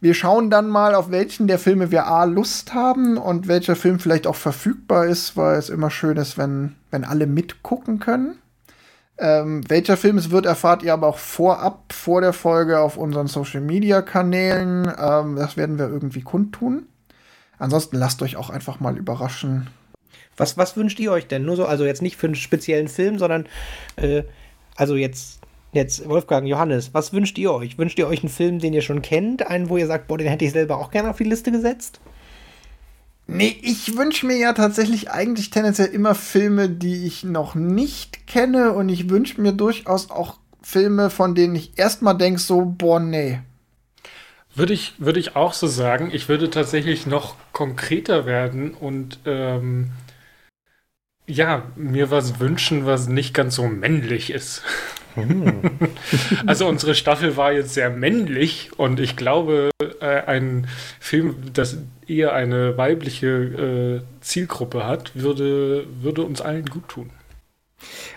[0.00, 3.98] Wir schauen dann mal, auf welchen der Filme wir A Lust haben und welcher Film
[3.98, 8.38] vielleicht auch verfügbar ist, weil es immer schön ist, wenn, wenn alle mitgucken können.
[9.18, 13.26] Ähm, welcher Film es wird, erfahrt ihr aber auch vorab, vor der Folge auf unseren
[13.26, 14.92] Social Media Kanälen.
[14.96, 16.86] Ähm, das werden wir irgendwie kundtun.
[17.58, 19.68] Ansonsten lasst euch auch einfach mal überraschen.
[20.36, 21.44] Was, was wünscht ihr euch denn?
[21.44, 23.46] Nur so, also jetzt nicht für einen speziellen Film, sondern
[23.96, 24.22] äh,
[24.76, 25.40] also jetzt
[25.72, 27.76] Jetzt, Wolfgang, Johannes, was wünscht ihr euch?
[27.76, 29.46] Wünscht ihr euch einen Film, den ihr schon kennt?
[29.46, 32.00] Einen, wo ihr sagt, boah, den hätte ich selber auch gerne auf die Liste gesetzt?
[33.26, 38.72] Nee, ich wünsche mir ja tatsächlich eigentlich tendenziell immer Filme, die ich noch nicht kenne.
[38.72, 43.40] Und ich wünsche mir durchaus auch Filme, von denen ich erstmal denke, so, boah, nee.
[44.54, 46.10] Würde ich, würde ich auch so sagen.
[46.10, 49.90] Ich würde tatsächlich noch konkreter werden und ähm,
[51.26, 54.62] ja, mir was wünschen, was nicht ganz so männlich ist.
[56.46, 59.70] also unsere Staffel war jetzt sehr männlich und ich glaube,
[60.00, 60.66] äh, ein
[61.00, 67.10] Film, das eher eine weibliche äh, Zielgruppe hat, würde, würde uns allen gut tun.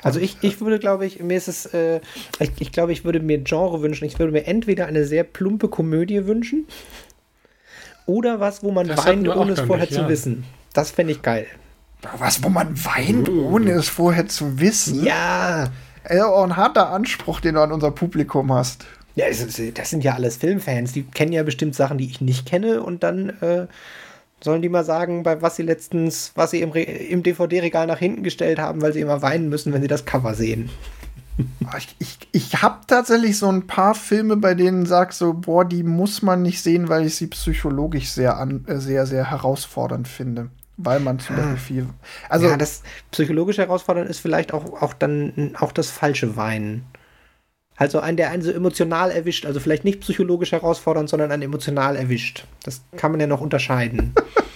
[0.02, 2.02] Also ich, ich würde, glaube ich, mir ist es, äh,
[2.40, 4.06] ich, ich glaube, ich würde mir Genre wünschen.
[4.06, 6.66] Ich würde mir entweder eine sehr plumpe Komödie wünschen
[8.06, 10.10] oder was, wo man das weint, ohne es vorher nicht, zu ja.
[10.10, 10.46] wissen.
[10.74, 11.46] Das fände ich geil.
[12.18, 13.50] Was, wo man weint, uh.
[13.52, 15.04] ohne es vorher zu wissen?
[15.04, 15.70] Ja.
[16.10, 18.86] Ja, auch ein harter Anspruch, den du an unser Publikum hast.
[19.16, 20.94] Ja, das sind ja alles Filmfans.
[20.94, 22.82] Die kennen ja bestimmt Sachen, die ich nicht kenne.
[22.82, 23.68] Und dann, äh,
[24.44, 28.24] Sollen die mal sagen, bei was sie letztens, was sie im, im DVD-Regal nach hinten
[28.24, 30.70] gestellt haben, weil sie immer weinen müssen, wenn sie das Cover sehen.
[31.66, 35.64] Ah, ich, ich, ich habe tatsächlich so ein paar Filme, bei denen sag so, boah,
[35.64, 40.08] die muss man nicht sehen, weil ich sie psychologisch sehr, an, äh, sehr, sehr herausfordernd
[40.10, 40.50] finde.
[40.84, 41.88] Weil man zum Beispiel viel.
[42.30, 46.86] Also, ja, das psychologisch herausfordernd ist vielleicht auch, auch dann auch das falsche Weinen.
[47.78, 51.96] Also ein, der einen so emotional erwischt, also vielleicht nicht psychologisch herausfordernd, sondern einen emotional
[51.96, 52.46] erwischt.
[52.64, 54.14] Das kann man ja noch unterscheiden.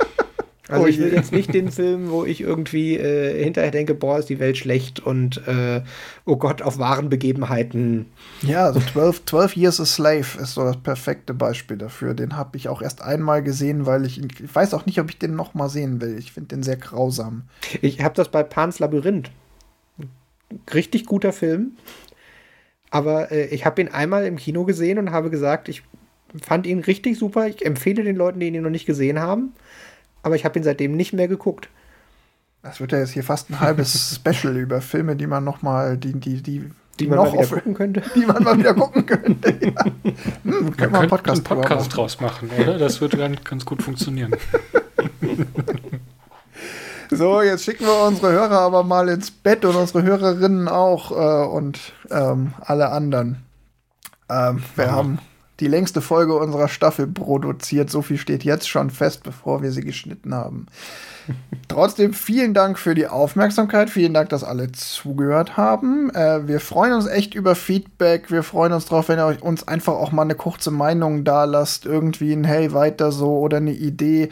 [0.68, 4.18] Also oh ich will jetzt nicht den Film, wo ich irgendwie äh, hinterher denke, boah,
[4.18, 5.82] ist die Welt schlecht und äh,
[6.26, 8.08] oh Gott, auf wahren Begebenheiten.
[8.42, 12.16] Ja, also 12, 12 Years a Slave ist so das perfekte Beispiel dafür.
[12.16, 15.20] Den habe ich auch erst einmal gesehen, weil ich, ich weiß auch nicht, ob ich
[15.20, 16.18] den noch mal sehen will.
[16.18, 17.44] Ich finde den sehr grausam.
[17.82, 19.30] Ich habe das bei Pans Labyrinth.
[20.74, 21.74] Richtig guter Film.
[22.90, 25.84] Aber äh, ich habe ihn einmal im Kino gesehen und habe gesagt, ich
[26.42, 27.48] fand ihn richtig super.
[27.48, 29.54] Ich empfehle den Leuten, die ihn noch nicht gesehen haben
[30.26, 31.70] aber ich habe ihn seitdem nicht mehr geguckt.
[32.64, 35.98] Das wird ja jetzt hier fast ein halbes Special über Filme, die man noch mal,
[35.98, 38.02] die, die, die, die man noch mal wieder auf, gucken könnte.
[38.16, 39.56] Die man mal wieder gucken könnte.
[39.62, 39.86] Ja.
[40.44, 42.78] Hm, können wir einen Podcast, einen Podcast draus machen, oder?
[42.78, 44.36] Das würde ganz, ganz gut funktionieren.
[47.12, 51.48] So, jetzt schicken wir unsere Hörer aber mal ins Bett und unsere Hörerinnen auch äh,
[51.48, 53.44] und ähm, alle anderen.
[54.30, 54.96] Ähm, wir Aha.
[54.96, 55.20] haben
[55.60, 57.90] die längste Folge unserer Staffel produziert.
[57.90, 60.66] So viel steht jetzt schon fest, bevor wir sie geschnitten haben.
[61.68, 63.90] Trotzdem vielen Dank für die Aufmerksamkeit.
[63.90, 66.10] Vielen Dank, dass alle zugehört haben.
[66.14, 68.32] Äh, wir freuen uns echt über Feedback.
[68.32, 71.46] Wir freuen uns drauf, wenn ihr euch uns einfach auch mal eine kurze Meinung da
[71.46, 71.86] lasst.
[71.86, 74.30] Irgendwie ein Hey, weiter so oder eine Idee.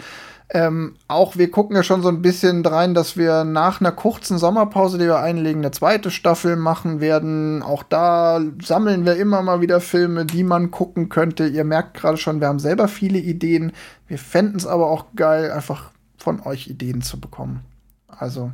[0.56, 4.38] Ähm, auch wir gucken ja schon so ein bisschen rein, dass wir nach einer kurzen
[4.38, 7.64] Sommerpause, die wir einlegen, eine zweite Staffel machen werden.
[7.64, 11.48] Auch da sammeln wir immer mal wieder Filme, die man gucken könnte.
[11.48, 13.72] Ihr merkt gerade schon, wir haben selber viele Ideen.
[14.08, 17.66] Wir fänden es aber auch geil, einfach von euch Ideen zu bekommen.
[18.08, 18.52] Also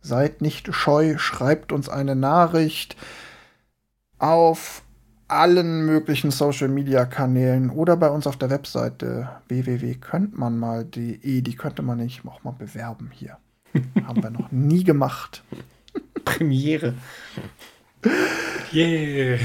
[0.00, 2.96] seid nicht scheu, schreibt uns eine Nachricht
[4.20, 4.82] auf
[5.28, 11.42] allen möglichen Social Media Kanälen oder bei uns auf der Webseite www.könntmanmal.de.
[11.42, 13.36] Die könnte man nicht auch mal bewerben hier.
[14.06, 15.42] Haben wir noch nie gemacht.
[16.24, 16.94] Premiere.
[18.72, 19.38] Yeah.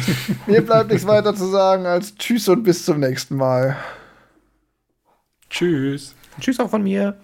[0.47, 3.77] Mir bleibt nichts weiter zu sagen als Tschüss und bis zum nächsten Mal.
[5.49, 6.15] Tschüss.
[6.39, 7.18] Tschüss auch von mir.